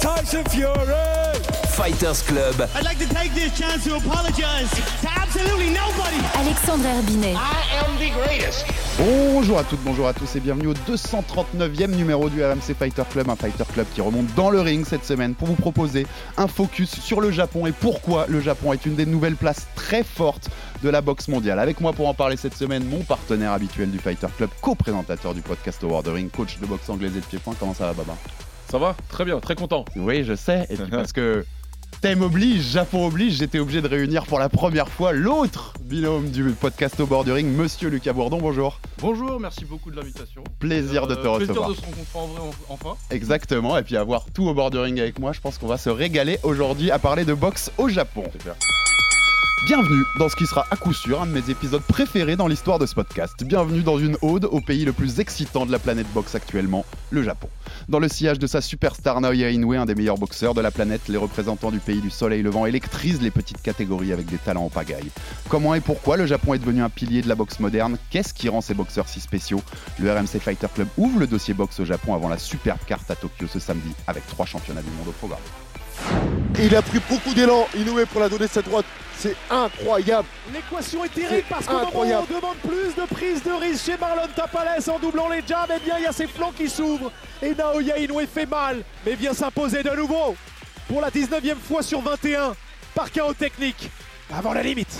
[0.00, 1.30] Tyson Fury.
[1.76, 4.70] Fighters Club, I'd like to take this chance to apologize
[5.02, 6.16] to absolutely nobody.
[6.34, 7.34] Alexandre Herbinet.
[7.36, 8.64] I am the greatest.
[8.98, 13.28] Bonjour à toutes, bonjour à tous et bienvenue au 239e numéro du RMC Fighter Club,
[13.28, 16.06] un Fighter Club qui remonte dans le ring cette semaine pour vous proposer
[16.38, 20.02] un focus sur le Japon et pourquoi le Japon est une des nouvelles places très
[20.02, 20.48] fortes
[20.82, 21.58] de la boxe mondiale.
[21.58, 25.42] Avec moi pour en parler cette semaine, mon partenaire habituel du Fighter Club, co-présentateur du
[25.42, 27.54] podcast the Ring, coach de boxe anglaise et de pied-point.
[27.58, 28.16] Comment ça va, Baba?
[28.70, 29.84] Ça va Très bien, très content.
[29.96, 31.44] Oui, je sais, et puis parce que
[32.00, 36.44] thème oblige, Japon oblige, j'étais obligé de réunir pour la première fois l'autre binôme du
[36.52, 38.38] podcast Over the Ring, Monsieur Lucas Bourdon.
[38.38, 38.80] Bonjour.
[38.98, 40.44] Bonjour, merci beaucoup de l'invitation.
[40.60, 41.66] Plaisir de te Euh, recevoir.
[41.66, 42.96] Plaisir de se rencontrer en vrai en- enfin.
[43.10, 46.38] Exactement, et puis avoir tout au bordering avec moi, je pense qu'on va se régaler
[46.44, 48.22] aujourd'hui à parler de boxe au Japon.
[49.66, 52.78] Bienvenue dans ce qui sera à coup sûr un de mes épisodes préférés dans l'histoire
[52.78, 53.44] de ce podcast.
[53.44, 57.22] Bienvenue dans une ode au pays le plus excitant de la planète boxe actuellement, le
[57.22, 57.50] Japon.
[57.90, 61.08] Dans le sillage de sa superstar Naoya Inoue, un des meilleurs boxeurs de la planète,
[61.08, 64.70] les représentants du pays du soleil levant électrisent les petites catégories avec des talents en
[64.70, 65.10] pagaille.
[65.50, 67.98] Comment et pourquoi le Japon est devenu un pilier de la boxe moderne?
[68.08, 69.60] Qu'est-ce qui rend ces boxeurs si spéciaux?
[69.98, 73.14] Le RMC Fighter Club ouvre le dossier boxe au Japon avant la superbe carte à
[73.14, 75.40] Tokyo ce samedi avec trois championnats du monde au programme.
[76.58, 78.84] Il a pris beaucoup d'élan, Inoue pour la donner cette droite.
[79.18, 80.26] C'est incroyable.
[80.52, 82.26] L'équation est terrible parce qu'au moment où incroyable.
[82.30, 85.80] on demande plus de prise de risque chez Marlon Tapales en doublant les jabs, eh
[85.84, 89.34] bien il y a ses flancs qui s'ouvrent et Naoya Inoue fait mal mais vient
[89.34, 90.36] s'imposer de nouveau
[90.88, 92.54] pour la 19e fois sur 21
[92.94, 93.90] par chaos technique
[94.34, 94.96] avant la limite.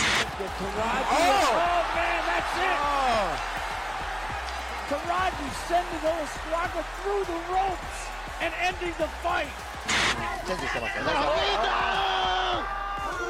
[10.46, 11.10] チェンジしてますよね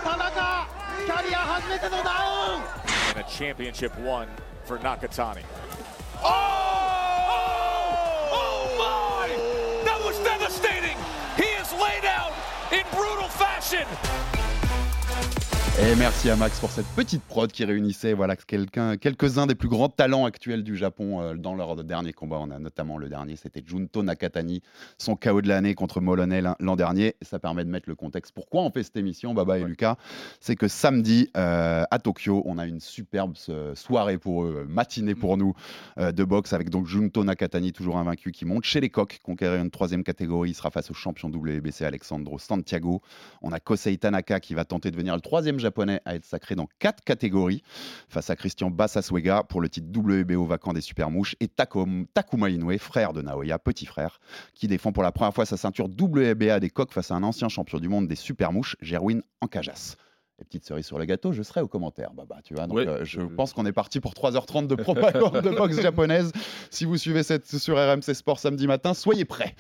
[0.03, 0.66] 田中
[1.05, 2.11] キャリア初めてのダ
[2.55, 2.81] ウン
[3.11, 4.28] And a championship won
[4.65, 5.43] for Nakatani.
[6.22, 6.28] Oh!
[7.93, 8.31] Oh!
[8.33, 9.84] oh my!
[9.84, 10.97] That was devastating!
[11.37, 12.33] He is laid out
[12.71, 13.87] in brutal fashion.
[15.78, 19.69] Et merci à Max pour cette petite prod qui réunissait voilà, quelqu'un- quelques-uns des plus
[19.69, 22.36] grands talents actuels du Japon euh, dans leur dernier combat.
[22.38, 24.60] On a notamment le dernier, c'était Junto Nakatani,
[24.98, 27.14] son KO de l'année contre Moloney l'an- l'an dernier.
[27.22, 28.32] Ça permet de mettre le contexte.
[28.34, 29.97] Pourquoi on fait cette émission, Baba et Lucas?
[30.41, 35.14] C'est que samedi, euh, à Tokyo, on a une superbe euh, soirée pour eux, matinée
[35.14, 35.54] pour nous
[35.98, 39.62] euh, de boxe avec donc Junto Nakatani, toujours invaincu, qui monte chez les coqs, conquérir
[39.62, 40.50] une troisième catégorie.
[40.50, 43.00] Il sera face au champion WBC Alexandro Santiago.
[43.41, 46.54] On a Kosei Tanaka qui va tenter de devenir le troisième japonais à être sacré
[46.56, 47.62] dans quatre catégories
[48.09, 52.50] face à Christian Bassaswega pour le titre WBO vacant des super mouches et Takom- Takuma
[52.50, 54.19] Inoue, frère de Naoya, petit frère,
[54.54, 57.49] qui défend pour la première fois sa ceinture WBA des coqs face à un ancien
[57.49, 59.97] champion du monde des super mouches, Gerwin Ankajas.
[60.41, 62.66] Et petite cerise sur le gâteau, je serai aux commentaires, Baba, tu vois.
[62.66, 62.88] Donc, Ouais.
[62.88, 66.32] euh, je pense qu'on est parti pour 3h30 de propagande de boxe japonaise.
[66.70, 69.54] Si vous suivez cette sur RMC Sport samedi matin, soyez prêts.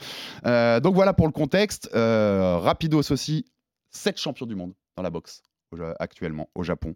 [0.46, 1.90] Euh, donc voilà pour le contexte.
[1.94, 3.44] Euh, rapidos aussi,
[3.90, 5.42] 7 champions du monde dans la boxe
[5.98, 6.94] actuellement au Japon.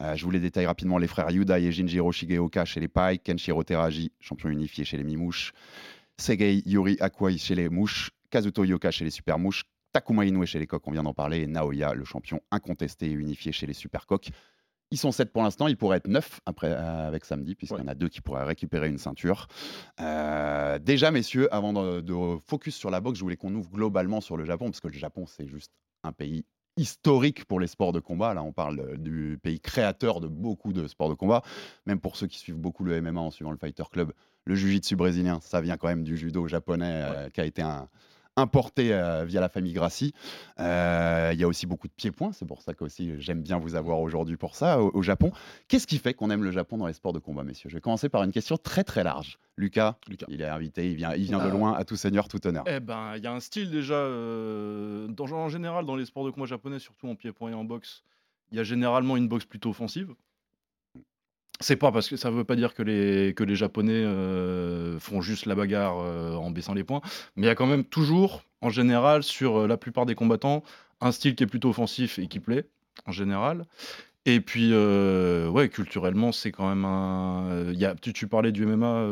[0.00, 3.18] Euh, je vous les détaille rapidement les frères Yuda et Jinjiro Shigeoka chez les Pai,
[3.18, 5.52] Kenshiro Teraji, champion unifié chez les Mimouches,
[6.18, 10.58] Segei Yuri Akwai chez les Mouches, Kazuto Yoka chez les Super Mouches, Takuma Inoue chez
[10.58, 13.74] les Coqs, on vient d'en parler, et Naoya, le champion incontesté et unifié chez les
[13.74, 14.30] Super Coqs.
[14.90, 17.82] Ils sont 7 pour l'instant, ils pourraient être 9 après, euh, avec samedi, puisqu'il y
[17.82, 19.48] en a deux qui pourraient récupérer une ceinture.
[20.00, 24.20] Euh, déjà, messieurs, avant de, de focus sur la boxe, je voulais qu'on ouvre globalement
[24.20, 25.72] sur le Japon, parce que le Japon, c'est juste
[26.04, 26.44] un pays
[26.76, 28.34] historique pour les sports de combat.
[28.34, 31.42] Là, on parle euh, du pays créateur de beaucoup de sports de combat.
[31.86, 34.12] Même pour ceux qui suivent beaucoup le MMA en suivant le Fighter Club,
[34.44, 37.88] le jiu-jitsu brésilien, ça vient quand même du judo japonais euh, qui a été un-
[38.36, 40.12] importé euh, via la famille Gracie.
[40.58, 43.58] Euh, Il y a aussi beaucoup de pieds-points, c'est pour ça que aussi j'aime bien
[43.58, 45.30] vous avoir aujourd'hui pour ça au, au Japon.
[45.68, 47.70] Qu'est-ce qui fait qu'on aime le Japon dans les sports de combat, messieurs?
[47.70, 49.38] Je vais commencer par une question très très large.
[49.56, 49.96] Lucas,
[50.28, 52.64] il est invité, il vient, il vient de loin, à tout seigneur, tout honneur.
[52.66, 56.24] Eh ben, il y a un style déjà, euh, dans, en général, dans les sports
[56.24, 58.02] de combat japonais, surtout en pied-point et en boxe,
[58.50, 60.12] il y a généralement une boxe plutôt offensive.
[61.60, 65.20] C'est pas parce que ça veut pas dire que les, que les Japonais euh, font
[65.20, 67.00] juste la bagarre euh, en baissant les poings,
[67.36, 70.64] mais il y a quand même toujours, en général, sur euh, la plupart des combattants,
[71.00, 72.66] un style qui est plutôt offensif et qui plaît,
[73.06, 73.66] en général.
[74.26, 77.94] Et puis, ouais, culturellement, c'est quand même un.
[78.00, 79.06] tu, tu parlais du MMA,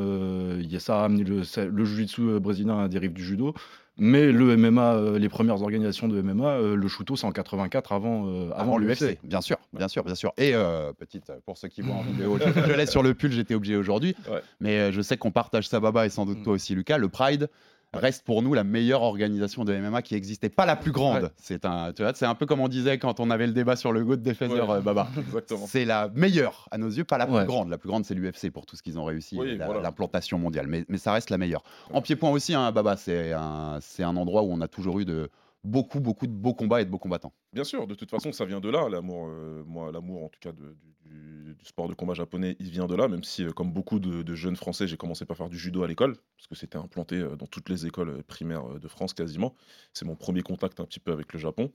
[0.58, 3.54] il y a ça le, le jiu-jitsu brésilien dérive du judo.
[3.98, 7.92] Mais le MMA, euh, les premières organisations de MMA, euh, le Shooto, c'est en 84
[7.92, 9.00] avant, euh, avant, Avant l'UFC.
[9.02, 10.32] l'UFC, bien sûr, bien sûr, bien sûr.
[10.38, 13.30] Et euh, petite, pour ceux qui voient en vidéo, je, je laisse sur le pull,
[13.32, 14.16] j'étais obligé aujourd'hui.
[14.30, 14.40] Ouais.
[14.60, 16.42] Mais je sais qu'on partage ça, Baba, et sans doute Mm.
[16.44, 16.96] toi aussi, Lucas.
[16.96, 17.48] Le Pride
[17.94, 21.24] reste pour nous la meilleure organisation de MMA qui existait, pas la plus grande.
[21.24, 21.28] Ouais.
[21.36, 23.76] C'est un, tu vois, c'est un peu comme on disait quand on avait le débat
[23.76, 24.70] sur le GOAT Defender, Ouais.
[24.76, 25.08] euh, Baba.
[25.66, 27.44] C'est la meilleure à nos yeux, pas la plus Ouais.
[27.46, 27.68] grande.
[27.68, 29.80] La plus grande, c'est l'UFC pour tout ce qu'ils ont réussi, Oui, voilà.
[29.82, 30.66] l'implantation mondiale.
[30.68, 31.62] Mais, mais ça reste la meilleure.
[31.92, 35.04] En pied-point aussi, hein, Baba, c'est un, c'est un endroit où on a toujours eu
[35.04, 35.28] de
[35.64, 37.32] beaucoup, beaucoup de beaux combats et de beaux combattants.
[37.52, 39.26] Bien sûr, de toute façon, ça vient de là, l'amour.
[39.28, 40.56] euh, moi, l'amour, en tout cas, de-
[41.01, 44.00] du, du- sport de combat japonais, il vient de là, même si, euh, comme beaucoup
[44.00, 47.16] de, jeunes Français, j'ai commencé par faire du judo à l'école, parce que c'était implanté
[47.16, 49.54] euh, dans toutes les écoles euh, primaires de France quasiment.
[49.92, 51.72] C'est mon premier contact un petit peu avec le Japon.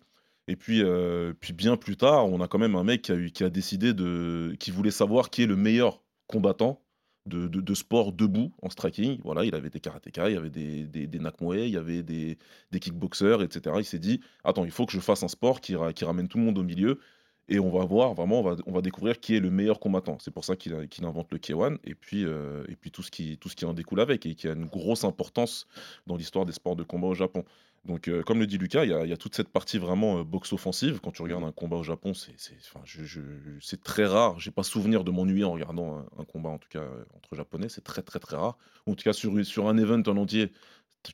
[0.49, 0.81] Et puis,
[1.41, 4.55] puis bien plus tard, on a quand même un mec qui a, décidé de.
[4.61, 6.81] qui voulait savoir qui est le meilleur combattant
[7.25, 9.19] de, de- sport debout en striking.
[9.25, 12.37] Voilà, il avait des karatékas, il y avait des, des, nakmoe, il y avait des,
[12.71, 13.75] des kickboxers, etc.
[13.79, 16.45] Il s'est dit attends, il faut que je fasse un sport qui ramène tout le
[16.45, 16.97] monde au milieu.
[17.49, 20.17] Et on va voir, vraiment, on va, on va découvrir qui est le meilleur combattant.
[20.19, 23.37] C'est pour ça qu'il invente le K1 et puis, euh, et puis tout, ce qui,
[23.37, 25.65] tout ce qui en découle avec et qui a une grosse importance
[26.07, 27.45] dans l'histoire des sports de combat au Japon.
[27.87, 30.23] Donc, euh, comme le dit Lucas, il y, y a toute cette partie vraiment euh,
[30.23, 30.99] boxe offensive.
[31.01, 34.39] Quand tu regardes un combat au Japon, c'est très rare.
[34.41, 37.35] J'ai pas souvenir de m'ennuyer en regardant un, un combat, en tout cas euh, entre
[37.35, 37.69] japonais.
[37.69, 38.57] C'est très, très, très rare.
[38.87, 40.51] En tout cas, sur, sur un event en entier,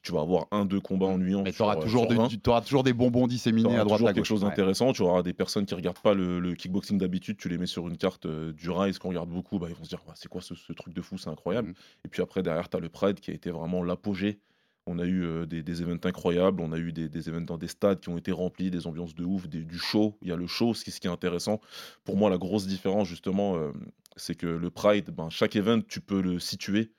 [0.01, 1.43] tu- vas avoir un, deux combats ennuyants.
[1.43, 2.27] Mais tu auras euh, toujours, sur de- 20.
[2.29, 4.27] tu auras toujours des bonbons disséminés à droite à quelque gauche.
[4.27, 4.49] chose Ouais.
[4.49, 4.93] d'intéressant.
[4.93, 7.87] Tu auras des personnes qui regardent pas le, le kickboxing d'habitude, tu les mets sur
[7.87, 10.27] une carte euh, du Rise qu'on regarde beaucoup, bah, ils vont se dire Bah, c'est
[10.29, 11.69] quoi ce, ce truc de fou, c'est incroyable.
[11.69, 11.73] Mhm.
[12.05, 14.39] Et puis après, derrière, tu as le Pride qui a été vraiment l'apogée.
[14.85, 17.57] On a eu euh, des, des événements incroyables, on a eu des, des événements dans
[17.57, 20.17] des stades qui ont été remplis, des ambiances de ouf, des- du show.
[20.21, 21.61] Il y a le show, ce qui, ce qui est intéressant.
[22.03, 23.71] Pour moi, la grosse différence, justement, euh,
[24.17, 26.91] c'est que le Pride, ben, chaque event, tu peux le situer.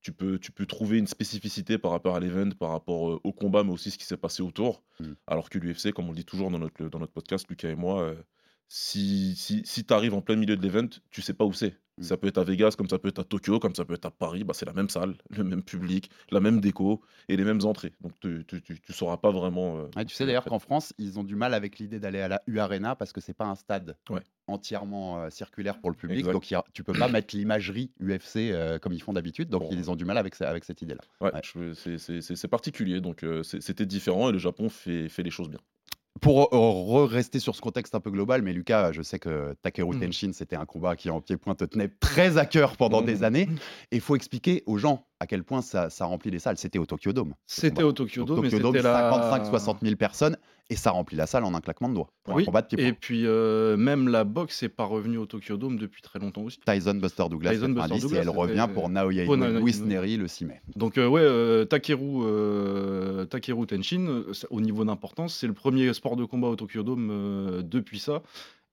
[0.00, 3.32] Tu peux, tu peux trouver une spécificité par rapport à l'event, par rapport euh, au
[3.32, 4.82] combat, mais aussi ce qui s'est passé autour.
[5.00, 5.12] Mm.
[5.26, 7.74] Alors que l'UFC, comme on le dit toujours dans notre, dans notre podcast, Lucas et
[7.74, 8.14] moi, euh,
[8.68, 11.76] si, si, si tu arrives en plein milieu de l'event, tu sais pas où c'est.
[12.00, 14.06] Ça peut être à Vegas, comme ça peut être à Tokyo, comme ça peut être
[14.06, 17.44] à Paris, bah, c'est la même salle, le même public, la même déco et les
[17.44, 17.92] mêmes entrées.
[18.00, 19.78] Donc tu, tu, tu, tu sauras pas vraiment.
[19.78, 22.42] euh, tu sais d'ailleurs qu'en France, ils ont du mal avec l'idée d'aller à la
[22.46, 24.20] U Arena parce que c'est pas un stade Ouais.
[24.46, 26.18] entièrement euh, circulaire pour le public.
[26.20, 26.32] Exact.
[26.32, 29.48] Donc y a- tu peux pas mettre l'imagerie UFC euh, comme ils font d'habitude.
[29.48, 29.68] Donc Bon.
[29.72, 31.02] ils ont du mal avec, avec cette idée-là.
[31.20, 31.30] ouais,
[31.74, 35.60] c'est- particulier, donc c'était différent et le Japon fait, fait les choses bien.
[36.20, 39.54] Pour euh, re- rester sur ce contexte un peu global, mais Lucas, je sais que
[39.62, 40.00] Takeru Mm.
[40.00, 43.06] Tenshin, c'était un combat qui en pied-point te tenait très à cœur pendant Mm.
[43.06, 43.48] des années.
[43.90, 46.58] Et il faut expliquer aux gens à quel point ça, ça remplit les salles.
[46.58, 47.34] C'était au Tokyo Dome.
[47.46, 49.10] C'était au Tokyo Dome, mais c'était la...
[49.50, 50.36] 55-60 000 personnes
[50.70, 52.10] et ça remplit la salle en un claquement de doigts.
[52.24, 52.86] Pour un Oui, combat de pied-point.
[52.86, 56.42] et puis euh, même la boxe n'est pas revenue au Tokyo Dome depuis très longtemps
[56.42, 56.60] aussi.
[56.64, 59.80] Tyson Buster Douglas, Tyson, Buster 90, Douglas, et elle revient pour Naoya Inoue, Louis.
[59.80, 60.60] Neri le 6 mai.
[60.76, 65.92] Donc euh, ouais, euh, Takeru, euh, Takeru Tenshin, euh, au niveau d'importance, c'est le premier
[65.94, 68.22] sport de combat au Tokyo Dome depuis ça.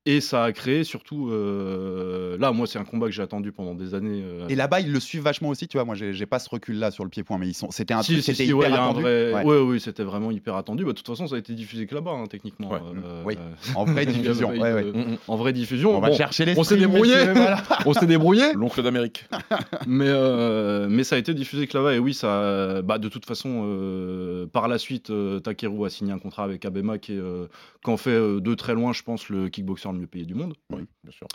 [0.07, 1.29] Et ça a créé surtout...
[1.31, 4.21] euh, là, moi, c'est un combat que j'ai attendu pendant des années.
[4.23, 5.85] euh, Et là-bas, ils le suivent vachement aussi, tu vois.
[5.85, 7.71] Moi, j'ai pas ce recul-là sur le pied-point, mais ils sont.
[7.71, 9.01] C'était un Si, truc si, qui était si, hyper ouais, attendu.
[9.01, 9.43] vrai- Ouais.
[9.43, 10.83] ouais, oui, c'était vraiment hyper attendu.
[10.85, 12.69] Bah, de toute façon, ça a été diffusé que là-bas, hein, techniquement.
[12.71, 12.79] Ouais.
[13.03, 13.35] euh, Oui.
[13.39, 14.51] euh, En vraie diffusion.
[14.53, 15.17] de- ouais.
[15.27, 15.97] En vraie diffusion.
[15.97, 17.15] On va chercher les on s'est débrouillé.
[17.33, 17.63] voilà.
[17.87, 18.53] on s'est débrouillé.
[18.53, 19.25] L'oncle d'Amérique.
[19.87, 21.95] mais, euh, mais ça a été diffusé que là-bas.
[21.95, 26.11] Et oui, ça, bah, de toute façon, euh, par la suite, euh, Takeru a signé
[26.11, 27.47] un contrat avec Abema qui est, euh,
[27.83, 30.35] qui en fait euh, de très loin, je pense, le kickboxer le mieux payé du
[30.35, 30.53] monde.
[30.71, 31.27] Oui, bien sûr.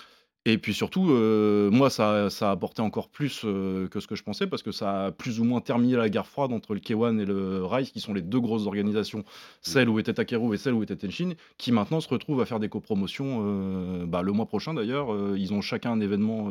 [0.47, 4.15] Et puis surtout, euh, moi, ça, ça a apporté encore plus euh, que ce que
[4.15, 6.81] je pensais, parce que ça a plus ou moins terminé la guerre froide entre le
[6.81, 9.23] K1 et le Rise, qui sont les deux grosses organisations,
[9.61, 12.59] celle où était Takeru et celle où était Tenshin, qui maintenant se retrouvent à faire
[12.59, 13.43] des copromotions.
[13.45, 16.49] euh, bah, le mois prochain, d'ailleurs, euh, ils ont chacun un événement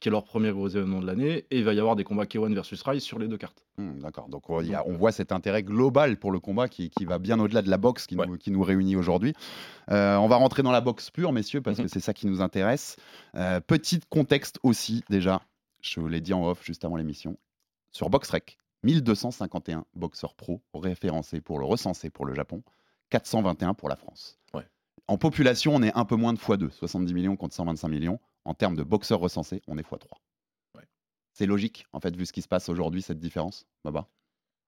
[0.00, 2.24] qui est leur premier gros événement de l'année, et il va y avoir des combats
[2.24, 3.64] K1 versus Rise sur les deux cartes.
[3.78, 4.28] Hum, D'accord.
[4.28, 7.04] Donc, on, il y a- on voit cet intérêt global pour le combat qui, qui
[7.06, 8.26] va bien au-delà de la boxe qui, Ouais.
[8.26, 9.32] nous, qui nous réunit aujourd'hui.
[9.90, 11.84] Euh, on va rentrer dans la boxe pure, messieurs, parce Mhm.
[11.86, 12.96] que c'est ça qui nous intéresse.
[13.34, 15.40] Euh, petit contexte aussi, déjà.
[15.80, 17.36] Je vous l'ai dit en off juste avant l'émission.
[17.92, 22.62] Sur BoxRec, 1251 boxeurs pro référencés pour le recensé pour le Japon,
[23.10, 24.38] 421 pour la France.
[24.54, 24.66] Ouais.
[25.08, 28.18] En population, on est un peu moins de x2, 70 millions contre 125 millions.
[28.44, 30.06] En termes de boxeurs recensés, on est x3.
[31.32, 34.08] C'est logique, en fait, vu ce qui se passe aujourd'hui, cette différence, Baba?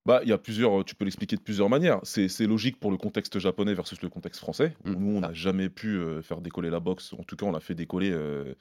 [0.06, 2.00] Bah, il y a plusieurs, tu peux l'expliquer de plusieurs manières.
[2.02, 4.76] C'est logique pour le contexte japonais versus le contexte français.
[4.84, 4.92] Mm.
[4.92, 7.14] Nous, on n'a jamais pu euh, faire décoller la boxe.
[7.14, 8.54] En tout cas, on l'a fait décoller euh,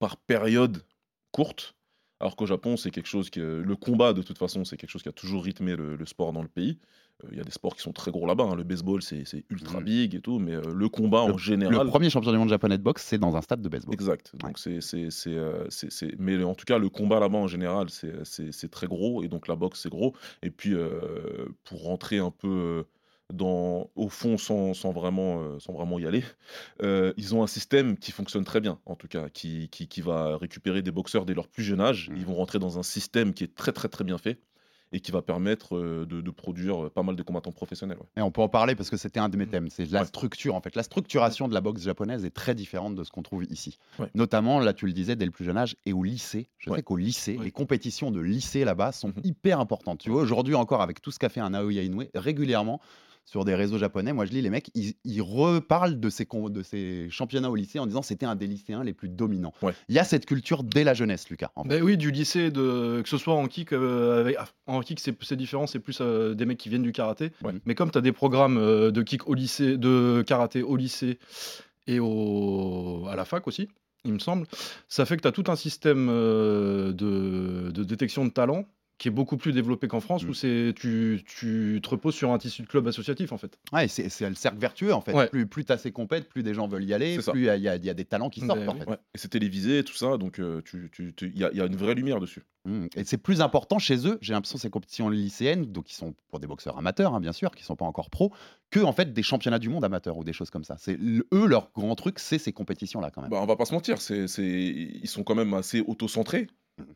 [0.00, 0.82] par période
[1.30, 1.76] courte.
[2.18, 5.02] Alors qu'au Japon, c'est quelque chose que le combat, de toute façon, c'est quelque chose
[5.02, 6.78] qui a toujours rythmé le, le sport dans le pays.
[7.24, 8.44] Euh, Il y a des sports qui sont très gros là-bas.
[8.44, 8.54] hein.
[8.56, 9.84] Le baseball, c'est ultra Mhm.
[9.84, 11.84] big et tout, mais euh, le combat Le- en général.
[11.86, 13.94] Le premier champion du monde japonais de boxe, c'est dans un stade de baseball.
[13.94, 14.32] Exact.
[14.38, 14.78] Donc c'est
[15.28, 19.28] euh, c'est- mais en tout cas le combat là-bas en général c'est très gros et
[19.28, 22.84] donc la boxe c'est gros et puis euh, pour rentrer un peu
[23.32, 26.24] dans au fond sans, sans vraiment sans vraiment y aller
[26.82, 30.00] euh, ils ont un système qui fonctionne très bien en tout cas qui, qui, qui
[30.00, 32.16] va récupérer des boxeurs dès leur plus jeune âge Mhm.
[32.16, 34.40] ils vont rentrer dans un système qui est très très très bien fait
[34.92, 38.06] et qui va permettre euh, de, de produire pas mal de combattants professionnels ouais.
[38.16, 39.50] Et on peut en parler parce que c'était un de mes Mhm.
[39.50, 39.68] thèmes.
[39.70, 40.06] C'est la Ouais.
[40.06, 40.74] structure, en fait.
[40.76, 43.78] La structuration de la boxe japonaise est très différente de ce qu'on trouve ici.
[43.98, 44.10] Ouais.
[44.14, 46.48] Notamment, là, tu le disais, dès le plus jeune âge et au lycée.
[46.58, 49.20] Je sais qu'au lycée, les compétitions de lycée là-bas sont Mhm.
[49.24, 50.00] hyper importantes.
[50.00, 52.80] Tu vois, aujourd'hui encore, avec tout ce qu'a fait un Naoya Inoue, régulièrement,
[53.24, 56.62] sur des réseaux japonais, moi je lis les mecs, ils, ils reparlent de ces, de
[56.62, 59.52] ces championnats au lycée en disant c'était un des lycéens les plus dominants.
[59.62, 59.72] Ouais.
[59.88, 61.52] Il y a cette culture dès la jeunesse, Lucas.
[61.54, 61.68] en fait.
[61.68, 64.98] Ben oui, du lycée, de, que ce soit en kick, euh, avec- ah, en kick
[64.98, 67.30] c'est c'est différent, c'est plus euh, des mecs qui viennent du karaté.
[67.44, 67.52] Ouais.
[67.66, 71.18] Mais comme tu as des programmes euh, de kick au lycée, de karaté au lycée
[71.86, 73.68] et au, à la fac aussi,
[74.04, 74.46] il me semble,
[74.88, 78.64] ça fait que tu as tout un système euh, de, de détection de talent
[79.00, 80.28] qui est beaucoup plus développé qu'en France, Mm.
[80.28, 83.58] où c'est tu, tu te reposes sur un tissu de club associatif en fait.
[83.72, 85.14] Ouais, c'est c'est le cercle vertueux en fait.
[85.14, 85.26] Ouais.
[85.28, 87.32] Plus, plus tu as ces compètes, plus des gens veulent y aller, C'est ça.
[87.32, 88.68] plus il y, a- il y a- il y a des talents qui sortent Ben
[88.68, 88.80] en oui.
[88.80, 88.90] fait.
[88.90, 88.96] Ouais.
[89.14, 91.62] et c'est télévisé tout ça donc euh, tu tu- tu- il y, a- il y
[91.62, 92.86] a une vraie lumière dessus Mm.
[92.96, 96.40] Et c'est plus important chez eux, j'ai l'impression, ces compétitions lycéennes, donc qui sont pour
[96.40, 98.32] des boxeurs amateurs, hein, bien sûr, qui sont pas encore pros,
[98.70, 100.76] que en fait des championnats du monde amateurs ou des choses comme ça.
[100.78, 100.98] C'est
[101.32, 103.30] eux leur grand truc, c'est ces compétitions-là quand même.
[103.30, 106.48] Bah, on va pas se mentir, c'est, c'est, ils sont quand même assez auto-centrés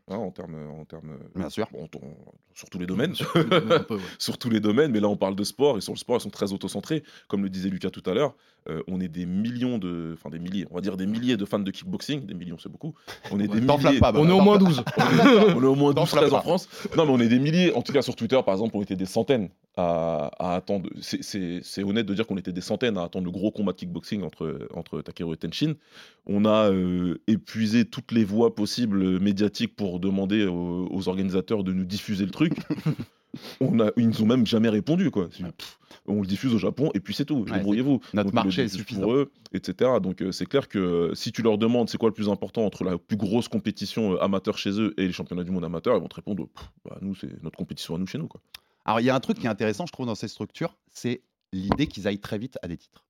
[0.09, 1.67] hein, en termes, en termes, Bien sûr.
[1.73, 2.15] bon, on-
[2.55, 4.01] sur tous les domaines, Un peu, ouais.
[4.19, 4.93] sur tous les domaines.
[4.93, 7.03] Mais là, on parle de sport et sur le sport, ils sont très auto-centrés.
[7.27, 8.37] Comme le disait Lucas tout à l'heure,
[8.69, 11.45] euh, on est des millions de, enfin des milliers, on va dire des milliers de
[11.45, 12.25] fans de kickboxing.
[12.27, 12.95] Des millions, c'est beaucoup.
[13.33, 13.99] On est des milliers.
[13.99, 14.85] pas, bah, On est au moins 12.
[14.97, 15.03] on
[15.49, 16.41] est au moins 12 T'enflamme 13 en.
[16.41, 16.69] France.
[16.97, 17.73] Non, mais on est des milliers.
[17.75, 20.89] En tout cas, sur Twitter, par exemple, on était des centaines à, à attendre.
[21.01, 24.23] C'est- honnête de dire qu'on était des centaines à attendre le gros combat de kickboxing
[24.23, 25.75] entre, entre Takeru et Tenshin.
[26.27, 31.73] On a euh, épuisé toutes les voies possibles médiatiques pour demander aux, aux organisateurs de
[31.73, 32.55] nous diffuser le truc.
[33.61, 35.11] On a, ils nous ont même jamais répondu.
[35.11, 35.29] Quoi.
[35.29, 37.39] Pff, on le diffuse au Japon et puis c'est tout.
[37.39, 38.01] Ouais, Débrouillez-vous.
[38.13, 39.03] Notre Donc, marché est suffisant.
[39.03, 39.93] Pour eux, etc.
[40.03, 42.65] Donc euh, c'est clair que euh, si tu leur demandes c'est quoi le plus important
[42.65, 45.97] entre la plus grosse compétition euh, amateur chez eux et les championnats du monde amateur,
[45.97, 48.29] ils vont te répondre Pff, bah, nous c'est notre compétition à nous chez nous.
[48.29, 48.41] Quoi.
[48.85, 51.23] Alors il y a un truc qui est intéressant, je trouve, dans ces structures, c'est
[51.53, 53.07] l'idée qu'ils aillent très vite à des titres.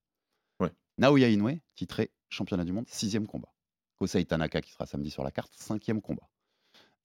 [0.59, 0.71] Ouais.
[0.97, 3.49] Naoya Inoue, titré championnat du monde, sixième combat.
[3.97, 6.27] Kosei Tanaka, qui sera samedi sur la carte, cinquième combat.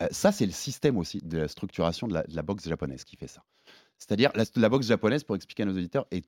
[0.01, 3.05] Euh, ça, c'est le système aussi de la structuration de la, de la boxe japonaise
[3.05, 3.45] qui fait ça.
[3.99, 6.25] C'est-à-dire, la, la boxe japonaise, pour expliquer à nos auditeurs, est,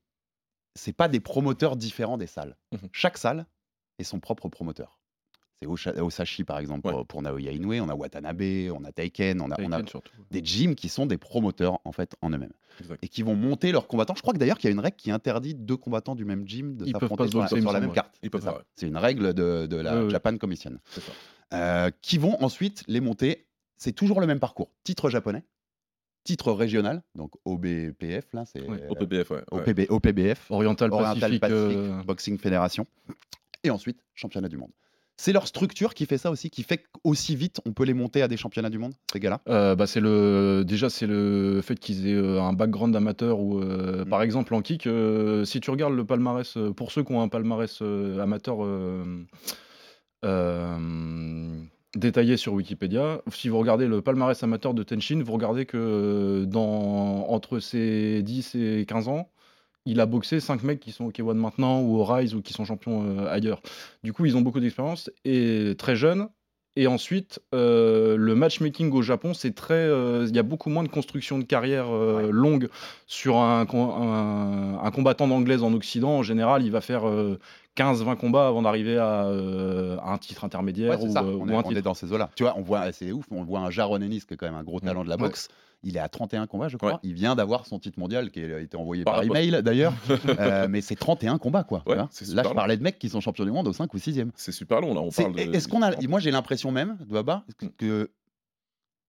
[0.75, 2.57] c'est pas des promoteurs différents des salles.
[2.73, 2.88] Mhm.
[2.93, 3.47] Chaque salle
[3.99, 4.99] est son propre promoteur.
[5.61, 6.93] C'est Osashi, par exemple, Ouais.
[6.93, 7.75] pour, pour Naoya Inoue.
[7.75, 10.00] On a Watanabe, on a Taiken, on a, on
[10.31, 12.52] des gyms qui sont des promoteurs, en fait, en eux-mêmes
[13.02, 14.14] et qui vont monter leurs combattants.
[14.17, 16.49] Je crois que d'ailleurs qu'il y a une règle qui interdit deux combattants du même
[16.49, 17.95] gym de s'affronter sur, sur la même ouais.
[17.95, 18.19] carte.
[18.75, 20.09] C'est une règle de, de la.
[20.09, 20.79] Japan Commission.
[21.52, 23.47] Euh, qui vont ensuite les monter.
[23.76, 24.71] C'est toujours le même parcours.
[24.85, 25.43] Titre japonais,
[26.25, 28.87] titre régional, donc OBPF, là, c'est ouais.
[28.88, 31.41] OPBF, Oriental, Oriental Pacific.
[31.41, 32.87] Pacific euh, Boxing Fédération,
[33.64, 34.71] et ensuite championnat du monde.
[35.19, 38.23] C'est leur structure qui fait ça aussi, qui fait qu'aussi vite on peut les monter
[38.23, 39.41] à des championnats du monde, ces gars-là?
[39.49, 43.61] Euh, bah, c'est le déjà c'est le fait qu'ils aient euh, un background amateur ou
[43.61, 44.09] euh, Mm.
[44.09, 47.29] par exemple en kick euh, si tu regardes le palmarès pour ceux qui ont un
[47.29, 49.26] palmarès euh, amateur euh,
[50.25, 51.62] euh,
[51.94, 56.46] détaillé sur Wikipédia si vous regardez le palmarès amateur de Tenshin vous regardez que euh,
[56.46, 59.28] dans entre ses 10 et 15 ans
[59.84, 62.52] il a boxé 5 mecs qui sont au K1 maintenant ou au Rise ou qui
[62.52, 63.61] sont champions euh, ailleurs.
[64.04, 66.28] Du coup, ils ont beaucoup d'expérience et très jeunes.
[66.75, 69.75] Et ensuite, euh, le matchmaking au Japon, c'est très.
[69.75, 72.68] euh, Il y a beaucoup moins de construction de carrière longue
[73.06, 76.12] sur un, un, un combattant d'anglaise en Occident.
[76.18, 77.02] En général, il va faire
[77.76, 81.23] 15-20 combats avant d'arriver à, euh, à un titre intermédiaire Ouais, ou, ça.
[81.23, 81.79] euh, on, ou est, un on titre.
[81.79, 82.31] est dans ces eaux-là.
[82.37, 84.55] Tu vois, on voit, c'est ouf, on voit un Jaron Ennis qui est quand même
[84.55, 85.23] un gros talent de la Ouais.
[85.23, 85.49] boxe.
[85.85, 87.00] Il est à 31 combats, je crois.
[87.02, 89.93] Il vient d'avoir son titre mondial qui a été envoyé Par par, email d'ailleurs.
[90.38, 91.83] Euh, mais c'est 31 combats, quoi.
[91.87, 92.55] Là, je long.
[92.55, 94.31] parlais de mecs qui sont champions du monde au 5 ou 6e.
[94.37, 95.00] C'est super long, là.
[95.00, 95.91] On parle de- Est-ce qu'on a.
[96.07, 97.71] Moi, j'ai l'impression même, de Baba, que, Mm.
[97.79, 98.11] que,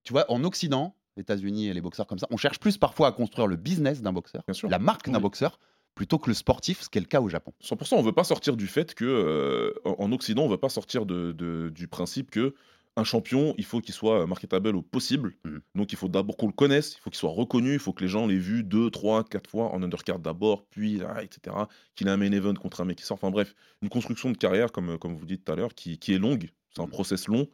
[0.04, 3.08] tu vois, en Occident, les États-Unis et les boxeurs comme ça, on cherche plus parfois
[3.10, 5.22] à construire le business d'un boxeur, la marque d'un Oui.
[5.22, 5.60] boxeur,
[5.96, 7.54] plutôt que le sportif, ce qui est le cas au Japon.
[7.64, 10.70] 100%, on veut pas sortir du fait que euh, en en Occident, on veut pas
[10.70, 12.54] sortir de, de- du principe que
[12.96, 15.34] un champion, il faut qu'il soit marketable au possible.
[15.46, 15.62] Mhm.
[15.74, 18.04] Donc il faut d'abord qu'on le connaisse, il faut qu'il soit reconnu, il faut que
[18.04, 21.56] les gens l'aient vu deux, trois, quatre fois en undercard d'abord, puis ah, etc.
[21.96, 23.16] Qu'il ait un main event contre un mec qui sort.
[23.16, 26.14] Enfin bref, une construction de carrière, comme, comme vous dites tout à l'heure, qui, qui
[26.14, 26.50] est longue.
[26.76, 26.92] C'est un Mhm.
[26.92, 27.48] process long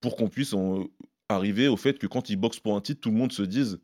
[0.00, 0.86] pour qu'on puisse en-
[1.28, 3.80] arriver au fait que quand il boxe pour un titre, tout le monde se dise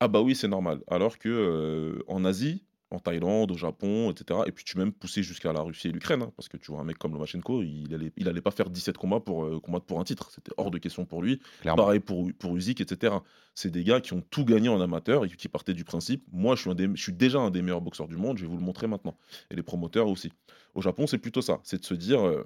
[0.00, 0.80] Ah bah oui, c'est normal.
[0.88, 4.40] Alors que euh, en Asie, en Thaïlande, au Japon, etc.
[4.46, 6.80] Et puis tu même pousser jusqu'à la Russie et l'Ukraine, hein, parce que tu vois
[6.80, 9.86] un mec comme Lomachenko, il allait, il allait pas faire 17 combats pour euh, combattre
[9.86, 10.30] pour un titre.
[10.30, 11.40] C'était hors de question pour lui.
[11.60, 11.82] Clairement.
[11.82, 13.14] Pareil pour pour Usyk, etc.
[13.54, 16.24] C'est des gars qui ont tout gagné en amateur et qui partaient du principe.
[16.32, 18.38] Moi, je suis un des, je suis déjà un des meilleurs boxeurs du monde.
[18.38, 19.16] Je vais vous le montrer maintenant.
[19.50, 20.30] Et les promoteurs aussi.
[20.74, 21.60] Au Japon, c'est plutôt ça.
[21.64, 22.26] C'est de se dire.
[22.26, 22.44] euh,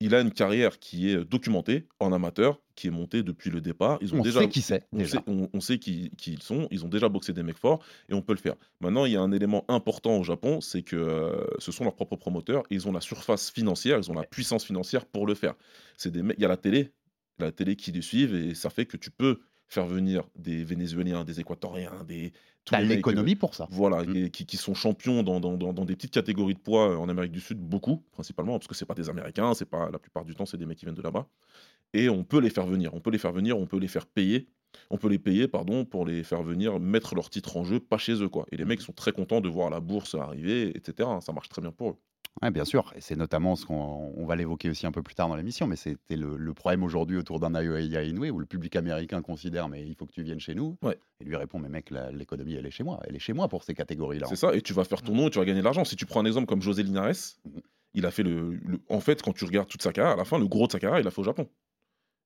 [0.00, 3.98] il a une carrière qui est documentée en amateur, qui est montée depuis le départ.
[4.02, 5.18] Ils ont On déjà, sait qui c'est, on déjà.
[5.18, 6.66] sait, on- on sait qui, qui ils sont.
[6.70, 8.56] Ils ont déjà boxé des mecs forts et on peut le faire.
[8.80, 11.94] Maintenant, il y a un élément important au Japon, c'est que euh, ce sont leurs
[11.94, 15.34] propres promoteurs et ils ont la surface financière, ils ont la puissance financière pour le
[15.34, 15.54] faire.
[15.96, 16.90] C'est des mecs- il y a la télé,
[17.38, 21.24] la télé qui les suivent et ça fait que tu peux faire venir des Vénézuéliens,
[21.24, 22.32] des Équatoriens, des
[22.64, 23.66] T'as l'économie euh, pour ça.
[23.70, 24.16] Voilà, Mm.
[24.16, 26.96] et qui, qui sont champions dans, dans- dans- dans des petites catégories de poids euh,
[26.96, 29.98] en Amérique du Sud, beaucoup, principalement, parce que c'est pas des Américains, c'est pas la
[29.98, 31.26] plupart du temps, c'est des mecs qui viennent de là-bas.
[31.92, 34.06] Et on peut les faire venir, on peut les faire venir, on peut les faire
[34.06, 34.48] payer,
[34.90, 37.98] on peut les payer, pardon, pour les faire venir mettre leur titre en jeu, pas
[37.98, 38.46] chez eux, quoi.
[38.50, 41.08] Et les mecs sont très contents de voir la bourse arriver, etc.
[41.20, 41.96] Ça marche très bien pour eux.
[42.42, 42.92] Ouais, bien sûr.
[42.96, 45.66] Et c'est notamment ce qu'on on va l'évoquer aussi un peu plus tard dans l'émission,
[45.66, 49.68] mais c'était le, le problème aujourd'hui autour d'un Naoya Inoue où le public américain considère
[49.68, 50.76] mais il faut que tu viennes chez nous.
[50.82, 50.98] Ouais.
[51.20, 53.48] Et lui répond mais mec, la- l'économie elle est chez moi, elle est chez moi
[53.48, 54.26] pour ces catégories-là.
[54.28, 55.84] C'est ça, et tu vas faire ton nom, et tu vas gagner de l'argent.
[55.84, 57.14] Si tu prends un exemple comme José Linares,
[57.44, 57.60] Mhm.
[57.94, 60.24] il a fait le, le- En fait, quand tu regardes toute sa carrière, à la
[60.24, 61.48] fin, le gros de sa carrière, il l'a fait au Japon.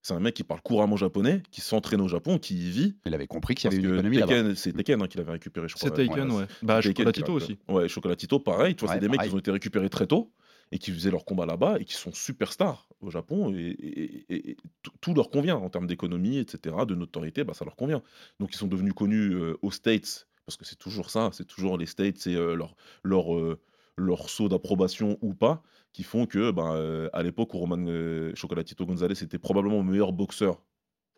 [0.02, 2.96] C'est un mec qui parle couramment japonais, qui s'entraîne au Japon, qui y vit.
[3.04, 4.32] Il avait compris qu'il y avait une économie là-bas.
[4.34, 5.90] Tekken, c'est Tekken hein, qu'il avait récupéré, je crois.
[5.94, 6.44] C'est Taken, ouais.
[6.62, 7.58] Bah, Taken Chocolatito aussi.
[7.68, 8.74] Ouais, Chocolatito, pareil.
[8.76, 10.32] Tu vois, Ouais, c'est des mecs qui ont été récupérés très tôt
[10.70, 13.52] et qui faisaient leur combat là-bas et qui sont superstars au Japon.
[13.54, 17.54] Et, et- et- et tout- tout leur convient en termes d'économie, etc., de notoriété, bah,
[17.54, 18.02] ça leur convient.
[18.38, 21.76] Donc, ils sont devenus connus euh, aux States, parce que c'est toujours ça, c'est toujours
[21.76, 23.58] les States, c'est euh, leur, leur, euh,
[23.96, 25.62] leur saut d'approbation ou pas,
[25.98, 29.82] qui font que, bah, euh, à l'époque où Roman euh, Chocolatito Gonzalez était probablement le
[29.82, 30.62] meilleur boxeur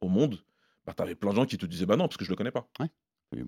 [0.00, 0.38] au monde,
[0.86, 2.50] bah, t'avais plein de gens qui te disaient bah non, parce que je le connais
[2.50, 2.66] pas.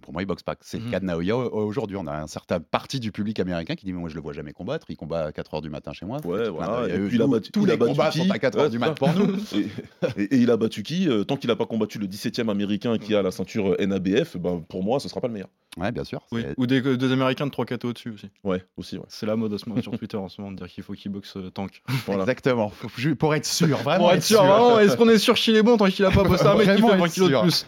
[0.00, 0.54] Pour moi, il boxe pas.
[0.60, 0.90] C'est le Mhm.
[0.92, 1.96] cas de Naoya au- aujourd'hui.
[1.96, 4.32] On a un certain parti du public américain qui dit mais moi je le vois
[4.32, 4.86] jamais combattre.
[4.90, 6.18] Il combat à 4h du matin chez moi.
[6.24, 6.86] Ouais, voilà.
[6.88, 9.12] Et puis il a Tous- les combats qui sont à 4h Ouais, du matin pour
[9.12, 9.34] nous.
[9.56, 12.48] et, et- et il a battu qui Euh, Tant qu'il n'a pas combattu le 17e
[12.48, 15.48] américain qui a la ceinture euh, NABF, ben, pour moi, ce sera pas le meilleur.
[15.78, 16.20] Ouais, bien sûr.
[16.58, 18.28] Ou des, des Américains de 3 KT au-dessus aussi.
[18.44, 19.04] Ouais, aussi, ouais.
[19.08, 20.92] C'est la mode à ce moment sur Twitter en ce moment de dire qu'il faut
[20.92, 21.82] qu'il boxe euh, tank.
[22.06, 22.22] Voilà.
[22.24, 22.70] Exactement.
[23.18, 24.04] Pour être sûr, vraiment.
[24.04, 26.22] Pour être sûr, vraiment, est-ce qu'on est sûr qu'il est bon tant qu'il a pas
[26.24, 27.66] bossé un mec qui fait être 20 kilos de plus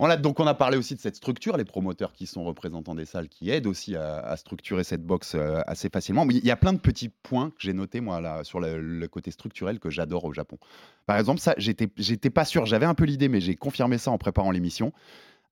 [0.00, 2.94] On a, donc on a parlé aussi de cette structure, les promoteurs qui sont représentants
[2.94, 6.24] des salles, qui aident aussi à, à structurer cette boxe euh, assez facilement.
[6.24, 8.80] Mais il y a plein de petits points que j'ai notés moi là sur le,
[8.80, 10.58] le côté structurel que j'adore au Japon.
[11.06, 11.86] Par exemple, ça, j'étais,
[12.30, 14.92] pas sûr, j'avais un peu l'idée, mais j'ai confirmé ça en préparant l'émission.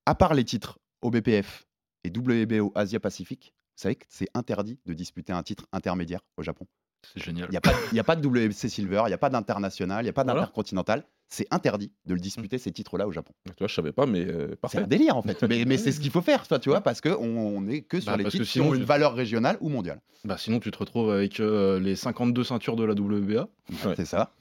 [0.06, 1.66] À part les titres OBPF
[2.04, 6.42] et WBO Asia Pacifique, vous savez que c'est interdit de disputer un titre intermédiaire au
[6.42, 6.66] Japon.
[7.02, 7.48] C'est génial.
[7.48, 10.10] Il n'y a, a pas de WBC Silver, il n'y a pas d'international, il n'y
[10.10, 11.04] a pas d'intercontinental.
[11.34, 13.32] C'est interdit de le disputer ces titres-là au Japon.
[13.46, 15.42] Tu vois, je savais pas, mais euh, C'est un délire en fait.
[15.48, 18.00] Mais, mais c'est ce qu'il faut faire, toi, tu vois, parce qu'on on est que
[18.00, 20.02] sur Bah, les titres qui sinon, ont une valeur régionale ou mondiale.
[20.26, 23.48] Bah, sinon, tu te retrouves avec euh, les 52 ceintures de la WBA.
[23.86, 23.94] Ouais.
[23.96, 24.34] C'est ça,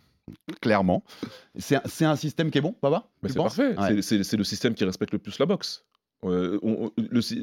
[0.59, 1.03] clairement.
[1.57, 3.07] C'est un- système qui est bon, Baba?
[3.25, 3.73] C'est parfait.
[3.79, 4.01] Ouais.
[4.01, 5.85] C'est- le système qui respecte le plus la boxe.
[6.25, 6.59] Euh,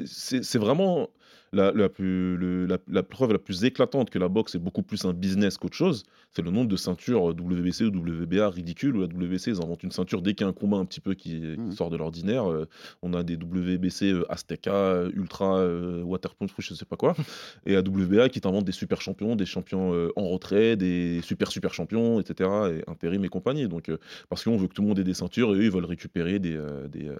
[0.05, 1.09] c'est vraiment
[1.51, 4.83] la, la, plus- le- la- la preuve la plus éclatante que la boxe est beaucoup
[4.83, 6.03] plus un business qu'autre chose.
[6.31, 9.91] C'est le nombre de ceintures WBC ou WBA ridicules où la WBC ils inventent une
[9.91, 11.71] ceinture dès qu'il y a un combat un petit peu qui, qui Mhm.
[11.71, 12.49] sort de l'ordinaire.
[12.51, 12.67] Euh,
[13.01, 17.15] on a des WBC euh, Azteca, euh, Ultra, euh, Waterpoint, je sais pas quoi.
[17.65, 21.51] et à WBA qui t'invente des super champions, des champions euh, en retrait, des super
[21.51, 22.49] super champions, etc.
[22.73, 23.67] Et intérim et compagnie.
[23.67, 23.97] Donc euh,
[24.29, 26.37] parce qu'on veut que tout le monde ait des ceintures et eux ils veulent récupérer
[26.39, 27.15] des, euh, des, euh,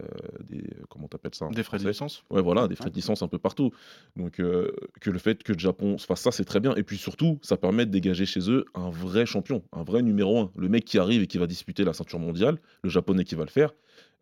[0.48, 2.24] des euh, comment t'appelles ça Des frais de licence.
[2.30, 3.72] Ouais, voilà, des frais de licence un peu partout.
[4.20, 6.76] Donc, euh, que le fait que le Japon fasse ça, c'est très bien.
[6.76, 10.40] Et puis surtout, ça permet de dégager chez eux un vrai champion, un vrai numéro
[10.40, 10.52] un.
[10.58, 13.46] Le mec qui arrive et qui va disputer la ceinture mondiale, le japonais qui va
[13.46, 13.74] le faire,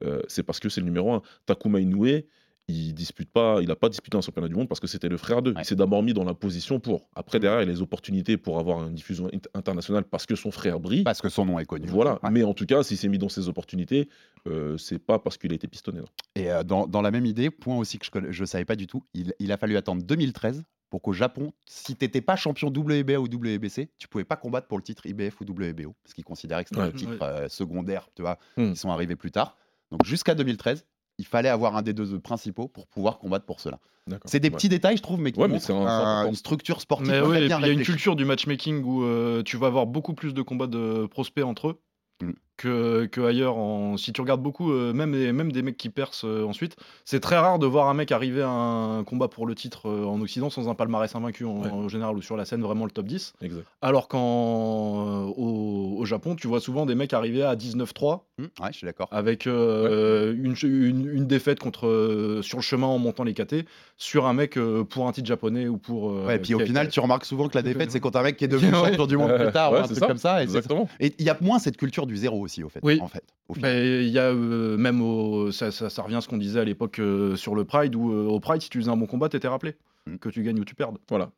[0.04, 1.24] euh, c'est parce que c'est le numéro un.
[1.48, 2.22] Takuma Inoue,
[2.70, 5.16] il dispute pas, il a pas disputé un championnat du monde parce que c'était le
[5.18, 5.54] frère d'eux.
[5.54, 5.62] Ouais.
[5.62, 7.08] Il s'est d'abord mis dans la position pour.
[7.16, 10.52] Après, derrière, il a les opportunités pour avoir une diffusion int- internationale parce que son
[10.52, 11.04] frère brille.
[11.04, 11.88] Parce que son nom est connu.
[11.88, 12.30] Voilà, Ouais.
[12.32, 14.10] mais en tout cas, s'il s'est mis dans ses opportunités,
[14.48, 16.00] euh, c'est pas parce qu'il a été pistonné.
[16.00, 16.06] non.
[16.36, 18.86] Et euh, dans, dans la même idée, point aussi que je ne savais pas du
[18.88, 22.68] tout, il, il a fallu attendre 2013 pour qu'au Japon, si tu n'étais pas champion
[22.70, 26.24] WBA ou WBC, tu pouvais pas combattre pour le titre IBF ou WBO, parce qu'ils
[26.24, 26.88] considéraient que c'était Ouais.
[26.88, 27.18] un titre Ouais.
[27.24, 28.72] euh, secondaire, tu vois, Hmm.
[28.72, 29.58] ils sont arrivés plus tard.
[29.92, 30.86] Donc jusqu'à 2013,
[31.18, 33.80] il fallait avoir un des deux principaux pour pouvoir combattre pour cela.
[34.26, 34.56] C'est des Ouais.
[34.56, 35.86] petits détails, je trouve, mais qui Ouais, mais montrent un-
[36.24, 39.58] un- une structure sportive ouais, il y a une culture du matchmaking où euh, tu
[39.58, 41.82] vas avoir beaucoup plus de combats de prospects entre eux
[42.22, 42.32] Mm.
[42.58, 43.58] Que, que ailleurs.
[43.58, 43.98] En...
[43.98, 47.20] Si tu regardes beaucoup, euh, même, des- même des mecs qui percent euh, ensuite, c'est
[47.20, 50.20] très rare de voir un mec arriver à un combat pour le titre euh, en
[50.22, 51.70] Occident sans un palmarès invaincu en, Ouais.
[51.70, 53.34] en général ou sur la scène vraiment le top 10.
[53.42, 53.66] Exact.
[53.82, 58.78] Alors qu'au au Japon, tu vois souvent des mecs arriver à 19-3 Hum, ouais, je
[58.78, 59.08] suis d'accord.
[59.10, 63.66] avec une, une, une défaite contre, sur le chemin en montant les KT
[63.98, 66.14] sur un mec pour un titre japonais ou pour.
[66.26, 68.38] Ouais, et puis au final, tu remarques souvent que la défaite, c'est contre un mec
[68.38, 70.44] qui est devenu champion du monde plus tard ou un truc ça, comme ça.
[70.44, 72.80] Et il y a moins cette culture du zéro aussi, au fait.
[72.84, 73.00] Oui.
[73.02, 73.24] En fait
[73.56, 76.66] Il y a euh, même au- ça, ça, ça revient à ce qu'on disait à
[76.66, 79.30] l'époque euh, sur le Pride où euh, au Pride si tu faisais un bon combat
[79.30, 79.76] t'étais rappelé
[80.08, 80.18] Mm.
[80.18, 80.98] que tu gagnes ou tu perdes.
[81.10, 81.32] Voilà.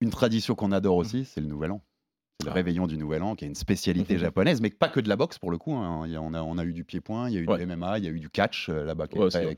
[0.00, 1.80] Une tradition qu'on adore aussi, c'est le Nouvel An.
[2.40, 2.54] C'est le Ah.
[2.54, 4.20] réveillon du Nouvel An, qui est une spécialité Mhm.
[4.20, 5.72] japonaise, mais pas que de la boxe pour le coup.
[5.74, 6.04] hein.
[6.04, 7.56] A- on, a, on a eu du pied-point, il y a eu Ouais.
[7.58, 9.56] du MMA, il y a eu du catch là-bas, Ouais,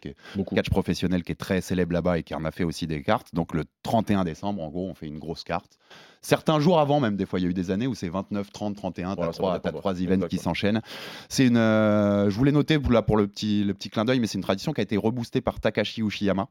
[0.54, 3.34] catch professionnel qui est très célèbre là-bas et qui en a fait aussi des cartes.
[3.34, 5.76] Donc le 31 décembre, en gros, on fait une grosse carte.
[6.22, 8.52] Certains jours avant, même des fois, il y a eu des années où c'est 29,
[8.52, 9.78] 30, 31, Voilà, t'as trois, t'as dépendre.
[9.80, 10.82] trois events qui s'enchaînent.
[11.30, 14.20] C'est une, euh, je voulais noter pour, là, pour le petit, le petit clin d'œil,
[14.20, 16.48] mais c'est une tradition qui a été reboostée par Takashi Ushiyama,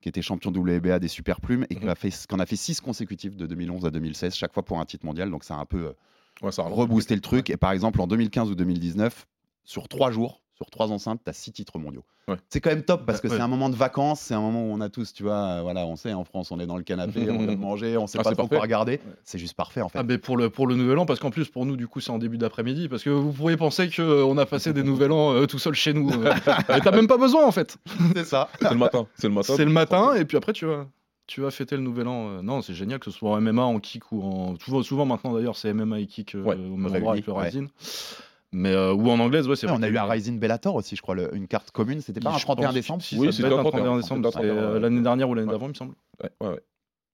[0.00, 1.90] qui était champion WBA des super plumes et qui Mhm.
[1.90, 4.84] a fait, qu'on a fait six consécutifs de 2011 à 2016, chaque fois pour un
[4.84, 5.30] titre mondial.
[5.30, 5.92] Donc ça a un peu euh,
[6.42, 6.78] Ouais, ça rallonge.
[6.80, 7.48] rebooster le truc.
[7.50, 9.26] Et par exemple, en 2015 ou 2019,
[9.62, 12.04] sur trois jours, sur trois enceintes, tu as six titres mondiaux.
[12.28, 12.36] Ouais.
[12.48, 13.36] C'est quand même top parce que Ouais.
[13.36, 15.62] c'est un moment de vacances, c'est un moment où on a tous, tu vois, euh,
[15.62, 18.06] voilà, on sait, en France, on est dans le canapé, on vient de manger, on
[18.06, 19.00] sait Ah, pas trop quoi regarder.
[19.24, 19.98] C'est juste parfait en fait.
[19.98, 22.00] Ah ben pour le pour le nouvel an parce qu'en plus pour nous du coup
[22.00, 25.12] c'est en début d'après-midi parce que vous pourriez penser que euh, a passé des nouvel
[25.12, 26.10] an euh, tout seul chez nous.
[26.24, 26.32] euh.
[26.76, 27.76] Et t'as même pas besoin en fait.
[28.14, 28.48] c'est ça.
[28.60, 29.06] C'est le matin.
[29.16, 29.54] C'est le matin.
[29.56, 30.86] C'est le matin et puis après tu vas
[31.26, 32.42] tu vas fêter le nouvel an.
[32.42, 35.32] Non c'est génial que ce soit en MMA, en kick ou en souvent, souvent maintenant
[35.34, 37.50] d'ailleurs c'est MMA et kick euh, au même endroit avec le ouais.
[38.56, 40.94] Mais euh, ou en anglaise ouais c'est vrai on a eu un Rising Bellator aussi,
[40.96, 42.00] je crois, le- une carte commune.
[42.00, 44.26] C'était pas un Je 31 pense- décembre Si, Oui, c'était un un 31 31 décembre.
[44.28, 45.94] euh, 31, l'année dernière ou l'année d'avant il me semble.
[46.22, 46.60] Ouais, ouais, ouais.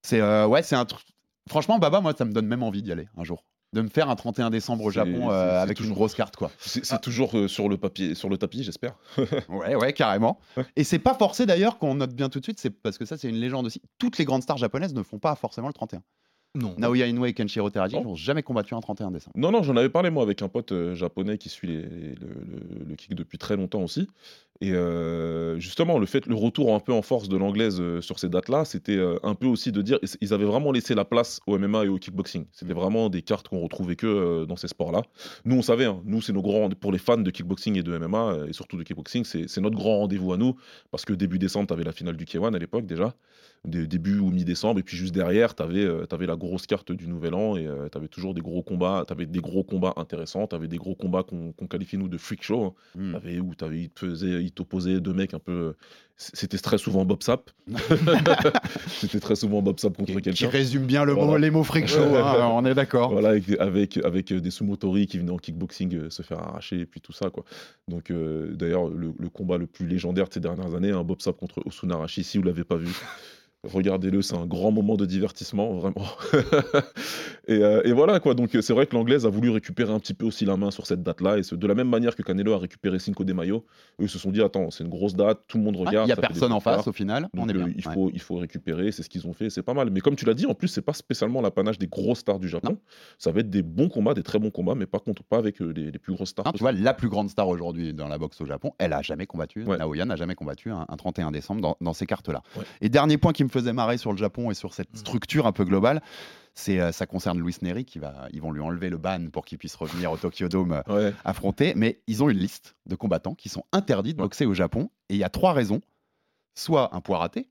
[0.02, 1.06] C'est euh, ouais, c'est un truc.
[1.48, 3.44] Franchement, Baba, moi, ça me donne même envie d'y aller un jour.
[3.72, 6.50] De me faire un 31 décembre au Japon euh, avec une grosse carte, quoi.
[6.58, 8.96] C'est toujours euh, sur le papier, sur le tapis, j'espère.
[9.48, 10.40] Ouais, ouais, carrément.
[10.76, 13.16] Et c'est pas forcé d'ailleurs qu'on note bien tout de suite, c'est parce que ça,
[13.16, 13.80] c'est une légende aussi.
[13.98, 16.02] Toutes les grandes stars japonaises ne font pas forcément le 31.
[16.56, 16.74] Non.
[16.78, 18.02] Naoya Inoue et Kenshiro Teraji Non.
[18.04, 19.36] n'ont jamais combattu un 31 décembre.
[19.38, 22.16] Non, non, j'en avais parlé moi avec un pote euh, japonais qui suit les- le,
[22.18, 24.08] le- le kick depuis très longtemps aussi.
[24.62, 28.18] Et euh, justement, le fait, le retour un peu en force de l'anglaise euh, sur
[28.18, 31.40] ces dates-là, c'était euh, un peu aussi de dire, ils avaient vraiment laissé la place
[31.46, 32.44] au MMA et au kickboxing.
[32.52, 35.02] C'était vraiment des cartes qu'on retrouvait que dans ces sports-là.
[35.46, 37.96] Nous, on savait, hein, nous, c'est nos grands, pour les fans de kickboxing et de
[37.96, 40.56] MMA, et surtout de kickboxing, c'est notre grand rendez-vous à nous,
[40.90, 43.14] parce que début décembre, tu avais la finale du K1 à l'époque déjà,
[43.64, 47.34] des début ou mi-décembre, et puis juste derrière, tu avais, la grosse carte du Nouvel
[47.34, 50.54] An, et tu avais toujours des gros combats, tu avais des gros combats intéressants, tu
[50.54, 52.74] avais des gros combats qu'on qu'on qualifie nous de freak show, hein.
[53.40, 55.74] Où t'avais, il te faisait, il t'opposait deux mecs un peu.
[56.16, 57.50] C'était très souvent Bob Sap.
[58.88, 60.48] C'était très souvent Bob Sap contre Qui, qui quelqu'un.
[60.48, 63.12] résume bien le mot, les mots freak show, hein, on est d'accord.
[63.12, 66.86] Voilà, avec, avec, avec des sumotori qui venaient en kickboxing euh, se faire arracher et
[66.86, 67.44] puis tout ça quoi.
[67.88, 71.22] Donc euh, d'ailleurs le, le combat le plus légendaire de ces dernières années, un Bob
[71.22, 72.88] Sap contre Osunarashi, si vous l'avez pas vu.
[73.62, 76.06] Regardez-le, c'est un grand moment de divertissement, vraiment.
[77.46, 78.34] et, euh, et voilà, quoi.
[78.34, 80.86] Donc, c'est vrai que l'anglaise a voulu récupérer un petit peu aussi la main sur
[80.86, 81.36] cette date-là.
[81.38, 83.66] Et de la même manière que Canelo a récupéré Cinco de Mayo,
[84.00, 86.06] eux se sont dit Attends, c'est une grosse date, tout le monde Il regarde.
[86.06, 87.94] n'y a personne en face au final, Donc, on est euh, il, ouais.
[87.94, 89.90] faut, il faut récupérer, c'est ce qu'ils ont fait, c'est pas mal.
[89.90, 92.48] Mais comme tu l'as dit, en plus, c'est pas spécialement l'apanage des grosses stars du
[92.48, 92.78] Japon.
[93.18, 95.60] Ça va être des bons combats, des très bons combats, mais par contre, pas avec
[95.60, 96.46] euh, les, les plus grosses stars.
[96.46, 99.02] Non, tu vois, la plus grande star aujourd'hui dans la boxe au Japon, elle a
[99.02, 99.64] jamais combattu.
[99.64, 99.76] Ouais.
[99.76, 102.42] Naoya n'a jamais combattu un, un 31 décembre dans, dans ces cartes-là.
[102.80, 104.98] Et dernier point qui me faisait marrer sur le Japon et sur cette Mhm.
[104.98, 106.02] structure un peu globale,
[106.54, 109.44] c'est euh, ça concerne Luis Neri qui va, ils vont lui enlever le ban pour
[109.44, 111.14] qu'il puisse revenir au Tokyo Dome euh, Ouais.
[111.24, 111.74] affronter.
[111.76, 114.24] Mais ils ont une liste de combattants qui sont interdits de Ouais.
[114.24, 114.90] boxer au Japon.
[115.08, 115.80] Et il y a trois raisons
[116.54, 117.48] soit un poids raté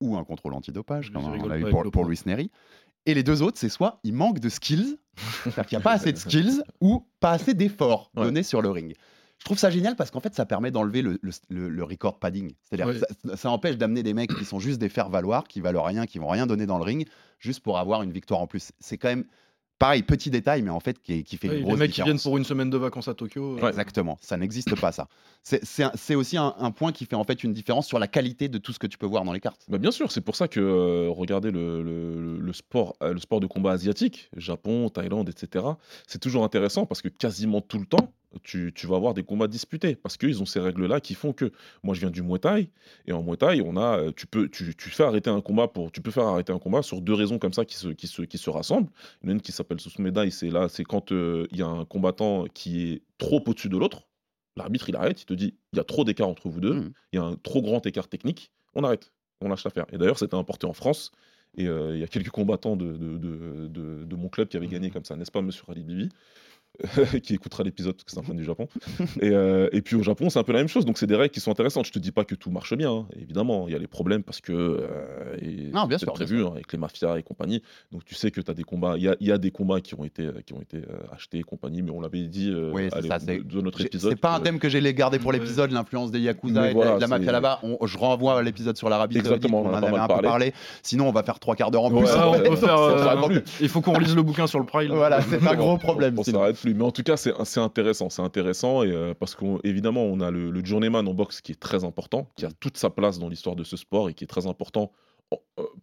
[0.00, 2.04] ou un contrôle antidopage, comme on rigolent a pas eu pour, pour.
[2.04, 2.50] Luis Neri.
[3.06, 4.98] Et les deux autres, c'est soit il manque de skills,
[5.44, 8.24] c'est-à-dire qu'il n'y a pas assez de skills, ou pas assez d'efforts Ouais.
[8.24, 8.94] donnés sur le ring.
[9.40, 12.18] Je trouve ça génial parce qu'en fait, ça permet d'enlever le, le, le- le record
[12.18, 12.52] padding.
[12.62, 12.98] C'est-à-dire que
[13.30, 16.18] ça, ça empêche d'amener des mecs qui sont juste des faire-valoir, qui valent rien, qui
[16.18, 18.70] vont rien donner dans le ring, juste pour avoir une victoire en plus.
[18.80, 19.24] C'est quand même,
[19.78, 22.02] pareil, petit détail, mais en fait, qui, qui fait Ouais, une les grosse mecs qui
[22.02, 23.56] viennent pour une semaine de vacances à Tokyo.
[23.58, 25.08] euh, Exactement, ça n'existe pas ça.
[25.42, 27.98] C'est- C'est un- c'est aussi un, un point qui fait en fait une différence sur
[27.98, 29.62] la qualité de tout ce que tu peux voir dans les cartes.
[29.68, 33.20] Bah, bien sûr, c'est pour ça que euh, regardez le, le- le sport, euh, le
[33.20, 35.64] sport de combat asiatique, Japon, Thaïlande, etc.
[36.06, 39.48] C'est toujours intéressant parce que quasiment tout le temps, tu, tu vas avoir des combats
[39.48, 41.50] disputés parce qu'ils ont ces règles-là qui font que
[41.82, 42.70] moi je viens du Muay Thai
[43.06, 45.68] et en Muay Thai on a, euh, tu peux, tu, tu fais arrêter un combat
[45.68, 48.06] pour, tu peux faire arrêter un combat sur deux raisons comme ça qui se, qui
[48.06, 48.90] se, qui se rassemblent.
[49.24, 52.92] Une qui s'appelle Susumedai, c'est là, c'est quand euh, il y a un combattant qui
[52.92, 54.08] est trop au-dessus de l'autre.
[54.56, 56.92] L'arbitre il arrête, il te dit il y a trop d'écart entre vous deux Mhm.
[57.12, 59.86] il y a un trop grand écart technique, on arrête, on lâche l'affaire.
[59.92, 61.12] Et d'ailleurs, c'était importé en France.
[61.56, 64.56] Et euh, il y a quelques combattants de, de, de- de- de mon club qui
[64.56, 66.08] avaient gagné comme ça, n'est-ce pas, monsieur Ali Bibi?
[67.22, 68.66] qui écoutera l'épisode parce que c'est un fan du Japon.
[69.20, 70.84] et, euh, et puis au Japon, c'est un peu la même chose.
[70.86, 71.84] Donc c'est des règles qui sont intéressantes.
[71.86, 72.90] Je te dis pas que tout marche bien.
[72.90, 73.06] hein.
[73.20, 76.24] Évidemment, il y a les problèmes parce que euh, et Non, bien c'est sûr, bien
[76.26, 77.62] prévu hein, avec les mafias et compagnie.
[77.92, 78.94] Donc tu sais que tu as des combats.
[78.96, 80.78] Il y a, il y a des combats qui ont été euh, qui ont été
[80.78, 83.18] euh, achetés et compagnie, mais on l'avait dit euh, Oui, l'é- ça.
[83.18, 84.12] C'est de, de notre épisode.
[84.12, 85.38] c'est pas un thème que j'ai gardé pour Ouais.
[85.38, 87.60] l'épisode, l'influence des Yakuza Mais et de la mafia là-bas.
[87.84, 89.32] Je renvoie à l'épisode sur l'Arabie Saoudite.
[89.32, 90.28] Exactement, on on en a en pas avait un peu parlé.
[90.28, 90.52] parlé.
[90.82, 92.10] Sinon, on va faire trois quarts d'heure en Ouais, plus.
[92.10, 94.90] ouais, ouais, faire, il faut qu'on relise le bouquin sur le Pride.
[94.90, 96.14] Voilà, c'est un gros problème.
[96.18, 96.40] On sinon.
[96.40, 98.10] s'arrête Mais en tout cas, c'est intéressant.
[98.10, 101.60] C'est intéressant et, euh, parce qu'évidemment, on a le, le journeyman en boxe qui est
[101.60, 104.28] très important, qui a toute sa place dans l'histoire de ce sport et qui est
[104.28, 104.92] très important
[105.32, 105.36] euh,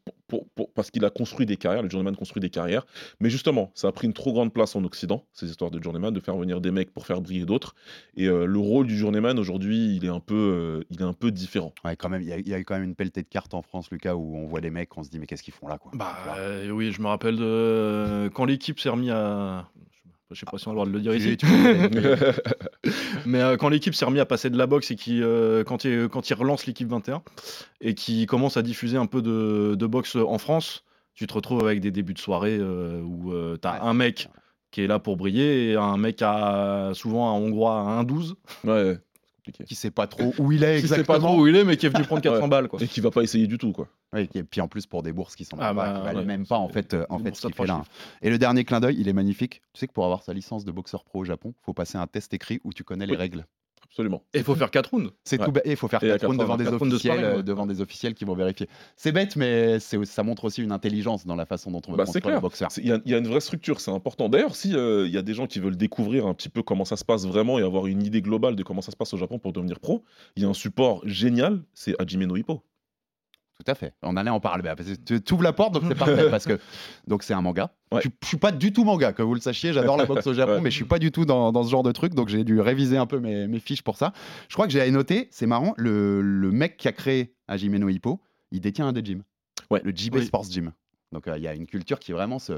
[0.03, 1.81] pour- pour- pour- parce qu'il a construit des carrières.
[1.81, 2.85] Le journeyman construit des carrières.
[3.21, 6.13] Mais justement, ça a pris une trop grande place en Occident, ces histoires de journeyman,
[6.13, 7.73] de faire venir des mecs pour faire briller d'autres.
[8.17, 11.13] Et euh, le rôle du journeyman aujourd'hui, il est un peu, euh, il est un
[11.13, 11.73] peu différent.
[11.85, 13.27] Ouais, quand même, il y, a- il y a eu quand même une pelletée de
[13.29, 15.53] cartes en France, Lucas, où on voit des mecs, on se dit mais qu'est-ce qu'ils
[15.53, 15.91] font là quoi?
[15.95, 19.69] Bah euh, oui, je me rappelle de quand l'équipe s'est remis à.
[20.31, 21.37] Je sais pas si on a le droit de le dire ici.
[23.25, 25.85] Mais euh, quand l'équipe s'est remis à passer de la boxe et qui, euh, quand,
[25.85, 27.21] il, quand il relance l'équipe 21
[27.79, 31.63] et qui commence à diffuser un peu de, de boxe en France, tu te retrouves
[31.63, 34.29] avec des débuts de soirée euh, où tu as Ouais, un mec
[34.71, 38.35] qui est là pour briller et un mec à souvent un Hongrois à 1,12
[38.65, 38.99] Ouais,
[39.51, 39.63] compliqué.
[39.65, 41.19] qui sait pas trop où il est qui sait exactement.
[41.19, 42.47] pas trop où il est mais qui est venu prendre 400 Ouais.
[42.49, 42.67] balles.
[42.67, 42.81] Quoi.
[42.81, 43.87] Et qui va pas essayer du tout, quoi.
[44.15, 46.25] Et puis en plus pour des bourses qui sont Ah pas, bah, qui valent ouais,
[46.25, 47.83] même pas en fait, euh, en fait ce qu'il fait là.
[48.21, 49.61] Et le dernier clin d'œil, il est magnifique.
[49.73, 52.07] Tu sais que pour avoir sa licence de boxeur pro au Japon, faut passer un
[52.07, 53.45] test écrit où tu connais les règles.
[53.89, 54.23] Absolument.
[54.33, 55.11] Et il faut faire 4 rounds.
[55.23, 55.45] C'est Ouais.
[55.45, 55.53] tout.
[55.65, 57.43] Et il faut faire Et à 4 rounds 80, devant des de officiels, sparring, ouais.
[57.43, 58.67] devant des officiels qui vont vérifier.
[58.95, 62.05] C'est bête, mais ça montre aussi une intelligence dans la façon dont on veut Bah,
[62.05, 62.69] construire le boxeur.
[62.77, 64.29] Il y, a- il y a une vraie structure, c'est important.
[64.29, 66.85] D'ailleurs, si euh, il y a des gens qui veulent découvrir un petit peu comment
[66.85, 69.17] ça se passe vraiment et avoir une idée globale de comment ça se passe au
[69.17, 70.03] Japon pour devenir pro,
[70.35, 72.61] il y a un support génial, c'est Hajime no Hippo.
[73.67, 73.93] Tout à fait.
[74.01, 74.63] On allait en parler.
[74.63, 74.75] Bah,
[75.05, 76.27] tu ouvres la porte, donc c'est parfait.
[76.31, 76.57] parce que
[77.05, 77.69] donc c'est un manga.
[77.91, 77.99] Ouais.
[78.01, 79.73] Je, je suis pas du tout manga, que vous le sachiez.
[79.73, 80.61] J'adore la boxe au Japon, Ouais.
[80.61, 82.13] mais je suis pas du tout dans, dans ce genre de truc.
[82.13, 84.13] Donc j'ai dû réviser un peu mes, mes fiches pour ça.
[84.47, 87.89] Je crois que j'ai noté, c'est marrant, le, le mec qui a créé Hajime no
[87.89, 89.23] Hippo, il détient un des gyms.
[89.69, 89.81] Ouais.
[89.83, 90.25] Le JB Oui.
[90.25, 90.71] Sports Gym.
[91.11, 92.53] Donc euh, il y a une culture qui vraiment se.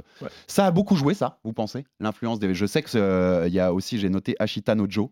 [0.47, 2.53] Ça a beaucoup joué, ça, vous pensez L'influence des.
[2.53, 5.09] Je sais que euh, il y a aussi, j'ai noté Ashita no Joe,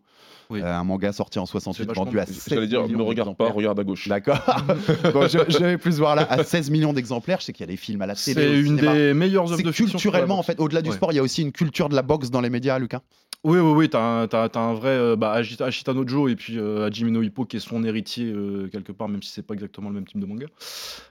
[0.50, 0.62] Oui.
[0.62, 2.32] euh, un manga sorti en 68, vachement vendu à bien.
[2.34, 3.54] 7 J'allais dire, millions ne regarde pas, d'exemplaires.
[3.54, 4.08] regarde à gauche.
[4.08, 4.38] D'accord.
[5.12, 7.40] Bon, je, je vais plus voir là à 16 millions d'exemplaires.
[7.40, 8.34] Je sais qu'il y a des films à la télé.
[8.40, 8.94] C'est une cinéma.
[8.94, 9.98] des meilleures œuvres de fiction.
[9.98, 10.96] culturellement en fait, au-delà du Ouais.
[10.96, 13.00] sport, il y a aussi une culture de la boxe dans les médias, Lucas.
[13.44, 16.86] Oui, oui, oui, t'as un, t'as- t'as un vrai euh, bah, Ashita, et puis euh,
[16.86, 19.90] Hajime no Hippo qui est son héritier euh, quelque part, même si c'est pas exactement
[19.90, 20.46] le même type de manga.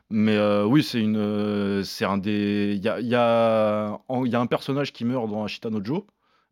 [0.10, 3.98] Mais euh, oui, c'est une, euh, c'est un des, il y a, il y, a,
[4.26, 6.02] y a un personnage qui meurt dans Ashita no Joe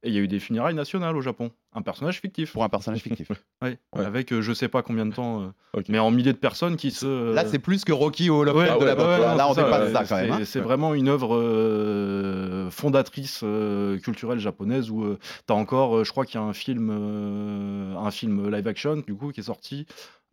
[0.05, 2.69] et il y a eu des funérailles nationales au Japon, un personnage fictif, Pour un
[2.69, 3.29] personnage fictif.
[3.61, 3.77] Ouais.
[3.93, 5.41] avec euh, je sais pas combien de temps,
[5.75, 7.33] euh, mais en milliers de personnes qui se.
[7.33, 9.47] Là, c'est plus que Rocky au Hall of Ouais, Fame de ouais, la ouais, là,
[9.49, 10.27] on c'est dépasse ça quand même.
[10.35, 10.45] c'est- hein.
[10.45, 15.15] C'est vraiment une œuvre euh, fondatrice euh, culturelle japonaise où
[15.47, 18.67] tu as encore, euh, je crois qu'il y a un film, euh, un film live
[18.67, 19.85] action du coup qui est sorti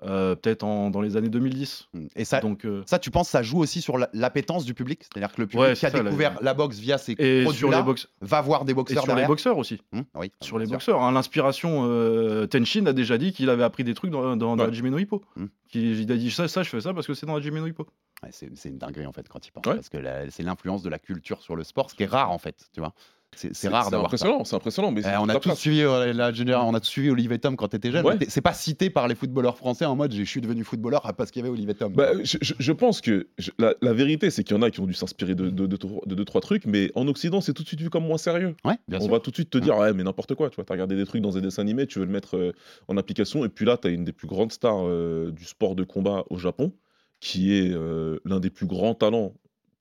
[0.04, 1.88] euh, peut-être dans les années 2010.
[2.16, 5.00] Et ça, Donc euh, ça, tu penses, ça joue aussi sur la- l'appétence du public?
[5.04, 7.44] C'est-à-dire que le public Ouais, qui a ça, la- découvert la boxe via ces et
[7.44, 7.84] produits-là
[8.20, 9.80] va voir des et boxeurs sur les boxeurs aussi.
[9.92, 10.74] Hum, oui, Sur les sûr.
[10.74, 14.56] boxeurs, hein, l'inspiration, euh, Tenshin a déjà dit qu'il avait appris des trucs dans, dans,
[14.56, 14.68] dans Ouais.
[14.70, 15.22] Hajime no Hippo.
[15.68, 17.66] Qu'il- Il a dit ça, ça, je fais ça parce que c'est dans Hajime no
[17.66, 17.86] Hippo.
[18.22, 19.64] Ouais, c'est une dinguerie en fait quand il pense.
[19.64, 22.30] Parce que la- c'est l'influence de la culture sur le sport, ce qui est rare
[22.30, 22.68] en fait.
[22.72, 22.92] Tu vois
[23.34, 24.90] C'est rare d'avoir impressionnant, c'est impressionnant.
[24.92, 26.30] Mais Eh, on a tous suivi euh, la
[26.64, 28.04] on a tous suivi Olivier Tom quand t'étais jeune.
[28.04, 28.16] Ouais.
[28.28, 31.40] C'est pas cité par les footballeurs français en mode je suis devenu footballeur parce qu'il
[31.40, 31.92] y avait Olivier Tom.
[31.94, 34.86] Bah, je, pense que je- la, la vérité, c'est qu'il y en a qui ont
[34.86, 37.68] dû s'inspirer de, de, de, de deux, trois trucs, mais en Occident, c'est tout de
[37.68, 38.54] suite vu comme moins sérieux.
[38.64, 39.12] ouais, bien On sûr.
[39.12, 41.06] va tout de suite te dire, ouais, mais n'importe quoi, tu vois, t'as regardé des
[41.06, 42.52] trucs dans des dessins animés, tu veux le mettre euh,
[42.88, 45.84] en application, et puis là, t'as une des plus grandes stars euh, du sport de
[45.84, 46.72] combat au Japon,
[47.20, 49.32] qui est euh, l'un des plus grands talents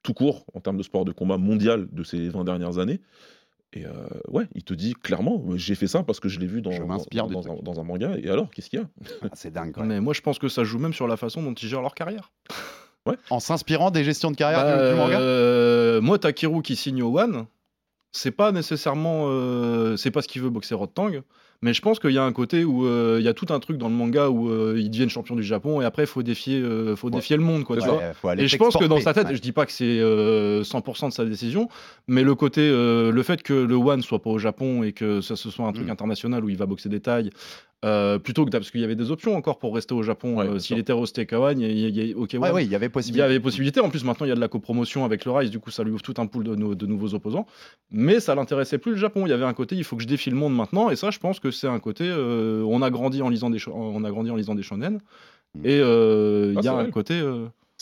[0.04, 3.02] tout court en termes de sport de combat mondial de ces 20 dernières années.
[3.74, 3.92] Et euh,
[4.28, 6.72] ouais, il te dit clairement, euh, j'ai fait ça parce que je l'ai vu dans,
[6.72, 8.88] Je m'inspire dans, un, dans un manga, et alors, qu'est-ce qu'il y a?
[9.24, 9.72] Ah, c'est dingue.
[9.72, 9.86] quoi.
[9.86, 11.96] Mais moi, je pense que ça joue même sur la façon dont ils gèrent leur
[11.96, 12.32] carrière.
[13.32, 15.20] En s'inspirant des gestions de carrière Bah, du, du manga?
[15.20, 17.46] euh, moi, Takeru qui signe au One,
[18.12, 19.24] c'est pas nécessairement.
[19.30, 21.22] euh, c'est pas ce qu'il veut boxer Rod Tang,
[21.62, 23.60] mais je pense qu'il y a un côté où euh, il y a tout un
[23.60, 26.24] truc dans le manga où euh, ils deviennent champions du Japon et après, il faut,
[26.24, 27.64] défier, euh, faut défier le monde.
[27.64, 29.52] Quoi, tu Ouais, vois faut aller et je pense que dans sa tête, je dis
[29.52, 31.70] pas que c'est euh, 100% de sa décision,
[32.08, 35.22] mais le côté, euh, le fait que le One soit pas au Japon et que
[35.22, 35.92] ça ce soit un truc Mm.
[35.92, 37.30] international où il va boxer des tailles,
[37.84, 40.38] euh, plutôt que parce qu'il y avait des options encore pour rester au Japon.
[40.38, 42.72] Ouais, euh, S'il était resté Kawan, il y y a- ok, Ouais, One, ouais, il
[42.72, 43.24] y avait il y possibilité.
[43.24, 43.80] avait possibilité.
[43.80, 45.84] En plus, maintenant, il y a de la copromotion avec le Rise, du coup, ça
[45.84, 47.48] lui ouvre tout un pool de, nou- de nouveaux opposants.
[47.90, 49.26] Mais ça l'intéressait plus le Japon.
[49.26, 50.90] Il y avait un côté, il faut que je défie le monde maintenant.
[50.92, 53.58] Et ça, je pense que c'est un côté, euh, on a grandi en lisant des,
[53.68, 55.00] on a grandi en lisant des shonen.
[55.56, 55.66] Mm.
[55.66, 56.92] Et euh, il Ah, y a un vrai.
[56.92, 57.20] côté.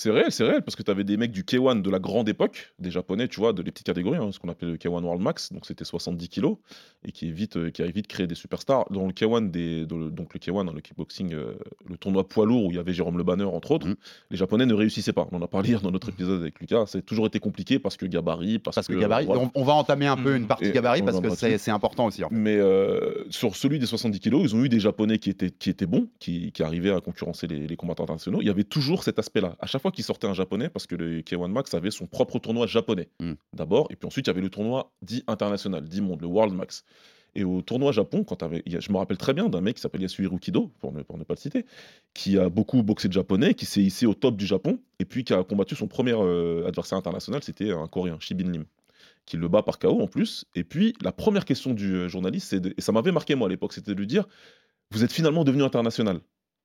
[0.02, 2.30] C'est réel, c'est réel, parce que tu avais des mecs du K1 de la grande
[2.30, 5.04] époque, des japonais, tu vois, de les petites catégories, hein, ce qu'on appelait le K1
[5.04, 6.56] World Max, donc c'était 70 kilos,
[7.04, 8.86] et qui, est vite, euh, qui a vite créé des superstars.
[8.92, 11.52] Dans le K1, des, dans le- donc le K1, dans le kickboxing, euh,
[11.86, 13.96] le tournoi poids lourd où il y avait Jérôme Le Banner, entre autres, Mhm.
[14.32, 15.28] les japonais ne réussissaient pas.
[15.34, 17.98] On en a parlé hier dans notre épisode avec Lucas, c'est toujours été compliqué parce
[17.98, 19.00] que gabarit, parce, Parce que que.
[19.00, 19.42] gabarit, voilà.
[19.42, 20.38] on, on va entamer un peu Mhm.
[20.44, 22.24] une partie Et gabarit parce que c'est important aussi.
[22.24, 22.36] en fait.
[22.36, 25.70] Mais euh, sur celui des 70 kilos, ils ont eu des Japonais qui étaient, qui
[25.70, 28.40] étaient bons, qui, qui arrivaient à concurrencer les, les combattants internationaux.
[28.40, 29.58] Il y avait toujours cet aspect-là.
[29.60, 32.40] À chaque fois qu'ils sortaient un Japonais, parce que le K1 Max avait son propre
[32.40, 33.34] tournoi japonais, Mm.
[33.54, 36.54] d'abord, et puis ensuite il y avait le tournoi dit international, dit monde, le World
[36.54, 36.84] Max.
[37.36, 39.62] Et au tournoi Japon, quand t'avais- il y a- je me rappelle très bien d'un
[39.62, 41.64] mec qui s'appelle Yasuhiro Kido, pour ne, pour ne pas le citer,
[42.16, 45.24] qui a beaucoup boxé de japonais, qui s'est hissé au top du Japon, et puis
[45.24, 48.66] qui a combattu son premier euh, adversaire international, c'était un coréen, Shibin Lim
[49.26, 50.46] qui le bat par KO en plus.
[50.56, 53.46] Et puis, la première question du euh, journaliste, c'est de- et ça m'avait marqué moi
[53.48, 54.26] à l'époque, c'était de lui dire
[54.92, 56.20] Vous êtes finalement devenu international.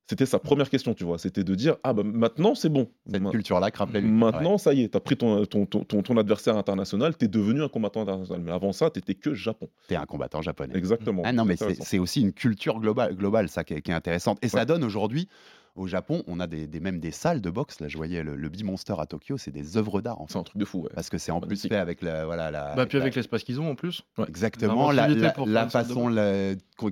[0.07, 1.19] C'était sa première question, tu vois.
[1.19, 2.91] C'était de dire Ah, bah maintenant, c'est bon.
[3.11, 3.71] Cette Ma- culture-là.
[4.03, 7.69] Maintenant, ça y est, t'as pris ton, ton, ton, ton- adversaire international, t'es devenu un
[7.69, 8.43] combattant international.
[8.43, 9.69] Mais avant ça, t'étais que Japon.
[9.89, 10.77] T'es un combattant japonais.
[10.77, 11.23] Exactement.
[11.25, 14.39] Ah non, mais c'est aussi une culture globale, globale ça, qui est, qui est intéressante.
[14.43, 15.29] Et ça donne aujourd'hui,
[15.77, 17.81] au Japon, on a des, des- même des salles de boxe.
[17.81, 20.43] Là, je voyais le, le B-Monster à Tokyo, c'est des œuvres d'art, en C'est un
[20.45, 20.91] truc de fou, ouais.
[20.95, 22.25] Parce que c'est en plus fait avec la.
[22.27, 24.03] Voilà, la Bah, puis la- avec l'espace qu'ils ont en plus.
[24.29, 26.09] Exactement, la, la- façon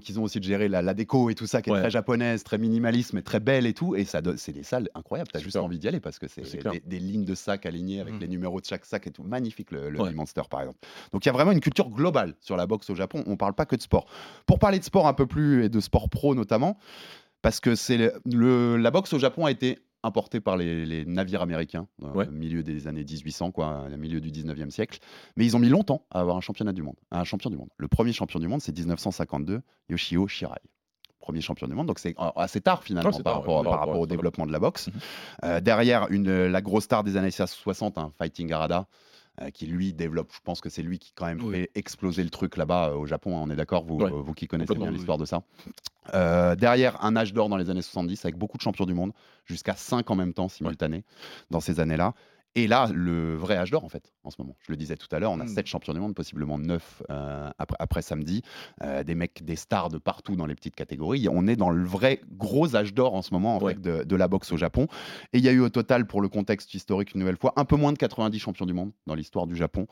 [0.01, 1.81] qu'ils ont aussi de gérer la, la déco et tout ça, qui est Ouais.
[1.81, 3.95] très japonaise, très minimaliste, mais très belle et tout.
[3.97, 5.31] Et ça c'est des salles incroyables.
[5.33, 5.65] T'as juste Super.
[5.65, 8.21] envie d'y aller parce que c'est des, des lignes de sacs alignées avec Mhm.
[8.21, 9.23] les numéros de chaque sac et tout.
[9.23, 10.11] Magnifique le, le Ouais.
[10.13, 10.79] B-Monster par exemple.
[11.13, 13.23] Donc il y a vraiment une culture globale sur la boxe au Japon.
[13.27, 14.07] On parle pas que de sport.
[14.47, 16.79] Pour parler de sport un peu plus et de sport pro notamment,
[17.43, 21.05] parce que c'est le, le- la boxe au Japon a été importée par les, les
[21.05, 22.27] navires américains euh, Ouais.
[22.27, 24.99] au milieu des années 1800, quoi, au milieu du 19e siècle.
[25.37, 27.69] Mais ils ont mis longtemps à avoir un championnat du monde, un champion du monde.
[27.77, 30.59] Le premier champion du monde, c'est 1952, Yoshio Shirai.
[31.21, 33.63] Premier champion du monde, donc c'est euh, assez tard finalement c'est par, tard, rapport, ouais,
[33.63, 34.89] par par rapport rapport au développement de la boxe.
[34.89, 34.93] Mhm.
[35.45, 38.89] Euh, derrière, une, la grosse star des années 60, un Fighting Harada,
[39.41, 41.55] euh, qui lui développe, je pense que c'est lui qui quand même Oui.
[41.55, 44.23] fait exploser le truc là-bas euh, au Japon, hein, on est d'accord, vous, Ouais, euh,
[44.23, 45.43] vous qui connaissez bien oui, l'histoire de ça.
[46.57, 49.13] Derrière, un âge d'or dans les années 70 avec beaucoup de champions du monde,
[49.47, 51.05] jusqu'à 5 en même temps simultanés
[51.51, 52.15] dans ces années-là.
[52.55, 54.57] Et là, le vrai âge d'or, en fait, en ce moment.
[54.61, 55.49] Je le disais tout à l'heure, on a Mm.
[55.49, 57.03] 7 champions du monde, possiblement 9
[57.59, 58.43] après, après samedi.
[58.83, 61.27] Euh, des mecs, des stars de partout dans les petites catégories.
[61.31, 63.75] On est dans le vrai gros âge d'or en ce moment, en Ouais.
[63.75, 64.87] fait, de, de la boxe au Japon.
[65.33, 67.65] Et il y a eu au total, pour le contexte historique, une nouvelle fois, un
[67.65, 69.87] peu moins de 90 champions du monde dans l'histoire du Japon,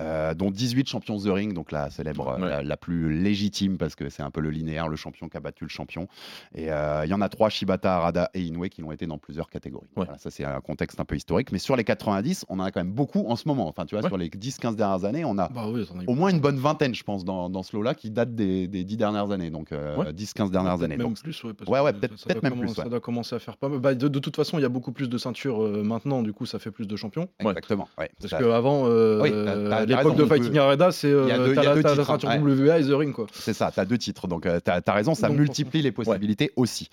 [0.00, 2.48] euh, dont 18 champions The Ring, donc la célèbre, euh, Ouais.
[2.48, 5.40] la, la plus légitime, parce que c'est un peu le linéaire, le champion qui a
[5.40, 6.08] battu le champion.
[6.54, 9.18] Et euh, il y en a trois, Shibata, Harada et Inoue, qui l'ont été dans
[9.18, 9.86] plusieurs catégories.
[9.96, 10.04] Ouais.
[10.04, 11.52] Voilà, ça, c'est un contexte un peu historique.
[11.52, 13.71] Mais sur les 90, on en a quand même beaucoup en ce moment.
[13.74, 14.08] Enfin, tu vois, Ouais.
[14.08, 16.94] sur les 10-15 dernières années, on a Bah oui, eu au moins une bonne vingtaine,
[16.94, 19.50] je pense, dans, dans ce lot-là, qui date des, des 10 dernières années.
[19.50, 20.12] Donc, euh, Ouais.
[20.12, 20.96] 10-15 dernières Peut-être années.
[20.96, 21.54] Même Donc, plus, ouais.
[21.54, 23.78] parce Ouais, peut-être- même plus, Ça doit commencer à faire pas mal.
[23.80, 26.32] Bah, de, de toute façon, il y a beaucoup plus de ceintures euh, maintenant, du
[26.32, 27.28] coup, ça fait plus de champions.
[27.40, 27.88] Exactement.
[27.96, 28.84] Parce qu'avant,
[29.20, 32.28] Oui, t'as à l'époque de peut- Fighting Arena, c'est euh, la, ceinture.
[32.30, 33.14] WA et The Ring.
[33.32, 36.50] C'est ça, tu as deux titres, donc tu as, raison, ça Donc, multiplie les possibilités
[36.56, 36.88] aussi.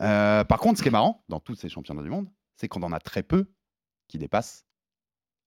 [0.00, 2.82] Euh, par contre, ce qui est marrant dans tous ces championnats du monde, c'est qu'on
[2.82, 3.46] en a très peu
[4.08, 4.64] qui dépassent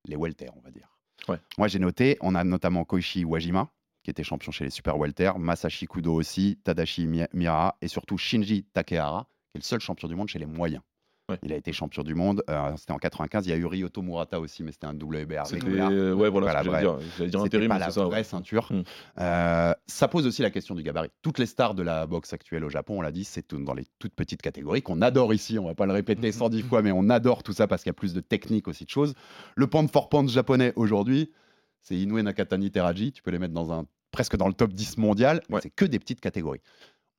[0.06, 0.98] les welter, on va dire.
[1.28, 1.38] Ouais.
[1.58, 3.70] Moi, j'ai noté, on a notamment Koichi Wajima,
[4.04, 8.18] qui était champion chez les super welter, Masashi Kudo aussi, Tadashi Mi- Miura, et surtout
[8.18, 10.82] Shinji Takehara, qui est le seul champion du monde chez les moyens.
[11.32, 11.40] Ouais.
[11.44, 14.02] Il a été champion du monde, euh, c'était en 95, il y a eu Ryoto
[14.02, 15.46] Murata aussi, mais c'était un WBR.
[15.46, 15.66] C'était.
[15.66, 16.98] Ouais, voilà, ce dire.
[17.28, 18.04] Dire intérim, pas la c'est ça.
[18.04, 18.24] vraie ouais.
[18.24, 18.68] ceinture.
[18.72, 18.84] Mm.
[19.20, 21.10] Euh, ça pose aussi la question du gabarit.
[21.22, 23.86] Toutes les stars de la boxe actuelle au Japon, on l'a dit, c'est dans les
[24.00, 25.58] toutes petites catégories qu'on adore ici.
[25.58, 27.92] On va pas le répéter 110 fois, mais on adore tout ça parce qu'il y
[27.92, 29.14] a plus de technique aussi de choses.
[29.56, 31.32] Le pound for pound japonais aujourd'hui,
[31.82, 33.12] c'est Inoue Nakatani Teraji.
[33.12, 35.42] Tu peux les mettre dans un presque dans le top 10 mondial.
[35.50, 35.60] mais.
[35.62, 36.62] C'est que des petites catégories.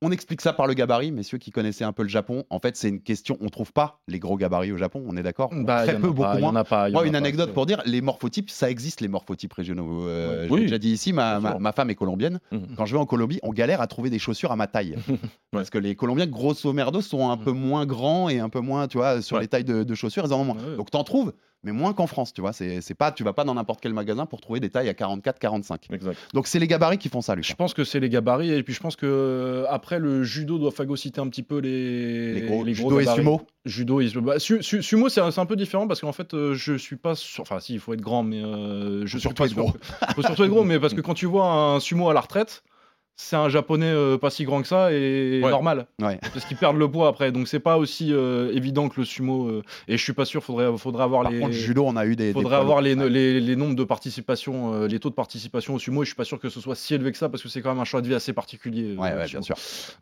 [0.05, 2.43] On explique ça par le gabarit, messieurs qui connaissaient un peu le Japon.
[2.49, 3.37] En fait, c'est une question.
[3.39, 5.01] On trouve pas les gros gabarits au Japon.
[5.07, 5.49] On est d'accord?
[5.53, 6.49] Bah, Très peu, pas, beaucoup y moins.
[6.49, 9.07] en a pas, y en Moi, une anecdote pour dire, les morphotypes, ça existe les
[9.07, 10.07] morphotypes régionaux.
[10.07, 10.61] Euh, Oui.
[10.61, 12.39] déjà dit ici, ma, ma, femme est colombienne.
[12.51, 12.75] Mhm.
[12.75, 14.95] Quand je vais en Colombie, on galère à trouver des chaussures à ma taille.
[15.51, 18.87] Parce que les Colombiens, grosso merdo, sont un peu moins grands et un peu moins,
[18.89, 19.43] tu vois, sur Ouais.
[19.43, 20.55] les tailles de, de chaussures, ils en ont moins.
[20.57, 20.75] Ouais.
[20.75, 21.31] Donc t'en trouves,
[21.63, 22.53] mais moins qu'en France, tu vois.
[22.53, 24.93] C'est c'est pas, tu vas pas dans n'importe quel magasin pour trouver des tailles à
[24.93, 25.87] 44, 45.
[25.91, 26.17] Exact.
[26.33, 27.47] Donc c'est les gabarits qui font ça, Lucas.
[27.49, 30.57] Je pense que c'est les gabarits et puis je pense que euh, après le judo
[30.57, 33.41] doit phagocyter un petit peu les Les gros, les judo et sumo.
[33.65, 36.33] Judo et bah, su- su- sumo c'est un, c'est un peu différent parce qu'en fait
[36.33, 39.19] euh, je suis pas sûr enfin si il faut être grand mais euh, je Faut
[39.19, 39.71] suis surtout pas être gros.
[39.71, 42.19] que- faut surtout être gros mais parce que quand tu vois un sumo à la
[42.19, 42.63] retraite
[43.15, 45.49] c'est un japonais euh, pas si grand que ça et Ouais.
[45.51, 45.85] normal.
[46.01, 46.19] Ouais.
[46.21, 47.31] Parce qu'ils perdent le poids après.
[47.31, 49.47] Donc c'est pas aussi euh, évident que le sumo.
[49.47, 51.39] euh, et je suis pas sûr, faudrait, faudrait avoir Par les.
[51.39, 52.33] contre, judo, on a eu des.
[52.33, 52.95] faudrait avoir les.
[52.95, 53.09] Ouais.
[53.09, 56.01] les, les nombres de participation, euh, les taux de participation au sumo.
[56.01, 57.61] Et je suis pas sûr que ce soit si élevé que ça parce que c'est
[57.61, 58.95] quand même un choix de vie assez particulier.
[58.95, 59.55] bien sûr.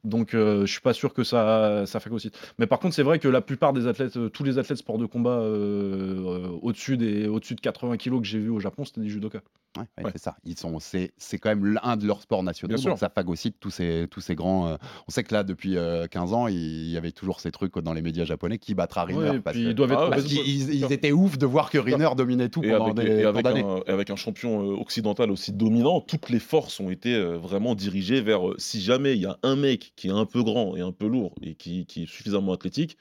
[0.03, 2.37] Donc euh, je suis pas sûr que ça, ça phagocyte.
[2.59, 5.05] Mais par contre, c'est vrai que la plupart des athlètes, tous les athlètes sport de
[5.05, 9.01] combat euh, euh, au-dessus des, au-dessus de 80 kilos que j'ai vu au Japon, c'était
[9.01, 9.39] des judokas.
[9.77, 10.11] Ouais, ouais, Ouais.
[10.13, 10.35] c'est ça.
[10.43, 12.75] Ils sont, c'est, c'est quand même l'un de leurs sports nationaux.
[12.75, 13.00] Bien donc sûr.
[13.01, 14.67] Ça phagocyte tous ces, tous ces grands.
[14.69, 14.75] euh,
[15.07, 17.93] On sait que là, depuis euh, 15 ans, il y avait toujours ces trucs dans
[17.93, 21.69] les médias japonais qui battra Ouais, et parce, Ah, qu'ils ils- étaient ouf de voir
[21.69, 24.61] que Riner dominait tout Et pendant avec, des et avec un, et avec un champion
[24.61, 29.15] euh, occidental aussi dominant, toutes les forces ont été euh, vraiment dirigées vers si jamais
[29.15, 31.55] il y a un mec qui est un peu grand et un peu lourd et
[31.55, 32.97] qui, qui est suffisamment athlétique,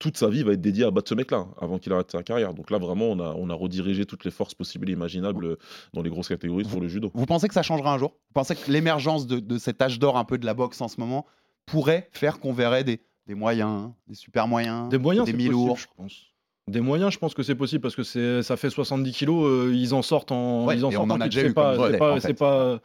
[0.00, 2.22] toute sa vie va être dédiée à battre ce mec-là hein, avant qu'il arrête sa
[2.24, 2.54] carrière.
[2.54, 5.58] Donc là, vraiment, on a, on a redirigé toutes les forces possibles et imaginables euh,
[5.92, 7.12] dans les grosses catégories pour le judo.
[7.14, 8.10] Vous pensez que ça changera un jour?
[8.10, 10.88] Vous pensez que l'émergence de, de cet âge d'or un peu de la boxe en
[10.88, 11.26] ce moment
[11.66, 15.90] pourrait faire qu'on verrait des, des moyens, des super moyens, Des moyens, des mi-lourds possible,
[15.92, 16.29] je pense.
[16.70, 19.72] Des moyens, je pense que c'est possible parce que c'est, ça fait 70 kilos, euh,
[19.74, 22.12] ils en sortent en, Ouais, ils en sortent en en a c'est pas, c'est pas,
[22.12, 22.34] en c'est fait.
[22.34, 22.80] pas,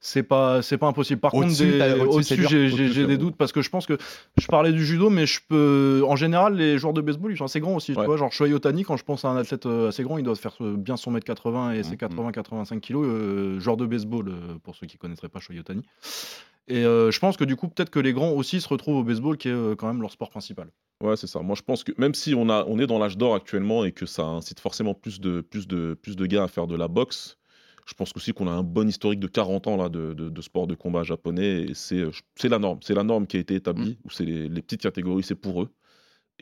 [0.00, 1.20] c'est pas, c'est pas impossible.
[1.20, 3.96] Par contre, Au-dessus, des- j'ai, Au-dessus, des doutes parce que je pense que
[4.36, 7.44] je parlais du judo, mais je peux, en général, les joueurs de baseball, ils sont
[7.46, 7.92] assez grands aussi.
[7.94, 8.06] Tu Ouais.
[8.06, 10.34] vois, genre Shohei Otani, quand je pense à un athlète euh, assez grand, il doit
[10.36, 11.96] faire euh, bien son mètre 80 et ses Mhm.
[11.96, 13.06] 80-85 kilos.
[13.08, 14.30] euh, joueur de baseball,
[14.62, 15.82] pour ceux qui connaîtraient pas Shohei Otani.
[16.68, 19.02] Et euh, je pense que du coup, peut-être que les grands aussi se retrouvent au
[19.02, 20.68] baseball, qui est quand même leur sport principal.
[21.02, 21.40] Ouais, c'est ça.
[21.40, 23.90] Moi, je pense que même si on, a, on est dans l'âge d'or actuellement et
[23.92, 26.86] que ça incite forcément plus de, plus, de, plus de gars à faire de la
[26.86, 27.38] boxe,
[27.86, 30.40] je pense aussi qu'on a un bon historique de 40 ans là, de, de, de
[30.40, 32.04] sport de combat japonais et c'est
[32.36, 32.78] c'est la norme.
[32.82, 35.62] C'est la norme qui a été établie, où c'est les, les petites catégories, c'est pour
[35.62, 35.68] eux.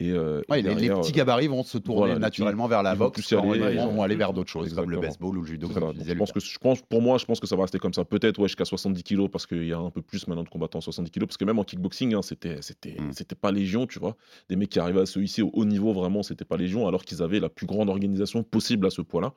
[0.01, 3.33] Et, euh, et les, petits euh, gabarits vont se tourner voilà, naturellement vers la boxe.
[3.35, 6.15] aller, vont vont aller vers d'autres choses, comme le baseball ou le judo, comme je
[6.15, 8.05] pense que, je pense, pour moi, je pense que ça va rester comme ça.
[8.05, 10.79] Peut-être ouais, jusqu'à 70 kilos, parce qu'il y a un peu plus maintenant de combattants
[10.79, 11.27] à 70 kilos.
[11.27, 13.13] Parce que même en kickboxing, hein, c'était c'était Mm.
[13.13, 14.17] c'était pas légion, tu vois.
[14.49, 17.05] Des mecs qui arrivaient à se hisser au haut niveau, vraiment, c'était pas légion, alors
[17.05, 19.35] qu'ils avaient la plus grande organisation possible à ce poids-là.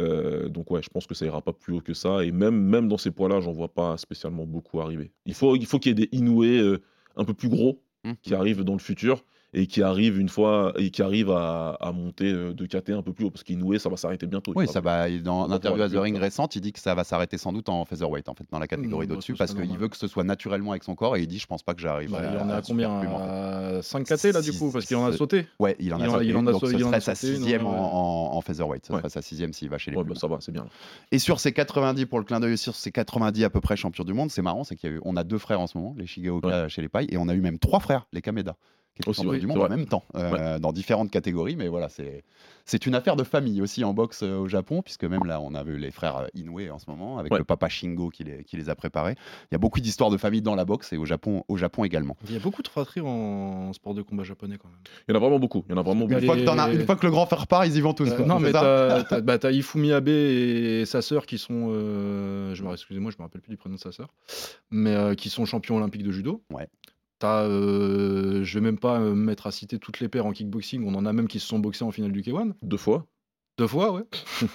[0.00, 2.24] Euh, donc ouais, je pense que ça ira pas plus haut que ça.
[2.24, 5.12] Et même, même dans ces poids-là, j'en vois pas spécialement beaucoup arriver.
[5.26, 6.78] Il faut il faut qu'il y ait des Inoue euh,
[7.16, 8.12] un peu plus gros Mmh.
[8.20, 9.24] qui arrivent dans le futur
[9.54, 13.02] et qui arrivent une fois et qui arrivent à, à monter euh, de KT un
[13.02, 14.52] peu plus haut parce qu'Inoue ça va s'arrêter bientôt.
[14.56, 15.10] Oui, ça va-.
[15.20, 17.84] Dans l'interview à The Ring récente, il dit que ça va s'arrêter sans doute en
[17.84, 20.06] featherweight, en fait, dans la catégorie Mmh, bah, d'au-dessus, ce parce qu'il veut que ce
[20.06, 22.22] soit naturellement avec son corps et il dit Je pense pas que j'arriverai.
[22.22, 22.88] Bah, il en est à à combien?
[23.00, 23.78] superplume, en fait.
[23.78, 25.46] À 5 KT là du coup Parce qu'il en a sauté.
[25.58, 27.66] Ouais, il en a sauté il en a donc sau- ce serait sa sauté sixième
[27.66, 28.86] en, featherweight.
[28.86, 30.64] Ce serait sa sixième s'il va chez les Ouais, bah, ça va, c'est bien.
[31.10, 34.04] Et sur ces 90 pour le clin d'œil sur ces 90 à peu près champions
[34.04, 35.94] du monde, c'est marrant, c'est y a eu, on a deux frères en ce moment,
[35.98, 38.56] les Shigeoka chez les pailles, et on a eu même trois frères, les Kameda,
[38.94, 41.88] qui étaient Aussi, oui, du monde en même temps, euh, dans différentes catégories, mais voilà,
[41.88, 42.24] c'est
[42.64, 45.54] c'est une affaire de famille aussi en boxe euh, au Japon, puisque même là, on
[45.54, 47.38] a vu les frères euh, Inoue en ce moment, avec Ouais.
[47.38, 49.16] le papa Shingo qui les, qui les a préparés.
[49.50, 51.84] Il y a beaucoup d'histoires de famille dans la boxe et au Japon, au Japon
[51.84, 52.16] également.
[52.28, 54.78] Il y a beaucoup de fratries en sport de combat japonais quand même.
[55.08, 55.64] Il y en a vraiment beaucoup.
[55.68, 56.20] Il y en a vraiment Une beaucoup.
[56.20, 58.08] Une fois, que as- une fois que le grand frère part, ils y vont tous.
[58.10, 61.70] Euh, quoi, non, mais t'as bah, Ifumi Abe et sa sœur qui sont.
[61.72, 64.08] euh, je me, excusez-moi, je me rappelle plus du prénom de sa sœur.
[64.70, 66.42] Mais euh, qui sont champions olympiques de judo.
[66.52, 66.68] Ouais.
[67.24, 70.84] Euh, je vais même pas me mettre à citer toutes les paires en kickboxing.
[70.86, 72.52] On en a même qui se sont boxés en finale du K1.
[72.62, 73.06] Deux fois.
[73.58, 74.00] Deux fois, ouais.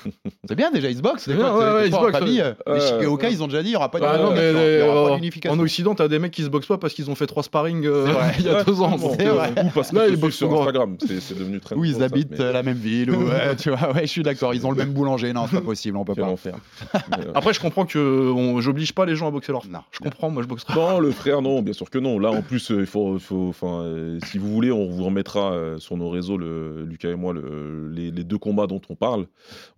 [0.49, 1.23] C'est bien déjà, ils se boxent.
[1.25, 2.55] C'est des bien, fois, ouais, ouais, ils fois, se en boxent, famille, ouais.
[2.65, 3.33] Les Ouais, Shigeoka, ouais.
[3.33, 5.55] ils ont déjà dit il n'y aura pas non, mais d'unification.
[5.55, 7.43] Euh, en Occident, t'as des mecs qui se boxent pas parce qu'ils ont fait trois
[7.43, 8.07] sparring euh,
[8.39, 8.97] il y a deux ans.
[8.97, 9.51] bon, euh, vrai.
[9.63, 10.61] Ou parce que Là, ils boxent sur souvent.
[10.61, 10.97] Instagram.
[10.99, 13.93] C'est devenu très Où ils habitent mais- euh, la même ville, ou, ouais, tu vois,
[13.93, 16.15] ouais, je suis d'accord, ils ont le même boulanger, non, c'est pas possible, on peut
[16.15, 16.23] pas.
[16.23, 16.55] enfer.
[16.93, 17.99] Mais, euh, Après, je comprends que
[18.31, 20.73] on- j'oblige pas les gens à boxer leur Non, Je comprends, moi je boxe pas.
[20.73, 22.17] Non, le frère, non, bien sûr que non.
[22.17, 25.77] Là, en plus, euh, il faut, enfin, euh, si vous voulez, on vous remettra euh,
[25.77, 29.27] sur nos réseaux, Lucas et moi, le- les, les deux combats dont on parle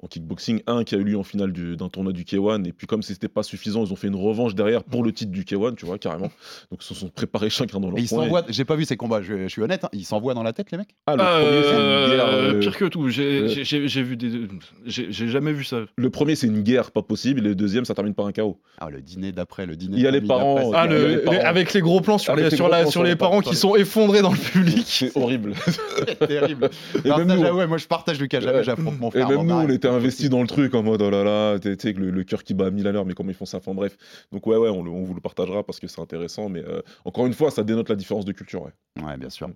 [0.04, 0.62] en kickboxing.
[0.68, 3.02] Un qui a eu lieu en finale du- d'un tournoi du K1, et puis comme
[3.02, 5.86] c'était pas suffisant, ils ont fait une revanche derrière pour le titre du K1, tu
[5.86, 6.30] vois, carrément.
[6.72, 8.24] Donc, ils se sont préparés chacun dans leur Et ils coin.
[8.24, 10.54] s'envoient, j'ai pas vu ces combats, je, je suis honnête, hein, ils s'envoient dans la
[10.54, 10.96] tête, les mecs?
[11.08, 12.26] Ah, le premier, c'est une guerre.
[12.28, 14.48] Euh, euh, Pire que tout, j'ai euh, j'ai- j'ai- j'ai vu des.
[14.86, 15.82] J'ai j'ai jamais vu ça.
[15.96, 18.60] Le premier, c'est une guerre pas possible, et le deuxième, ça termine par un chaos.
[18.80, 19.98] Ah, le dîner d'après, le dîner.
[19.98, 21.38] Il y a les parents, Ah, le- les les- parents.
[21.44, 23.16] avec les gros plans sur les, les sur gros la, plans sur sur les les
[23.16, 24.84] parents parents, qui sont effondrés dans le public.
[24.86, 25.54] C'est horrible.
[25.66, 26.70] c'est terrible.
[27.06, 28.64] Non, ça, nous, ouais, moi je partage Lucas, jamais Ouais.
[28.64, 31.24] j'affronte mon Et même nous, on était investis dans le truc en mode oh là
[31.24, 33.36] là, tu sais, le, le cœur qui bat à 1000 à l'heure, mais comment ils
[33.36, 33.98] font ça Enfin bref.
[34.32, 37.34] Donc, ouais, ouais, on vous le partagera parce que c'est intéressant, mais euh, encore une
[37.34, 38.64] fois, ça dénote la différence de culture.
[38.64, 38.72] Ouais.
[39.04, 39.50] Ouais, bien sûr.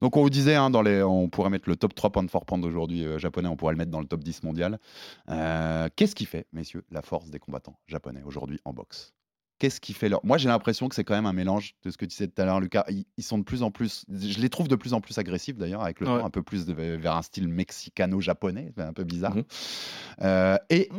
[0.00, 2.44] Donc on vous disait, hein, dans les, on pourrait mettre le top 3 pound for
[2.44, 4.78] pound aujourd'hui euh, japonais, on pourrait le mettre dans le top 10 mondial.
[5.30, 9.14] Euh, Qu'est-ce qui fait, messieurs, la force des combattants japonais aujourd'hui en boxe?
[9.60, 10.20] Qu'est-ce qui fait leur...
[10.24, 12.42] Moi j'ai l'impression que c'est quand même un mélange de ce que tu disais tout
[12.42, 12.84] à l'heure, Lucas.
[12.88, 15.56] Ils, ils sont de plus en plus, je les trouve de plus en plus agressifs
[15.56, 16.18] d'ailleurs, avec le Ouais.
[16.18, 19.36] temps, un peu plus de- vers un style mexicano-japonais, un peu bizarre.
[19.36, 19.44] Mhm.
[20.22, 20.90] Euh, et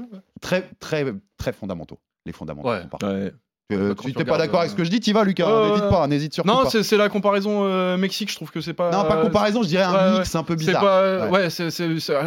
[0.42, 1.06] très, très,
[1.38, 2.00] très fondamentaux.
[2.26, 2.70] Les fondamentaux.
[2.70, 2.84] Ouais.
[3.04, 3.34] Ouais.
[3.74, 5.48] Euh, tu tu t'es pas d'accord avec ce que je dis, t'y vas, Lucas.
[5.48, 6.70] Ouais, N'hésite pas, n'hésite surtout Non, pas.
[6.70, 8.92] c'est c'est la comparaison euh, Mexique, je trouve que c'est pas.
[8.92, 10.82] Non, pas comparaison, je dirais un ouais, mix un peu bizarre.
[10.84, 11.46] pas, Ouais.
[11.46, 11.72] ouais, c'est-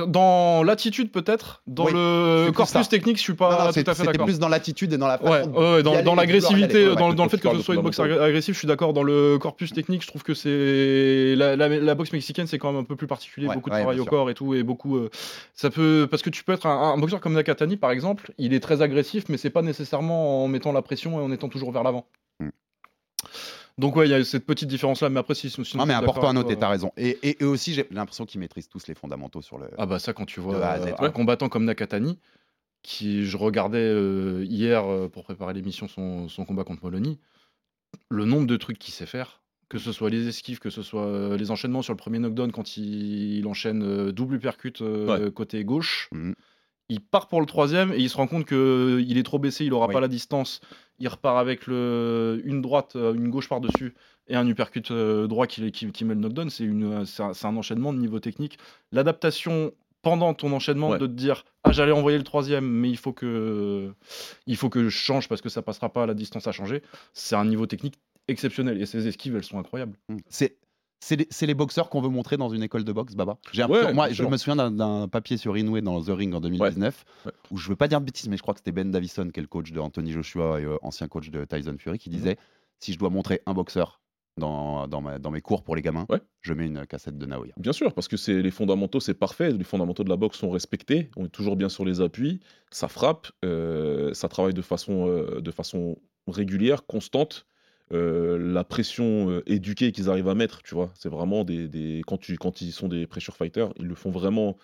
[0.08, 2.90] dans l'attitude peut-être, dans Oui, le corpus ça.
[2.90, 4.26] technique, je suis Non, pas non, tout c'est- à fait C'était d'accord.
[4.26, 7.56] plus dans l'attitude et dans la façon Ouais, dans, l'agressivité, dans, dans le fait que
[7.56, 8.92] ce soit une boxe agressive, je suis d'accord.
[8.92, 12.84] Dans le corpus technique, je trouve que c'est la, boxe mexicaine, c'est quand même un
[12.84, 14.96] peu plus particulier, beaucoup de travail au corps et tout, et beaucoup.
[14.96, 15.08] euh,
[15.54, 18.60] ça peut parce que tu peux être un, boxeur comme Nakatani par exemple, il est
[18.60, 21.82] très agressif, mais c'est pas nécessairement en mettant la pression et en étant toujours vers
[21.82, 22.08] l'avant.
[22.40, 22.48] Mm.
[23.78, 25.94] Donc ouais, il y a cette petite différence là, mais après si sinon, Non, mais
[25.94, 26.90] important à noter, t'as raison.
[26.96, 29.68] Et, et, et aussi, j'ai l'impression qu'ils maîtrisent tous les fondamentaux sur le.
[29.78, 30.94] Ah bah ça quand tu vois Z, euh, ouais.
[30.98, 32.18] un combattant comme Nakatani,
[32.82, 37.18] qui je regardais euh, hier euh, pour préparer l'émission son, son combat contre Molony,
[38.10, 41.36] le nombre de trucs qu'il sait faire, que ce soit les esquives, que ce soit
[41.36, 46.08] les enchaînements sur le premier knockdown quand il, il enchaîne double uppercut euh, côté gauche,
[46.12, 46.34] Mhm.
[46.88, 49.64] Il part pour le troisième et il se rend compte que il est trop baissé,
[49.64, 49.92] il aura Oui.
[49.92, 50.60] pas la distance,
[50.98, 53.94] il repart avec le, une droite, euh, une gauche par-dessus
[54.28, 57.32] et un uppercut euh, droit qui, qui, qui met le knockdown, c'est une- c'est un,
[57.44, 58.58] un enchaînement de niveau technique.
[58.92, 59.72] L'adaptation
[60.02, 60.98] pendant ton enchaînement Ouais.
[60.98, 63.92] de te dire ah j'allais envoyer le troisième mais il faut que
[64.46, 66.82] il faut que je change parce que ça passera pas la distance à changer
[67.12, 67.94] c'est un niveau technique
[68.28, 69.96] exceptionnel et ces esquives elles sont incroyables
[70.28, 70.56] C'est.
[71.00, 73.38] C'est les, boxeurs qu'on veut montrer dans une école de boxe, Baba.
[73.52, 76.40] J'ai Ouais, l'impression- moi, je me souviens d'un- papier sur Inoue dans The Ring en
[76.40, 77.32] 2019, Ouais.
[77.52, 79.38] où je veux pas dire de bêtises, mais je crois que c'était Ben Davison, qui
[79.38, 82.36] est le coach de Anthony Joshua et euh, ancien coach de Tyson Fury, qui disait
[82.80, 84.00] si je dois montrer un boxeur
[84.36, 86.06] dans, dans, ma- dans mes cours pour les gamins,
[86.42, 87.52] je mets une cassette de Naoya.
[87.58, 89.50] Bien sûr, parce que c'est les fondamentaux, c'est parfait.
[89.52, 91.10] Les fondamentaux de la boxe sont respectés.
[91.16, 92.38] On est toujours bien sur les appuis.
[92.70, 93.28] Ça frappe.
[93.44, 95.96] euh, ça travaille de façon, euh, de façon
[96.28, 97.46] régulière, constante.
[97.92, 102.02] Euh, la pression euh, éduquée qu'ils arrivent à mettre, tu vois, c'est vraiment des, des-
[102.06, 104.58] quand tu quand ils sont des pressure fighters, ils le font vraiment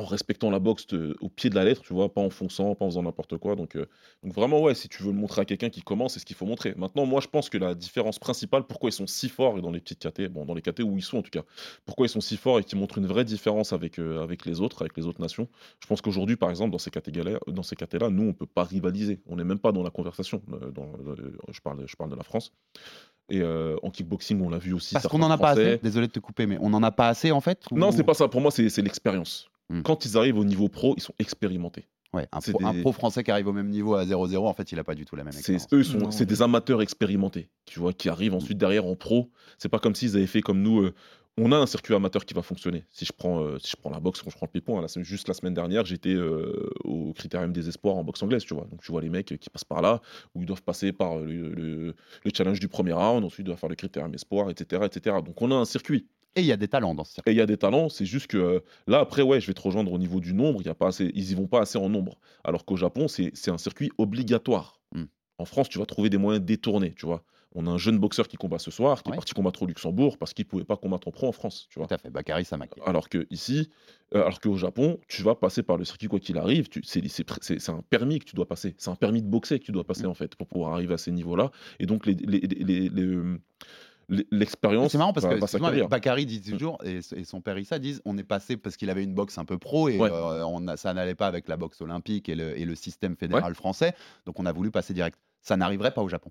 [0.00, 0.86] en respectant la boxe
[1.20, 3.54] au pied de la lettre, tu vois, pas en fonçant, pas en faisant n'importe quoi.
[3.54, 3.86] Donc, euh,
[4.22, 6.36] donc vraiment, ouais, si tu veux le montrer à quelqu'un qui commence, c'est ce qu'il
[6.36, 6.74] faut montrer.
[6.76, 9.80] Maintenant, moi, je pense que la différence principale, pourquoi ils sont si forts dans les
[9.80, 11.42] petites KT, bon, dans les KT où ils sont en tout cas,
[11.84, 14.60] pourquoi ils sont si forts et qui montrent une vraie différence avec, euh, avec les
[14.60, 15.48] autres, avec les autres nations.
[15.80, 18.64] Je pense qu'aujourd'hui, par exemple, dans ces catégories, dans ces KT-là, nous, on peut pas
[18.64, 19.20] rivaliser.
[19.26, 20.42] On n'est même pas dans la conversation.
[20.52, 22.52] euh, dans- euh, je parle, je parle de la France.
[23.28, 24.94] Et euh, en kickboxing, on l'a vu aussi.
[24.94, 25.78] Parce qu'on en a pas assez.
[25.82, 27.62] Désolé de te couper, mais on en a pas assez en fait.
[27.70, 28.26] ou- Non, c'est pas ça.
[28.28, 29.48] Pour moi, c'est l'expérience.
[29.70, 29.82] Hmm.
[29.82, 31.86] Quand ils arrivent au niveau pro, ils sont expérimentés.
[32.12, 34.48] Ouais, un, c'est pro, un des- pro français qui arrive au même niveau à 0-0,
[34.48, 35.68] en fait, il a pas du tout la même C'est expérience.
[35.72, 39.30] eux, sont, Non, c'est des amateurs expérimentés, tu vois, qui arrivent ensuite derrière en pro.
[39.58, 40.80] C'est pas comme s'ils avaient fait comme nous.
[40.80, 40.92] euh,
[41.38, 42.84] on a un circuit amateur qui va fonctionner.
[42.90, 45.04] Si je prends, euh, si je prends la boxe, quand je prends le là, c'est
[45.04, 48.66] juste la semaine dernière, j'étais euh, au Critérium des Espoirs en boxe anglaise, tu vois.
[48.68, 50.00] Donc tu vois les mecs qui passent par là,
[50.34, 51.94] où ils doivent passer par le, le-
[52.24, 55.16] le challenge du premier round, ensuite ils doivent faire le Critérium Espoir, etc., etc.
[55.24, 56.08] Donc on a un circuit.
[56.36, 57.30] Et il y a des talents dans ce circuit.
[57.30, 59.54] Et il y a des talents, c'est juste que euh, là, après, ouais, je vais
[59.54, 61.78] te rejoindre au niveau du nombre, y a pas assez, ils y vont pas assez
[61.78, 62.18] en nombre.
[62.44, 64.80] Alors qu'au Japon, c'est un circuit obligatoire.
[64.94, 65.04] Hmm.
[65.38, 67.24] En France, tu vas trouver des moyens détournés, tu vois.
[67.52, 69.16] On a un jeune boxeur qui combat ce soir, qui Ouais.
[69.16, 71.80] est parti combattre au Luxembourg parce qu'il pouvait pas combattre en pro en France, tu
[71.80, 71.88] vois.
[71.88, 72.08] Tout à fait.
[72.08, 72.74] Bakary Samake.
[72.86, 73.70] Alors que ici,
[74.14, 76.68] euh, alors qu'au Japon, tu vas passer par le circuit quoi qu'il arrive.
[76.84, 78.76] C'est un permis que tu dois passer.
[78.78, 79.86] C'est un permis de boxer que tu dois Mm.
[79.86, 81.50] passer en fait pour pouvoir arriver à ces niveaux-là.
[81.80, 83.40] Et donc les- les- les- les- euh, les-
[84.30, 84.92] l'expérience.
[84.92, 85.86] C'est marrant parce que.
[85.88, 89.04] Bakary dit toujours, et, et son père Issa disent, on est passé parce qu'il avait
[89.04, 90.10] une boxe un peu pro et Ouais.
[90.10, 93.16] euh, on a- ça n'allait pas avec la boxe olympique et le, et le système
[93.16, 93.94] fédéral français,
[94.26, 95.18] donc on a voulu passer direct.
[95.42, 96.30] Ça n'arriverait pas au Japon.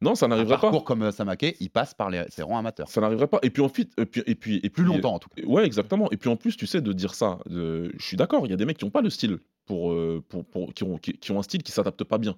[0.00, 0.60] Non, ça Un n'arriverait pas.
[0.62, 2.88] parcours comme euh, Samake, il passe par les, ses rangs amateurs.
[2.88, 3.38] Ça n'arriverait pas.
[3.42, 5.42] Et puis ensuite, et puis, et puis, et Plus longtemps en tout cas.
[5.44, 6.10] Ouais, exactement.
[6.10, 8.52] Et puis en plus, tu sais, de dire ça, de- je suis d'accord, il y
[8.52, 11.12] a des mecs qui n'ont pas le style, pour, euh, pour, pour- qui, ont, qui,
[11.18, 12.36] qui ont un style qui s'adapte pas bien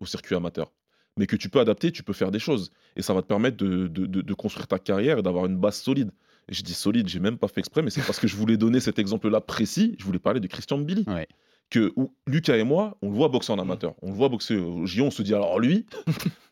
[0.00, 0.72] au circuit amateur.
[1.18, 2.70] Mais que tu peux adapter, tu peux faire des choses.
[2.96, 5.56] Et ça va te permettre de, de- de- de construire ta carrière et d'avoir une
[5.56, 6.10] base solide.
[6.48, 8.56] Et je dis solide, j'ai même pas fait exprès, mais c'est parce que je voulais
[8.56, 9.94] donner cet exemple-là précis.
[9.98, 11.04] Je voulais parler de Christian Billy.
[11.06, 11.28] Ouais.
[11.70, 13.94] Que où Lucas et moi, on le voit boxer en amateur.
[14.02, 15.86] On le voit boxer au J, on se dit alors lui,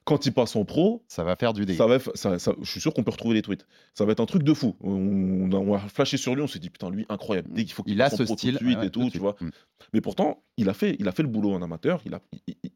[0.04, 1.78] quand il passe en pro, Ça va faire du dégât.
[1.78, 3.66] ça va, être- ça- ça- je suis sûr qu'on peut retrouver les tweets.
[3.94, 4.74] Ça va être un truc de fou.
[4.82, 7.48] On, a, on a flashé sur lui, on s'est dit putain lui incroyable.
[7.52, 8.86] Dès qu'il faut qu'il Il a passe en ce pro tout style de suite ouais,
[8.86, 9.22] et tout tout, tu suite.
[9.22, 9.36] vois.
[9.40, 9.50] Mm.
[9.94, 12.00] Mais pourtant, il a fait, il a fait le boulot en amateur.
[12.06, 12.20] Il a,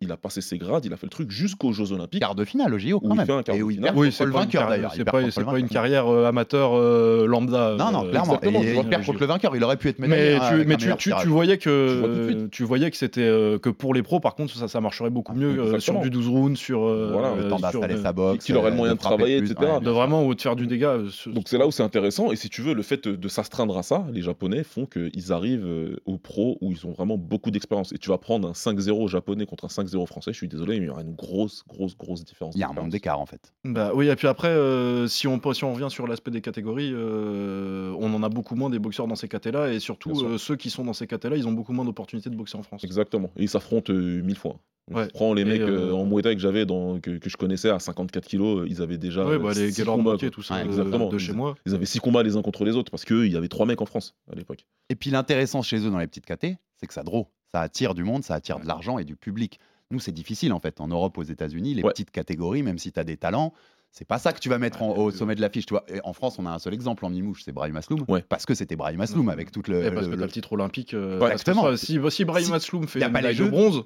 [0.00, 2.20] il, a passé ses grades, il a fait le truc jusqu'aux Jeux Olympiques.
[2.20, 3.26] Quart de finale au JO quand il même.
[3.26, 3.90] fait un quart Et de où il finale.
[3.90, 4.92] perd oui contre c'est le vainqueur d'ailleurs.
[4.94, 8.38] Il c'est pas, pas une carrière euh, amateur euh, lambda Non, non, euh, clairement.
[8.42, 9.54] il perd contre le vainqueur.
[9.56, 10.64] Il aurait pu être Mais, médaillé.
[10.64, 10.88] mais tu,
[11.28, 13.20] voyais tout que tu voyais que c'était
[13.60, 16.58] que pour les pros par contre ça, marcherait beaucoup mieux euh, sur du 12 rounds
[16.58, 16.84] sur
[17.14, 18.44] Voilà, le temps sur, d'installer euh, sa boxe.
[18.44, 19.52] qu'il aurait le euh, moyen de travailler, plus.
[19.52, 19.72] etc.
[19.74, 21.82] Ouais, de vraiment ou de faire du dégât euh, ce- Donc c'est là où c'est
[21.82, 22.32] intéressant.
[22.32, 25.66] Et si tu veux, le fait de, s'astreindre à ça, les Japonais font qu'ils arrivent
[25.66, 27.92] euh, au pro où ils ont vraiment beaucoup d'expérience.
[27.92, 30.32] Et tu vas prendre un 5-0 japonais contre un 5-0 français.
[30.32, 32.54] Je suis désolé, mais il y aura une grosse, grosse, grosse différence.
[32.54, 33.52] Il y a un monde d'écart en fait.
[33.64, 36.92] Bah oui, et puis après, euh, si, on, si on revient sur l'aspect des catégories,
[36.92, 40.56] euh, on en a beaucoup moins des boxeurs dans ces catés-là, et surtout euh, ceux
[40.56, 42.84] qui sont dans ces catés-là, ils ont beaucoup moins d'opportunités de boxer en France.
[42.84, 43.30] Exactement.
[43.36, 44.56] Et ils s'affrontent euh, mille fois.
[44.92, 45.04] Ouais.
[45.04, 47.28] Je prends les Et, mecs euh, euh, en Muay Thai que j'avais dans que, que
[47.30, 49.96] je connaissais à 54 kilos, euh, ils avaient déjà Ouais, euh, bah, les six Gaylord
[49.96, 50.34] combats, Moutier, quoi.
[50.34, 51.08] tout ça, Ouais, de- exactement.
[51.08, 51.54] de chez Ils- moi.
[51.66, 53.80] Ils avaient six combats les uns contre les autres parce qu'il y avait trois mecs
[53.80, 54.64] en France à l'époque.
[54.88, 57.28] Et puis l'intéressant chez eux dans les petites KT, c'est que ça draw.
[57.52, 59.60] Ça attire du monde, ça attire de l'argent et du public.
[59.90, 60.80] Nous, c'est difficile en fait.
[60.80, 61.90] En Europe, aux États-Unis, les Ouais.
[61.90, 63.52] petites catégories, même si tu as des talents,
[63.92, 65.66] c'est pas ça que tu vas mettre en- au sommet de l'affiche.
[65.66, 65.84] Tu vois.
[65.88, 68.04] Et en France, on a un seul exemple en Mimouche, c'est Brahim Asloum.
[68.08, 68.24] Ouais.
[68.28, 69.84] Parce que c'était Brahim Asloum avec toute le.
[69.84, 70.94] Et parce que le- titre olympique.
[70.94, 71.62] euh, exactement.
[71.62, 73.84] ça, Si, si Brahim Si- Asloum fait une médaille de bronze,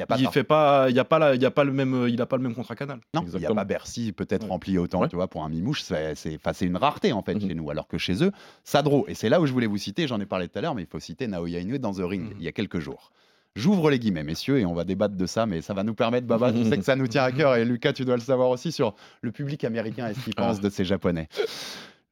[0.00, 1.64] y a pas il fait pas, il y a pas la, il y a pas
[1.64, 3.00] le même, il a pas le même contrat canal.
[3.14, 4.48] Non, il n'y a pas Bercy peut-être Ouais.
[4.48, 5.08] rempli autant, Ouais.
[5.08, 7.48] tu vois, pour un mimouche, c'est c'est- une rareté en fait Mhm.
[7.48, 8.32] chez nous, alors que chez eux,
[8.64, 9.04] ça draw.
[9.08, 10.82] Et c'est là où je voulais vous citer, j'en ai parlé tout à l'heure, mais
[10.82, 12.34] il faut citer Naoya Inoue dans The Ring, Mhm.
[12.38, 13.10] il y a quelques jours.
[13.54, 16.26] J'ouvre les guillemets, messieurs, et on va débattre de ça, mais ça va nous permettre,
[16.26, 18.48] Baba, je sais que ça nous tient à cœur, et Lucas, tu dois le savoir
[18.48, 21.28] aussi, sur le public américain et ce qu'il pense de ces Japonais.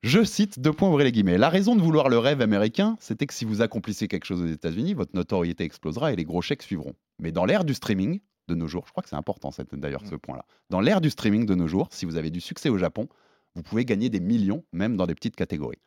[0.02, 1.36] Je cite deux points, ouvrez les guillemets.
[1.38, 4.46] La raison de vouloir le rêve américain, c'était que si vous accomplissez quelque chose aux
[4.46, 6.94] États-Unis, votre notoriété explosera et les gros chèques suivront.
[7.20, 10.16] Mais dans l'ère du streaming de nos jours, je crois que c'est important d'ailleurs ce
[10.16, 10.44] point-là.
[10.70, 13.08] Dans l'ère du streaming de nos jours, si vous avez du succès au Japon,
[13.54, 15.78] vous pouvez gagner des millions, même dans des petites catégories.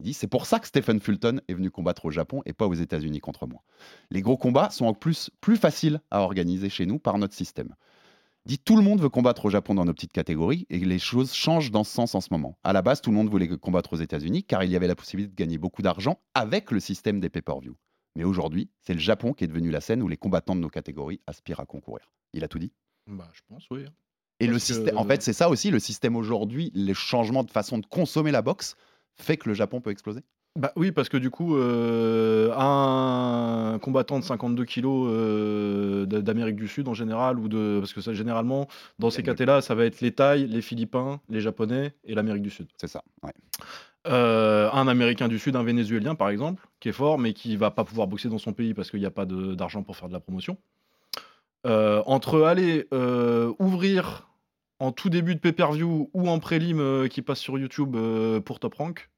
[0.00, 2.66] Il dit c'est pour ça que Stephen Fulton est venu combattre au Japon et pas
[2.66, 3.62] aux États-Unis contre moi.
[4.10, 7.74] Les gros combats sont en plus plus faciles à organiser chez nous par notre système.
[8.46, 10.98] Il dit tout le monde veut combattre au Japon dans nos petites catégories et les
[10.98, 12.58] choses changent dans ce sens en ce moment.
[12.64, 14.96] À la base, tout le monde voulait combattre aux États-Unis car il y avait la
[14.96, 17.76] possibilité de gagner beaucoup d'argent avec le système des pay-per-view.
[18.16, 20.68] Mais aujourd'hui, c'est le Japon qui est devenu la scène où les combattants de nos
[20.68, 22.10] catégories aspirent à concourir.
[22.32, 22.72] Il a tout dit.
[23.06, 23.84] Bah, je pense, oui.
[24.40, 27.50] Et le que- système, en fait, c'est ça aussi, le système aujourd'hui, les changements de
[27.50, 28.74] façon de consommer la boxe
[29.14, 30.22] fait que le Japon peut exploser.
[30.58, 36.66] Bah oui, parce que du coup, euh, un combattant de 52 kilos euh, d'Amérique du
[36.66, 38.66] Sud en général, ou de, parce que ça, généralement,
[38.98, 42.50] dans ces catés-là, ça va être les Thaïs, les Philippins, les Japonais et l'Amérique du
[42.50, 42.66] Sud.
[42.78, 43.04] C'est ça.
[43.22, 43.32] ouais.
[44.06, 47.70] Euh, un Américain du Sud, un Vénézuélien par exemple, qui est fort, mais qui va
[47.70, 50.14] pas pouvoir boxer dans son pays parce qu'il n'y a pas d'argent pour faire de
[50.14, 50.56] la promotion.
[51.66, 54.30] Euh, entre aller euh, ouvrir
[54.78, 57.94] en tout début de pay-per-view ou en prélim qui passe sur YouTube
[58.46, 59.10] pour Top Rank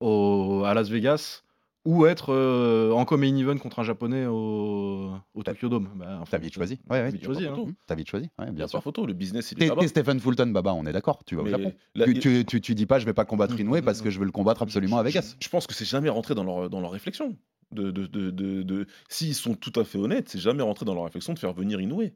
[0.00, 1.44] au- à Las Vegas
[1.84, 5.88] ou être euh, en main event contre un japonais au, au T'as- Tokyo Dome.
[5.96, 6.78] Bah, enfin, T'as vite choisi.
[6.90, 7.10] Ouais, ouais.
[7.10, 7.66] Vite hein.
[7.86, 8.28] T'as vite choisi.
[8.38, 8.82] Ouais, bien sûr.
[8.82, 11.22] photo, le business il est T'es Stephen Fulton, Baba, on est d'accord.
[11.24, 11.72] Tu vas au Japon.
[11.94, 14.18] la- Tu, tu, tu, tu dis pas, je vais pas combattre Inoue parce que je
[14.18, 15.36] veux le combattre absolument à Vegas.
[15.40, 17.36] Je pense que c'est jamais rentré dans leur, dans leur réflexion.
[17.72, 20.94] De, de, de, de, de- S'ils sont tout à fait honnêtes, c'est jamais rentré dans
[20.94, 22.10] leur réflexion de faire venir Inoue.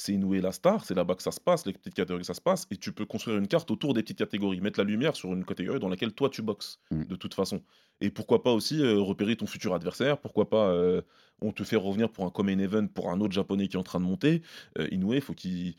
[0.00, 2.32] C'est Inoue la star, c'est là-bas que ça se passe, les petites catégories que ça
[2.34, 5.16] se passe, et tu peux construire une carte autour des petites catégories, mettre la lumière
[5.16, 7.02] sur une catégorie dans laquelle toi tu boxes, Mm.
[7.04, 7.62] de toute façon.
[8.00, 11.02] Et pourquoi pas aussi euh, repérer ton futur adversaire, pourquoi pas euh,
[11.42, 13.82] on te fait revenir pour un common event pour un autre japonais qui est en
[13.82, 14.42] train de monter.
[14.78, 15.74] Euh, Inoue, faut qu'il.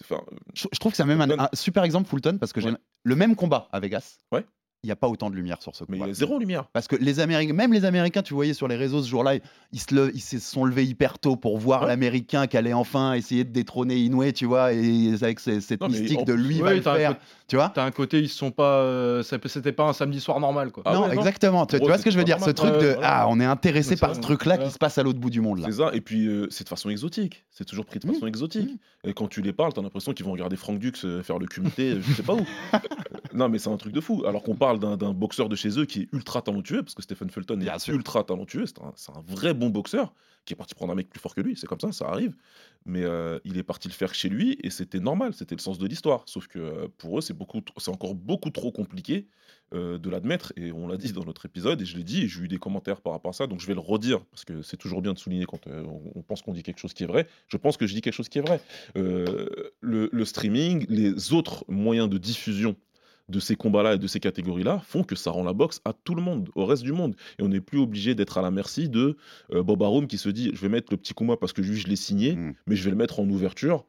[0.00, 0.20] enfin,
[0.54, 2.76] Je, trouve que c'est même un, super exemple Fulton parce que j'ai Ouais.
[3.02, 4.18] le même combat à Vegas.
[4.30, 4.46] Ouais.
[4.84, 6.10] Il n'y a pas autant de lumière sur ce mais il y combat.
[6.10, 6.64] a zéro lumière.
[6.72, 9.34] Parce que les Américains, même les Américains, tu voyais sur les réseaux ce jour-là,
[9.70, 11.86] ils se, le- ils se sont levés hyper tôt pour voir Ouais.
[11.86, 15.88] l'Américain qui allait enfin essayer de détrôner Inoue, tu vois, et avec ce- cette Non,
[15.88, 17.16] mystique en de lui va Ouais, le t'as un faire,
[17.46, 17.70] tu vois.
[17.72, 18.78] T'as un côté, ils sont pas.
[18.80, 20.82] euh, C'était pas un samedi soir normal, quoi.
[20.84, 21.20] Ah non, ouais, non.
[21.20, 21.64] exactement.
[21.64, 24.08] Tu, vois ce que je veux dire Ce truc de ah, on est intéressé par
[24.10, 24.64] ça, ce truc-là ouais.
[24.64, 25.66] qui se passe à l'autre bout du monde là.
[25.70, 27.44] C'est ça, et puis euh, c'est de façon exotique.
[27.52, 28.14] C'est toujours pris de Mmh.
[28.14, 28.70] façon exotique.
[29.04, 31.46] Et quand tu les parles, t'as l'impression qu'ils vont regarder Frank Dux euh, faire le
[31.46, 32.44] comité, je sais pas où.
[33.34, 34.24] Non, mais c'est un truc de fou.
[34.26, 37.02] Alors qu'on parle d'un d'un boxeur de chez eux qui est ultra talentueux, parce que
[37.02, 37.94] Stephen Fulton Bien est sûr.
[37.94, 40.14] ultra talentueux, c'est un, un vrai bon boxeur
[40.44, 42.34] qui est parti prendre un mec plus fort que lui, c'est comme ça, ça arrive.
[42.84, 45.78] Mais euh, il est parti le faire chez lui et c'était normal, c'était le sens
[45.78, 46.24] de l'histoire.
[46.26, 49.28] Sauf que euh, pour eux, c'est beaucoup, tr- c'est encore beaucoup trop compliqué
[49.72, 50.52] euh, de l'admettre.
[50.56, 52.58] Et on l'a dit dans notre épisode, et je l'ai dit, et j'ai eu des
[52.58, 55.12] commentaires par rapport à ça, donc je vais le redire, parce que c'est toujours bien
[55.12, 57.28] de souligner quand on- pense qu'on dit quelque chose qui est vrai.
[57.46, 58.60] Je pense que je dis quelque chose qui est vrai.
[58.96, 62.74] Le, le streaming, les autres moyens de diffusion
[63.28, 66.14] de ces combats-là et de ces catégories-là font que ça rend la boxe à tout
[66.14, 67.14] le monde, au reste du monde.
[67.38, 69.16] Et on n'est plus obligé d'être à la merci de
[69.52, 71.76] euh, Bob Arum qui se dit je vais mettre le petit combat parce que lui
[71.76, 72.54] je l'ai signé, Mm.
[72.66, 73.84] mais je vais le mettre en ouverture.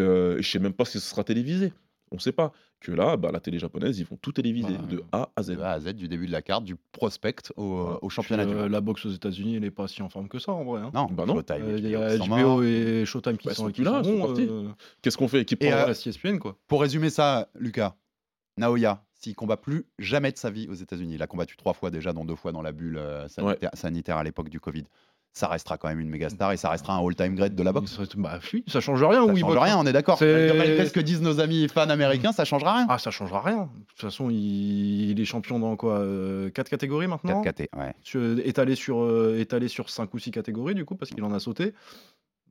[0.00, 1.72] Euh, et je sais même pas si ce sera télévisé.
[2.10, 2.52] On sait pas.
[2.80, 5.56] Que là, bah, la télé japonaise, ils vont tout téléviser Bah, de A à Z.
[5.56, 8.52] De A à Z, du début de la carte, du prospect au, au championnat du
[8.54, 8.70] euh, monde.
[8.70, 10.80] la boxe aux États-Unis, elle est pas si en forme que ça, en vrai.
[10.80, 10.90] hein.
[10.94, 11.34] Non, bah non.
[11.34, 13.90] Showtime, Euh, Il y a HBO et Showtime qui Bah, sont, sont qui plus là,
[13.90, 14.46] sont ils sont bons, partis.
[14.48, 14.68] euh,
[15.02, 16.56] Qu'est-ce qu'on fait Équipe Et, prend- euh, reste ESPN, quoi.
[16.68, 17.96] Pour résumer ça, Lucas,
[18.58, 21.90] Naoya, s'il combat plus jamais de sa vie aux États-Unis, il a combattu trois fois
[21.90, 24.84] déjà, dont deux fois dans la bulle euh, sanitaire, sanitaire à l'époque du Covid.
[25.34, 27.72] Ça restera quand même une méga star et ça restera un all-time great de la
[27.72, 27.94] boxe.
[27.96, 29.24] Ça, bah, oui, ça change rien.
[29.26, 29.80] Ça où il change rien, hein.
[29.82, 30.18] on est d'accord.
[30.20, 32.86] Malgré ce que disent nos amis fans américains, ça changera rien.
[32.88, 33.68] Ah, ça changera rien.
[33.74, 37.76] De toute façon, il, il est champion dans quoi euh, Quatre catégories maintenant 4 KT,
[37.76, 37.94] ouais.
[38.02, 41.32] Sur- étalé sur euh, étalé sur 5 ou 6 catégories du coup parce qu'il en
[41.32, 41.72] a sauté.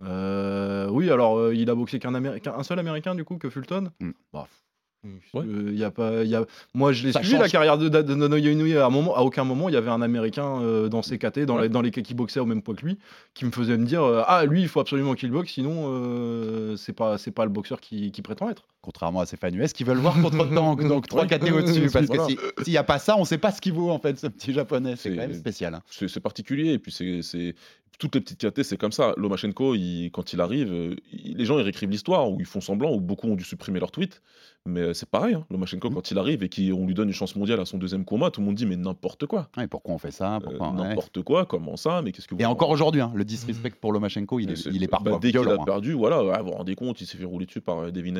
[0.03, 3.49] Euh, oui, alors euh, il a boxé qu'un Américain, un seul américain du coup que
[3.49, 3.89] Fulton.
[3.99, 4.11] Mm.
[4.33, 4.47] Bah,
[5.33, 5.43] Ouais.
[5.45, 6.45] Euh, y a pas, y a...
[6.73, 8.77] Moi, je l'ai suivi la carrière de, de, de.
[8.77, 11.41] À, un moment, à aucun moment, il y avait un Américain euh, dans ses KT,
[11.41, 11.63] dans, Ouais.
[11.63, 12.97] les, dans les qui boxaient au même poids que lui,
[13.33, 16.93] qui me faisait me dire euh, Ah, lui, il faut absolument qu'il boxe, sinon, c'est
[16.93, 18.65] pas, pas le boxeur qui, qui prétend être.
[18.88, 21.89] Contrairement à Stéphane US qui veulent voir contre Tank, donc 3 KT au-dessus.
[21.91, 23.89] Parce que si- s'il n'y a pas ça, on ne sait pas ce qu'il vaut
[23.91, 24.95] en fait, ce petit japonais.
[24.95, 25.73] C'est quand même spécial.
[25.75, 25.81] hein.
[25.89, 27.53] C'est particulier, et puis c'est-.
[27.99, 29.15] Toutes les petites KT, c'est comme ça.
[29.17, 32.93] Lomachenko, il- quand il arrive, il- les gens ils réécrivent l'histoire, ou ils font semblant,
[32.93, 34.21] ou beaucoup ont dû supprimer leur tweet.
[34.67, 35.45] Mais euh, c'est pareil, hein.
[35.49, 35.95] Lomachenko, Mhm.
[35.95, 38.39] quand il arrive et qu'on lui donne une chance mondiale à son deuxième combat, tout
[38.41, 39.49] le monde dit Mais n'importe quoi.
[39.57, 40.35] Ouais, pourquoi on fait ça?
[40.35, 40.73] Euh, ouais.
[40.75, 42.03] n'importe quoi, comment ça?
[42.03, 44.69] Mais qu'est-ce que vous Et encore aujourd'hui, hein, le disrespect pour Lomachenko, il est, c'est-
[44.71, 45.65] il est bah, parfois dès qu'il a hein.
[45.65, 48.15] perdu, voilà, vous vous rendez compte, il s'est fait rouler dessus par euh, Devin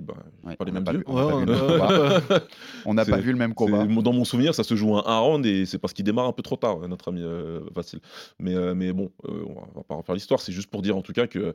[0.00, 1.56] Bah, Ouais, pas les on n'a mêmes pas vu- on n'a pas Ouais, vu le
[1.56, 2.42] même combat.
[2.84, 3.86] On n'a pas C'est- vu le même C'est- combat.
[4.02, 6.32] Dans mon souvenir, ça se joue un, un round et c'est parce qu'il démarre un
[6.32, 8.00] peu trop tard, notre ami euh, Vassil.
[8.38, 11.02] Mais, euh, mais bon, euh, on, va, pas refaire l'histoire, c'est juste pour dire en
[11.02, 11.54] tout cas que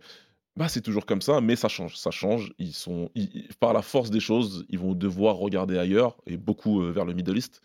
[0.58, 1.96] bah, c'est toujours comme ça, mais ça change.
[1.98, 2.52] Ça change.
[2.60, 6.82] Ils sont, ils- par la force des choses, ils vont devoir regarder ailleurs et beaucoup
[6.82, 7.62] euh, vers le Middle East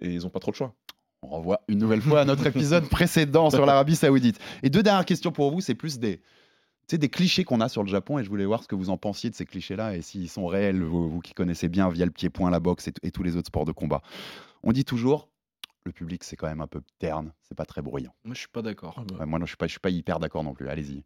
[0.00, 0.74] et ils n'ont pas trop le choix.
[1.22, 4.38] On renvoie une nouvelle fois à notre épisode précédent sur l'Arabie Saoudite.
[4.62, 6.20] Et deux dernières questions pour vous, c'est plus des,
[6.88, 8.90] sais, des clichés qu'on a sur le Japon et je voulais voir ce que vous
[8.90, 12.04] en pensiez de ces clichés-là et s'ils sont réels, vous, vous qui connaissez bien via
[12.04, 14.02] le pied-point, la boxe et, tous les autres sports de combat.
[14.62, 15.28] On dit toujours,
[15.84, 18.14] le public c'est quand même un peu terne, c'est pas très bruyant.
[18.24, 19.04] Moi, je suis pas d'accord.
[19.18, 20.68] Ouais, moi non, je suis pas, je suis pas hyper d'accord non plus.
[20.68, 21.04] Allez-y.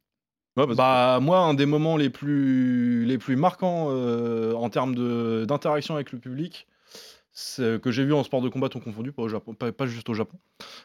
[0.57, 0.74] Ouais.
[0.74, 5.95] Bah, moi, un des moments les plus, les plus marquants euh, en termes de- d'interaction
[5.95, 6.66] avec le public,
[7.57, 10.09] que j'ai vu en sport de combat tout confondu, pas, au Japon, pas, pas juste
[10.09, 10.39] au Japon,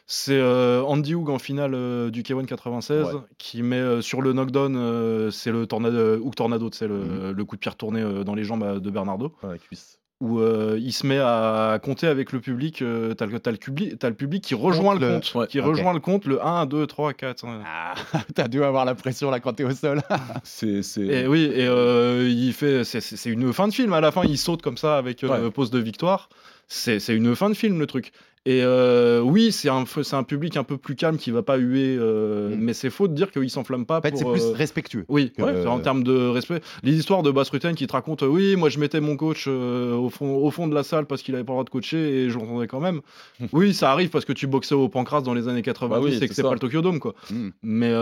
[0.06, 3.20] c'est euh, Andy Hoog en finale euh, du K1 96 Ouais.
[3.38, 7.30] qui met euh, sur le knockdown, c'est le tornado, Tornado, c'est le, Mhm.
[7.32, 9.98] le coup de pierre tourné dans les jambes de Bernardo Ouais, cuisse.
[10.24, 12.80] Où euh, il se met à compter avec le public.
[12.82, 15.46] euh, t'as, le, t'as, le public t'as le public qui rejoint le, le- compte, ouais,
[15.46, 15.66] qui ok.
[15.66, 17.44] rejoint le compte, le 1, 2, 3, 4.
[17.44, 17.62] hein.
[17.66, 17.94] Ah,
[18.34, 20.00] t'as dû avoir la pression là quand t'es au sol.
[20.44, 21.02] C'est, c'est...
[21.02, 23.92] Et oui, et euh, il fait, c'est, une fin de film.
[23.92, 25.50] À la fin, il saute comme ça avec euh, Ouais.
[25.50, 26.28] pose de victoire.
[26.68, 28.12] C'est, c'est une fin de film le truc.
[28.46, 31.96] Et euh, oui, c'est un, un public un peu plus calme qui va pas huer,
[31.98, 32.58] euh, Mm.
[32.60, 34.00] mais c'est faux de dire qu'il s'enflamme pas.
[34.00, 35.06] En fait, c'est plus euh, respectueux.
[35.08, 36.60] Oui, ouais, en termes de respect.
[36.82, 40.10] Les histoires de Bass Rutten qui te racontent, oui, moi je mettais mon coach au,
[40.10, 42.28] fond, au fond de la salle parce qu'il avait pas le droit de coacher et
[42.28, 43.00] je l'entendais quand même.
[43.54, 46.18] oui, ça arrive parce que tu boxais au pancras dans les années 90 Bah oui,
[46.22, 47.14] et que c'est pas le Tokyo Dome, quoi.
[47.30, 47.48] Mm.
[47.62, 47.94] Mais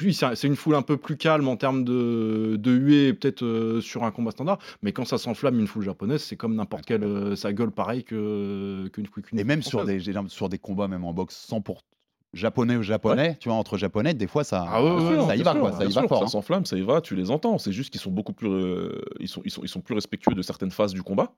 [0.00, 3.12] oui, c'est un- c'est une foule un peu plus calme en termes de, de huée,
[3.12, 4.58] peut-être sur un combat standard.
[4.84, 7.36] Mais quand ça s'enflamme, une foule japonaise, c'est comme n'importe quelle.
[7.36, 11.04] ça gueule pareil que- qu'une qu'une Et même sur des, j'ai- sur des combats, même
[11.04, 11.82] en boxe, sans pour
[12.32, 15.42] japonais ou japonais, tu vois, entre japonais, des fois ça, Ah ouais, ouais, ça y
[15.42, 16.18] va, sûr, quoi, ça y va sûr, fort.
[16.18, 16.28] Ça hein.
[16.28, 17.58] s'enflamme, ça y va, tu les entends.
[17.58, 20.34] C'est juste qu'ils sont beaucoup plus, euh, ils sont, ils sont, ils sont plus respectueux
[20.34, 21.32] de certaines phases du combat.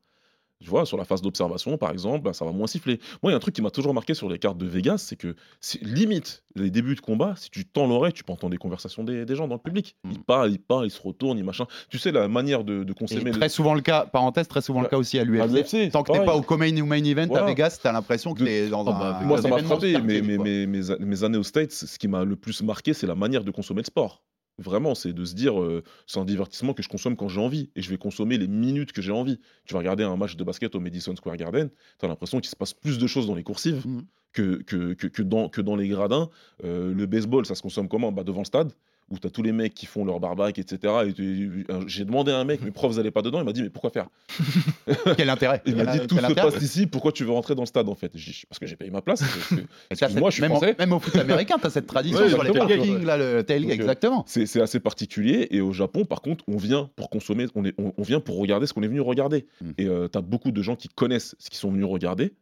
[0.65, 2.99] Tu vois, sur la phase d'observation, par exemple, bah, ça va moins siffler.
[3.23, 4.97] Moi, il y a un truc qui m'a toujours marqué sur les cartes de Vegas,
[4.99, 5.37] c'est que
[5.83, 9.27] limite les débuts de combat, si tu tends l'oreille, tu peux entendre des conversations des,
[9.27, 9.97] des gens dans le public.
[10.05, 10.23] Ils Mm.
[10.25, 11.67] parlent, ils parlent, ils se retournent, ils machin.
[11.91, 13.31] Tu sais, la manière de, de Et consommer.
[13.33, 15.91] très souvent le cas, parenthèse, très souvent le cas aussi à l'UFC.
[15.93, 17.45] Tant que t'es pas au co-main ou main event à.
[17.45, 18.99] Vegas, t'as l'impression que De- t'es dans Oh, un.
[18.99, 20.45] bah, Moi, ça m'a frappé, mais, mais, quoi.
[20.47, 23.45] mais- mes, mes années aux States, ce qui m'a le plus marqué, c'est la manière
[23.45, 24.23] de consommer le sport.
[24.59, 27.71] Vraiment, c'est de se dire, euh, c'est un divertissement que je consomme quand j'ai envie,
[27.77, 29.39] et je vais consommer les minutes que j'ai envie.
[29.67, 32.49] Tu vas regarder un match de basket au Madison Square Garden, tu as l'impression qu'il
[32.49, 34.07] se passe plus de choses dans les coursives Mhm.
[34.33, 36.31] que, que, que, que dans, que dans les gradins.
[36.65, 38.73] Euh, le baseball, ça se consomme comment bah, Devant le stade,
[39.11, 40.93] où tu as tous les mecs qui font leur barbac, etc.
[41.07, 43.39] Et tu- euh, j'ai demandé à un mec, mes profs, vous n'allez pas dedans?
[43.41, 44.09] Il m'a dit, mais pourquoi faire?
[45.17, 45.63] Quel intérêt?
[45.67, 47.95] Il m'a dit, tout se passe ici, pourquoi tu veux rentrer dans le stade en
[47.95, 48.15] fait?
[48.17, 49.21] Dit, Parce que j'ai payé ma place.
[49.21, 49.55] parce que-
[49.95, 50.75] cette- je suis même, français.
[50.79, 53.75] même au foot américain, t'as cette tradition Ouais, sur les parkings, là, le tailgate, euh,
[53.75, 54.25] exactement.
[54.27, 55.47] C'est assez particulier.
[55.51, 58.39] Et au Japon, par contre, on vient pour consommer, on, est, on, on vient pour
[58.39, 59.47] regarder ce qu'on est venu regarder.
[59.61, 59.71] Mm.
[59.79, 62.35] Et tu as beaucoup de gens qui connaissent ce qu'ils sont venus regarder.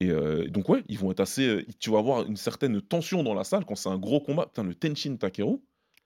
[0.00, 1.46] Et euh, donc, ouais, ils vont être assez.
[1.46, 4.46] euh, tu vas avoir une certaine tension dans la salle quand c'est un gros combat.
[4.46, 5.58] Putain, le Tenshin Takeru,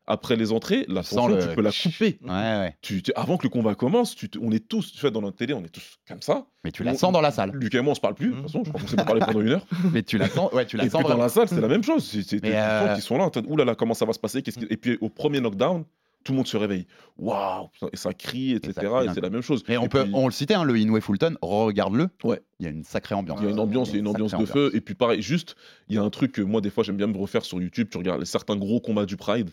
[0.06, 2.18] après les entrées, la tension, le- tu peux la couper.
[2.22, 2.76] Ouais, ouais.
[2.82, 5.36] Tu, tu- avant que le combat commence, tu on est tous, tu vois, dans notre
[5.36, 6.46] télé, on est tous comme ça.
[6.64, 7.50] Mais tu la On- sens dans la salle.
[7.54, 8.28] Lucas et moi, on se parle plus.
[8.30, 9.66] De toute façon, je crois qu'on s'est pas parlé pendant une heure.
[9.92, 11.68] Mais tu la sens, ouais, tu la et sens puis dans la salle, c'est la
[11.68, 12.04] même chose.
[12.04, 13.30] C'est, Mais tu euh, qu'ils sont là.
[13.30, 14.42] t'as- Ouh là là, comment ça va se passer?
[14.42, 15.84] Qui- Et puis au premier knockdown,
[16.24, 16.86] tout le monde se réveille.
[17.18, 18.72] Waouh Et ça crie, etc.
[19.04, 19.62] Et, c'est la même chose.
[19.68, 22.08] Mais on Et peut, puis, on le citait, hein, le Inoue Fulton, regarde-le.
[22.24, 22.40] Ouais.
[22.58, 23.38] Il y a une sacrée ambiance.
[23.40, 24.70] Il y a une ambiance, a une ambiance de feu.
[24.74, 25.54] Et puis pareil, juste,
[25.88, 27.88] il y a un truc que moi, des fois, j'aime bien me refaire sur YouTube.
[27.92, 29.50] Tu regardes certains gros combats du Pride.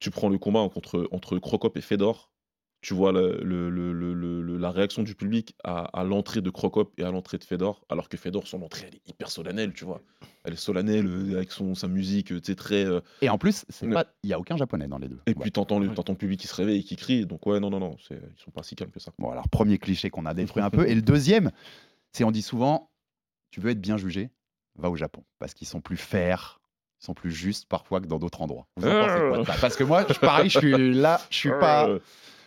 [0.00, 2.32] Tu prends le combat entre, entre Crocop et Fedor.
[2.82, 6.40] Tu vois le- le- le- le- le- le- la réaction du public à, à l'entrée
[6.40, 7.84] de Crocop et à l'entrée de Fedor.
[7.90, 10.00] Alors que Fedor, son entrée, elle est hyper solennelle, tu vois.
[10.44, 12.86] Elle est solennelle euh, avec son, sa musique, euh, tu sais, très.
[12.86, 13.92] euh, Et en plus, c'est Ouais.
[13.92, 15.20] pas, il y a aucun japonais dans les deux.
[15.26, 15.36] Et Ouais.
[15.42, 15.94] puis t'entends le, Ouais.
[16.16, 17.26] public qui se réveille et qui crie.
[17.26, 19.12] Donc ouais, non, non, non, c'est- ils sont pas si calmes que ça.
[19.18, 20.88] Bon, alors, premier cliché qu'on a détruit un peu.
[20.88, 21.50] Et le deuxième,
[22.12, 22.90] c'est on dit souvent,
[23.50, 24.30] tu veux être bien jugé,
[24.76, 25.22] va au Japon.
[25.38, 26.59] Parce qu'ils sont plus ils
[27.00, 28.66] sont plus justes parfois que dans d'autres endroits.
[28.76, 29.54] Vous en pensez quoi de ça?
[29.60, 31.88] Parce que moi, je- pareil, je suis là, je suis pas.
[31.88, 31.98] Euh,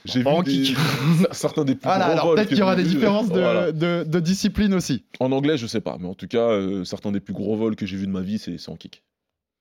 [0.06, 0.76] J'ai vu des-
[1.32, 3.72] certains des plus Voilà, gros alors vols peut-être qu'il y aura des différences de, Voilà.
[3.72, 5.06] de- de discipline aussi.
[5.20, 7.76] En anglais, je sais pas, mais en tout cas, euh, certains des plus gros vols
[7.78, 9.02] que j'ai vus de ma vie, c'est en kick.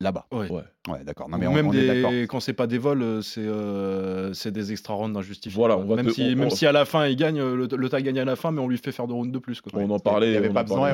[0.03, 0.27] Là-bas.
[0.33, 0.51] Ouais.
[0.51, 0.63] Ouais.
[0.89, 1.29] Ouais, d'accord.
[1.29, 1.87] Même on des...
[1.87, 2.11] d'accord.
[2.29, 5.57] quand c'est pas des vols, euh, c'est euh, c'est des extra rounds injustifiés.
[5.57, 5.85] Voilà, quoi.
[5.85, 7.69] on va même te- si, on- même si à la fin il gagne, euh, le,
[7.77, 9.61] le tag gagne à la fin, mais on lui fait faire deux rounds de plus.
[9.61, 9.73] Quoi.
[9.81, 10.31] On en parlait.
[10.31, 10.91] Il y avait pas besoin.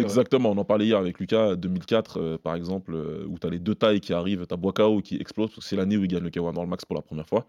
[0.00, 3.50] Exactement, on en parlait hier avec Lucas, 2004 euh, par exemple, euh, où tu as
[3.50, 6.02] les deux tailles qui arrivent, tu as Boakao qui explose, parce que c'est l'année où
[6.04, 7.46] il gagne le K1 dans le max pour la première fois.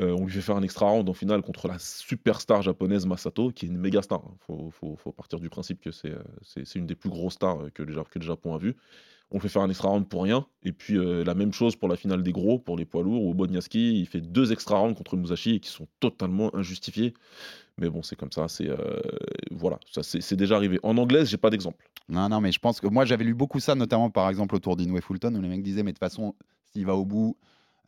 [0.00, 3.50] Euh, on lui fait faire un extra round en finale contre la superstar japonaise Masato,
[3.52, 4.22] qui est une méga star.
[4.26, 6.12] Il faut, faut- faut partir du principe que c'est
[6.42, 8.74] c'est- c'est une des plus grosses stars que le, que le Japon a vu.
[9.34, 10.46] On fait faire un extra round pour rien.
[10.62, 13.24] Et puis euh, la même chose pour la finale des gros, pour les poids lourds,
[13.24, 17.14] où Bonyaski, il fait deux extra rounds contre Musashi et qui sont totalement injustifiés.
[17.78, 19.00] Mais bon, c'est comme ça, c'est euh,
[19.50, 20.78] voilà, ça c'est déjà arrivé.
[20.82, 21.88] En anglaise, j'ai pas d'exemple.
[22.08, 24.76] Non, non, mais je pense que moi j'avais lu beaucoup ça, notamment par exemple autour
[24.76, 26.34] d'Inoue Fulton, où les mecs disaient, mais de toute façon,
[26.72, 27.36] s'il va au bout,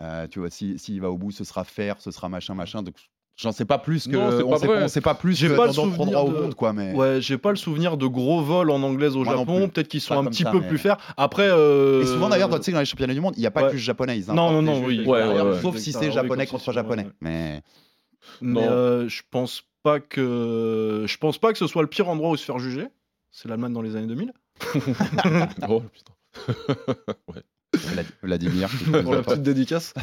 [0.00, 2.82] euh, tu vois, si- s'il va au bout, ce sera faire, ce sera machin, machin.
[3.36, 4.12] J'en sais pas plus que.
[4.16, 4.82] Non, c'est on, pas sait vrai.
[4.84, 6.72] on sait pas plus J'ai que pas le souvenir au de- monde, quoi.
[6.72, 6.92] Mais...
[6.94, 9.68] Ouais, j'ai pas le souvenir de gros vols en anglaise au Moi Japon.
[9.68, 10.96] Peut-être qu'ils sont Pas un petit ça, peu mais- plus faire.
[11.16, 11.48] Après.
[11.48, 13.64] euh, Et souvent d'ailleurs, tu sais, dans les championnats du monde, il n'y a pas
[13.64, 13.70] Ouais.
[13.72, 14.28] que japonaise.
[14.30, 15.04] hein, Non, non, non, oui.
[15.06, 15.60] Ouais, ouais.
[15.60, 17.06] Sauf si c'est japonais contre japonais.
[17.20, 17.62] Mais
[18.40, 22.30] Mais euh, je pense pas que je pense pas que ce soit le pire endroit
[22.30, 22.88] où se faire juger.
[23.30, 24.32] C'est l'Allemagne dans les années 2000.
[25.68, 26.12] oh putain.
[27.28, 27.42] ouais.
[27.76, 28.68] Vlad- Vladimir.
[29.02, 29.94] pour la petite dédicace.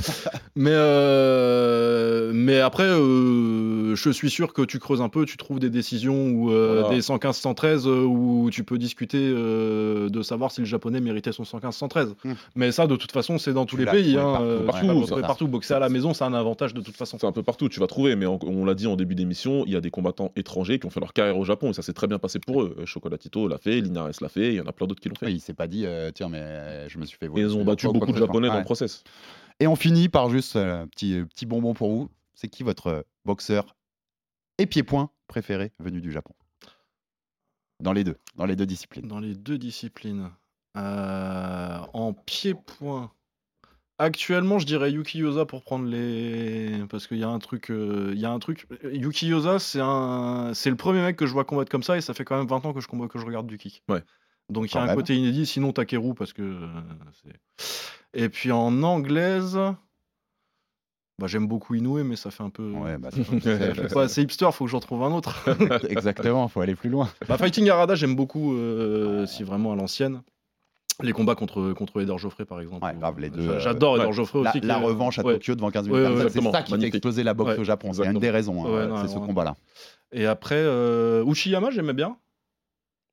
[0.55, 5.59] mais, euh, mais après, euh, je suis sûr que tu creuses un peu, tu trouves
[5.59, 6.95] des décisions où, euh, Voilà.
[6.95, 11.43] des 115-113 euh, où tu peux discuter euh, de savoir si le japonais méritait son
[11.43, 12.13] 115-113.
[12.24, 12.34] Hmm.
[12.55, 14.17] Mais ça, de toute façon, c'est dans tous Tu les pays.
[14.17, 14.34] hein,
[14.65, 15.51] partout, partout, ça.
[15.51, 17.17] Boxer à la maison, c'est un avantage de toute façon.
[17.19, 19.63] C'est un peu partout, tu vas trouver, mais on, on l'a dit en début d'émission,
[19.67, 21.82] il y a des combattants étrangers qui ont fait leur carrière au Japon et ça
[21.82, 22.76] s'est très bien passé pour eux.
[22.86, 25.28] Chocolatito l'a fait, Linares l'a fait, il y en a plein d'autres qui l'ont fait.
[25.28, 27.43] Oui, il s'est pas dit, euh, tiens, mais je me suis fait voler.
[27.64, 28.26] Ont battu Quoi, quoi beaucoup de.
[28.26, 28.59] Japonais dans Ouais.
[28.59, 29.03] le process.
[29.59, 32.09] Et on finit par juste un petit, euh, petit bonbon pour vous.
[32.36, 33.76] C'est qui votre euh, boxeur
[34.57, 36.34] et pied-point préféré venu du Japon?
[37.80, 39.07] Dans les deux, dans les deux disciplines.
[39.07, 40.30] Dans les deux disciplines.
[40.78, 43.11] Euh, en pied-point.
[43.99, 46.84] Actuellement, je dirais Yuki Yosa pour prendre les.
[46.89, 47.70] Parce qu'il y a un truc.
[47.70, 48.68] euh, Il y a un truc.
[48.91, 50.51] Yuki Yosa, c'est un...
[50.55, 52.47] c'est le premier mec que je vois combattre comme ça et ça fait quand même
[52.47, 53.84] 20 ans que je, combat- que je regarde du kick.
[53.88, 54.01] Ouais.
[54.50, 54.96] Donc il y Quand a un même.
[54.96, 56.41] côté inédit, sinon Takeru, parce que.
[56.41, 56.68] euh,
[57.24, 57.39] c'est-
[58.14, 59.58] et puis en anglaise.
[61.20, 62.72] Bah, J'aime beaucoup Inoue, mais ça fait un peu.
[62.72, 63.10] Ouais, bah,
[63.91, 65.46] c'est- pas assez hipster, faut que j'en trouve un autre.
[65.89, 67.10] Exactement, faut aller plus loin.
[67.28, 70.22] Bah, Fighting Arada, j'aime beaucoup, euh, si vraiment à l'ancienne.
[71.02, 72.86] Les combats contre, contre Eder Joffrey, par exemple.
[72.86, 74.14] Ouais, grave, les deux, J'a- euh, J'adore Eder ouais.
[74.14, 74.62] Joffrey La, aussi.
[74.62, 75.34] qui la est- revanche à ouais.
[75.34, 76.96] Tokyo devant 15 000 Ouais, ouais, personnes, c'est exactement, ça qui fait magnifique.
[76.96, 77.94] exploser la boxe Ouais, au Japon.
[77.94, 78.20] C'est une exactement.
[78.20, 79.26] des raisons, hein, Ouais, non, c'est ce vraiment.
[79.28, 79.56] combat-là.
[80.12, 82.16] Et après, euh, Uchiyama, j'aimais bien.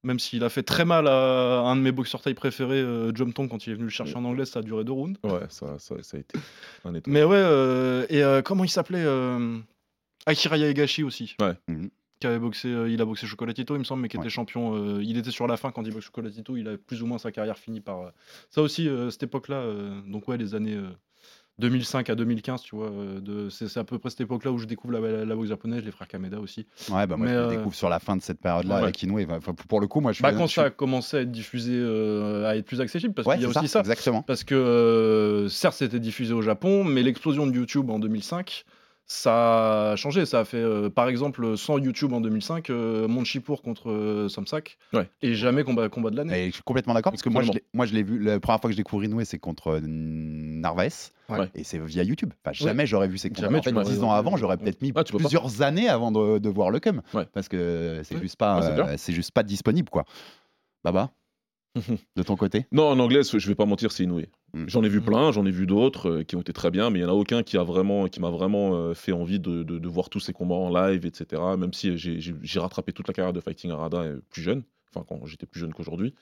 [0.03, 3.35] Même s'il a fait très mal à un de mes boxeurs taille préférés, euh, Jump
[3.35, 5.19] Tong, quand il est venu le chercher en anglais, ça a duré deux rounds.
[5.25, 6.39] Ouais, ça, ça, ça a été
[6.85, 7.11] un état.
[7.11, 9.59] Mais ouais, euh, et euh, comment il s'appelait euh,
[10.25, 11.37] Akira Yaegashi aussi.
[11.39, 11.53] Ouais.
[11.69, 11.91] Mhm.
[12.19, 14.23] Qui avait boxé, euh, il a boxé Chocolatito, il me semble, mais qui Ouais.
[14.25, 14.75] était champion.
[14.75, 17.19] euh, il était sur la fin quand il boxe Chocolatito, il a plus ou moins
[17.19, 18.01] sa carrière finie par.
[18.01, 18.11] euh,
[18.51, 20.79] ça aussi, euh, cette époque-là, euh, donc ouais, les années.
[21.65, 24.51] Euh, 2005 à 2015, tu vois, euh, de- c'est c'est à peu près cette époque-là
[24.53, 26.67] où je découvre la, la boxe japonaise, les frères Kameda aussi.
[26.91, 28.83] Ouais, bah moi Mais, je euh, découvre sur la fin de cette période-là Ouais.
[28.83, 29.21] avec Inoue.
[29.31, 30.23] Enfin, pour le coup, moi je suis.
[30.23, 33.27] Bah, quand je ça a commencé à être diffusé, euh, à être plus accessible, parce
[33.29, 33.81] Ouais, qu'il y a c'est aussi ça.
[33.81, 34.23] Exactement.
[34.23, 38.65] Parce que euh, certes, c'était diffusé au Japon, mais l'explosion de YouTube en 2005,
[39.07, 40.25] ça a changé.
[40.25, 44.79] Ça a fait, euh, par exemple, sans YouTube en 2005, euh, Monchipour contre euh, Samsak,
[44.93, 45.09] Ouais.
[45.23, 46.45] et jamais combat, combat de l'année.
[46.45, 48.61] Et je suis complètement d'accord parce que moi je, moi je l'ai vu la première
[48.61, 49.81] fois que je découvre Inoue c'est contre
[51.31, 51.49] euh, Ouais.
[51.55, 52.33] et c'est via YouTube.
[52.45, 53.43] Enfin, jamais j'aurais vu ces combats.
[53.43, 55.05] Jamais en fait, tu m'aurais- dix ans avant, j'aurais peut-être mis Ah, pas.
[55.05, 57.27] plusieurs années avant de, de voir le cum Ouais.
[57.33, 58.21] parce que c'est Ouais.
[58.23, 60.05] juste pas Ah, c'est euh, c'est juste pas disponible quoi.
[60.85, 61.11] Baba,
[62.17, 64.23] de ton côté Non, en anglais, je vais pas mentir, c'est Inoue.
[64.55, 64.65] Mm.
[64.67, 65.05] J'en ai vu Mm.
[65.05, 67.11] plein, j'en ai vu d'autres euh, qui ont été très bien, mais il y en
[67.11, 70.11] a aucun qui a vraiment, qui m'a vraiment euh, fait envie de, de- de voir
[70.11, 71.41] tous ces combats en live, etc.
[71.57, 75.25] Même si j'ai- rattrapé toute la carrière de Fighting Arada euh, plus jeune, enfin quand
[75.27, 76.13] j'étais plus jeune qu'aujourd'hui.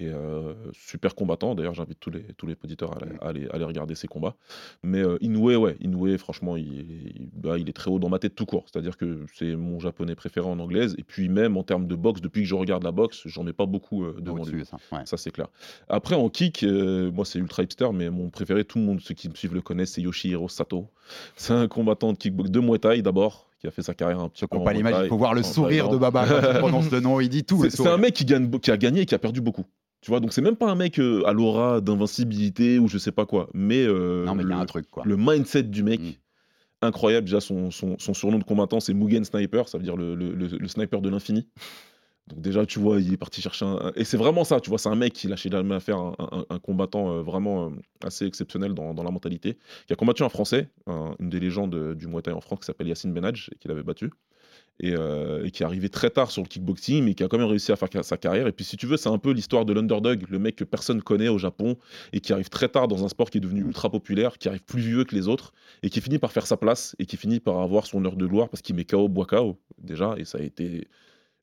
[0.00, 3.48] Et euh, super combattant, d'ailleurs j'invite tous les, tous les auditeurs à, aller- à aller,
[3.48, 4.36] à aller regarder ses combats.
[4.84, 6.66] Mais euh, Inoue, ouais, Inoue, franchement, il,
[7.16, 8.64] il- bah, il est très haut dans ma tête tout court.
[8.70, 10.94] C'est-à-dire que c'est mon japonais préféré en anglaise.
[10.98, 13.52] Et puis même en termes de boxe, depuis que je regarde la boxe, j'en mets
[13.52, 14.64] pas beaucoup euh, devant lui.
[14.64, 14.76] Ça.
[14.92, 15.02] Ouais.
[15.04, 15.48] Ça, c'est clair.
[15.88, 16.62] Après, en kick,
[17.12, 19.62] moi, c'est ultra hipster, mais mon préféré, tout le monde, ceux qui me suivent le
[19.62, 20.86] connaissent, c'est Yoshihiro Sato.
[21.34, 24.28] C'est un combattant de kickbox de Muay Thai d'abord, qui a fait sa carrière un
[24.28, 25.96] petit peu pas l'image, il faut voir le sourire de.
[25.96, 27.64] Baba quand il prononce le nom, il dit tout.
[27.68, 29.64] C'est un mec qui, gagne, qui a gagné et qui a perdu beaucoup.
[30.00, 33.12] Tu vois, donc c'est même pas un mec euh, à l'aura d'invincibilité ou je sais
[33.12, 33.48] pas quoi.
[33.54, 35.02] Mais, euh, Non mais il y a le, un truc quoi.
[35.04, 36.10] le mindset du mec, Mm.
[36.82, 37.24] incroyable.
[37.26, 40.34] Déjà, son, son, son surnom de combattant, c'est Mugen Sniper, ça veut dire le, le-
[40.34, 41.48] le- le sniper de l'infini.
[42.28, 43.90] Donc déjà, tu vois, il est parti chercher un...
[43.96, 46.14] Et c'est vraiment ça, tu vois, c'est un mec qui lâchait jamais à faire un,
[46.18, 47.72] un- un combattant euh, vraiment
[48.04, 51.94] assez exceptionnel dans, dans la mentalité, qui a combattu un Français, un- une des légendes
[51.94, 54.10] du Muay Thai en France, qui s'appelle Yacine Benadj, et qui l'avait battu.
[54.80, 57.38] Et, euh, et qui est arrivé très tard sur le kickboxing, mais qui a quand
[57.38, 58.46] même réussi à faire sa carrière.
[58.46, 61.02] Et puis, si tu veux, c'est un peu l'histoire de l'underdog, le mec que personne
[61.02, 61.76] connaît au Japon,
[62.12, 64.62] et qui arrive très tard dans un sport qui est devenu ultra populaire, qui arrive
[64.62, 65.52] plus vieux que les autres,
[65.82, 68.26] et qui finit par faire sa place, et qui finit par avoir son heure de
[68.26, 70.86] gloire, parce qu'il met KO, boit KO, déjà, et ça a été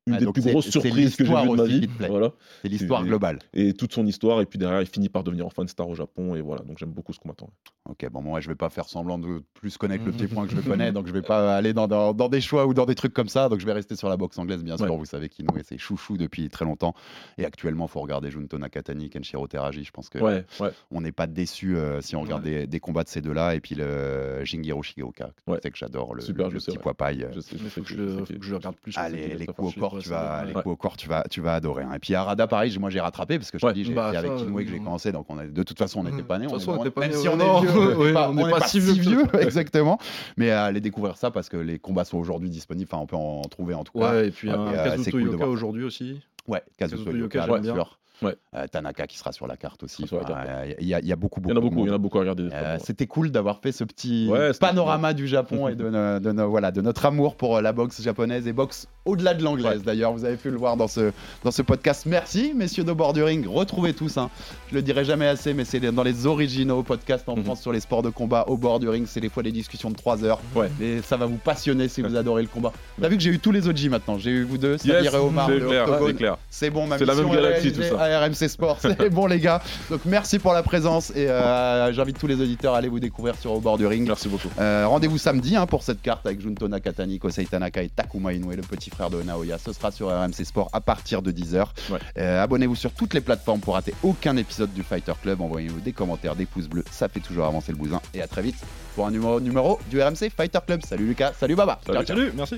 [0.08, 1.90] une Ah, des plus grosses surprises que j'ai vues de ma vie.
[2.08, 2.32] Voilà.
[2.62, 3.40] C'est l'histoire globale.
[3.54, 6.36] Et toute son histoire, et puis derrière, il finit par devenir fan star au Japon,
[6.36, 7.50] et voilà, donc j'aime beaucoup ce combattant.
[7.90, 10.12] Ok, bon, moi je vais pas faire semblant de plus connaître le
[10.44, 12.68] pied-point que je le connais, donc je vais pas aller dans, dans- dans des choix
[12.68, 14.78] ou dans des trucs comme ça, donc je vais rester sur la boxe anglaise, bien
[14.78, 14.86] sûr.
[14.92, 14.96] Ouais.
[14.98, 16.94] Vous savez qu'Inoue c'est chouchou depuis très longtemps,
[17.40, 19.84] et actuellement, il faut regarder Junto Nakatani, Kenshiro Teraji.
[19.86, 20.70] Je pense que Ouais, ouais.
[20.92, 23.74] on n'est pas déçu si on regarde des, des combats de ces deux-là, et puis
[23.76, 25.58] le Jingiro Shigeoka, Ouais.
[25.58, 26.84] tu sais que j'adore le, Super, le- le je sais, petit ouais.
[26.84, 27.28] poids paille.
[27.34, 28.92] Je sais, je faut que je le- regarde plus.
[28.92, 30.62] sais les, coups au fort, corps, tu vas, les Ouais.
[30.64, 31.84] coups au corps, tu vas, tu vas adorer.
[31.84, 31.92] hein.
[31.96, 34.18] Et puis Arada, pareil, moi j'ai rattrapé parce que je te dis, j'ai- Bah, c'est
[34.18, 36.24] avec Inoue que j'ai euh, commencé, donc on a, de toute façon on n'était Mhm.
[36.24, 36.48] pas nés.
[36.48, 38.80] On façon, on pas même si on est vieux, pas, on n'est pas pas si
[38.80, 39.98] vieux exactement.
[40.38, 43.16] Mais à aller découvrir ça parce que les combats sont aujourd'hui disponibles, enfin on peut
[43.16, 44.12] en trouver en tout cas.
[44.12, 46.22] Ouais, et puis Ouais, un et, euh, c'est Kazuto Yoka aujourd'hui aussi.
[46.48, 47.74] Ouais, Kazuto Yoka, bien j'aime bien.
[47.74, 48.00] sûr.
[48.22, 48.34] Ouais.
[48.56, 50.06] Euh, Tanaka qui sera sur la carte aussi.
[50.14, 51.58] Euh, Il y, a- y a beaucoup, Il y beaucoup.
[51.58, 52.48] en a beaucoup, il y en a beaucoup à regarder.
[52.50, 52.78] Euh.
[52.82, 56.50] C'était cool d'avoir fait ce petit Ouais, panorama du Japon et de, no- de no-
[56.50, 59.84] voilà, de notre amour pour euh, la boxe japonaise et boxe au-delà de l'anglaise.
[59.84, 61.12] D'ailleurs, vous avez pu le voir dans ce,
[61.44, 62.04] dans ce podcast.
[62.06, 63.46] Merci, messieurs de bord du ring.
[63.48, 64.30] Retrouvez tout ça.
[64.70, 67.44] Je le dirai jamais assez, mais c'est dans les originaux podcasts en Mhm.
[67.44, 69.06] France sur les sports de combat au bord du ring.
[69.08, 70.40] C'est des fois des discussions de 3 heures.
[70.56, 70.70] Ouais.
[70.82, 72.72] Et ça va vous passionner si vous adorez le combat.
[73.00, 74.18] T'as vu que j'ai eu tous les OG maintenant.
[74.18, 75.50] J'ai eu vous deux, Yes, Samir et Omar.
[75.50, 76.38] c'est clair, c'est clair.
[76.50, 78.00] C'est bon, ma C'est la même galaxie, tout ça.
[78.02, 78.78] à RMC Sport.
[78.82, 79.62] C'est bon, les gars.
[79.90, 83.36] Donc, merci pour la présence et euh, j'invite tous les auditeurs à aller vous découvrir
[83.36, 84.08] sur Au bord du ring.
[84.08, 84.50] Merci beaucoup.
[84.60, 88.52] Euh, Rendez-vous samedi hein, pour cette carte avec Junto Nakatani, Kosei Tanaka et Takuma Inoue,
[88.52, 89.58] le petit frère de Naoya.
[89.58, 91.66] Ce sera sur RMC Sport à partir de 10h.
[91.92, 92.22] Ouais.
[92.22, 95.42] Abonnez-vous sur toutes les plateformes pour rater aucun épisode du Fighter Club.
[95.42, 98.02] Envoyez-nous des commentaires, des pouces bleus, ça fait toujours avancer le bousin.
[98.14, 98.56] Et à très vite
[98.96, 100.82] pour un numéro, numéro du RMC Fighter Club.
[100.88, 101.80] Salut Lucas, salut Baba.
[101.86, 102.18] Salut, Ciao, ciao.
[102.18, 102.56] Salut, merci.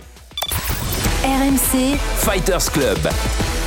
[1.23, 3.66] RMC Fighters Club.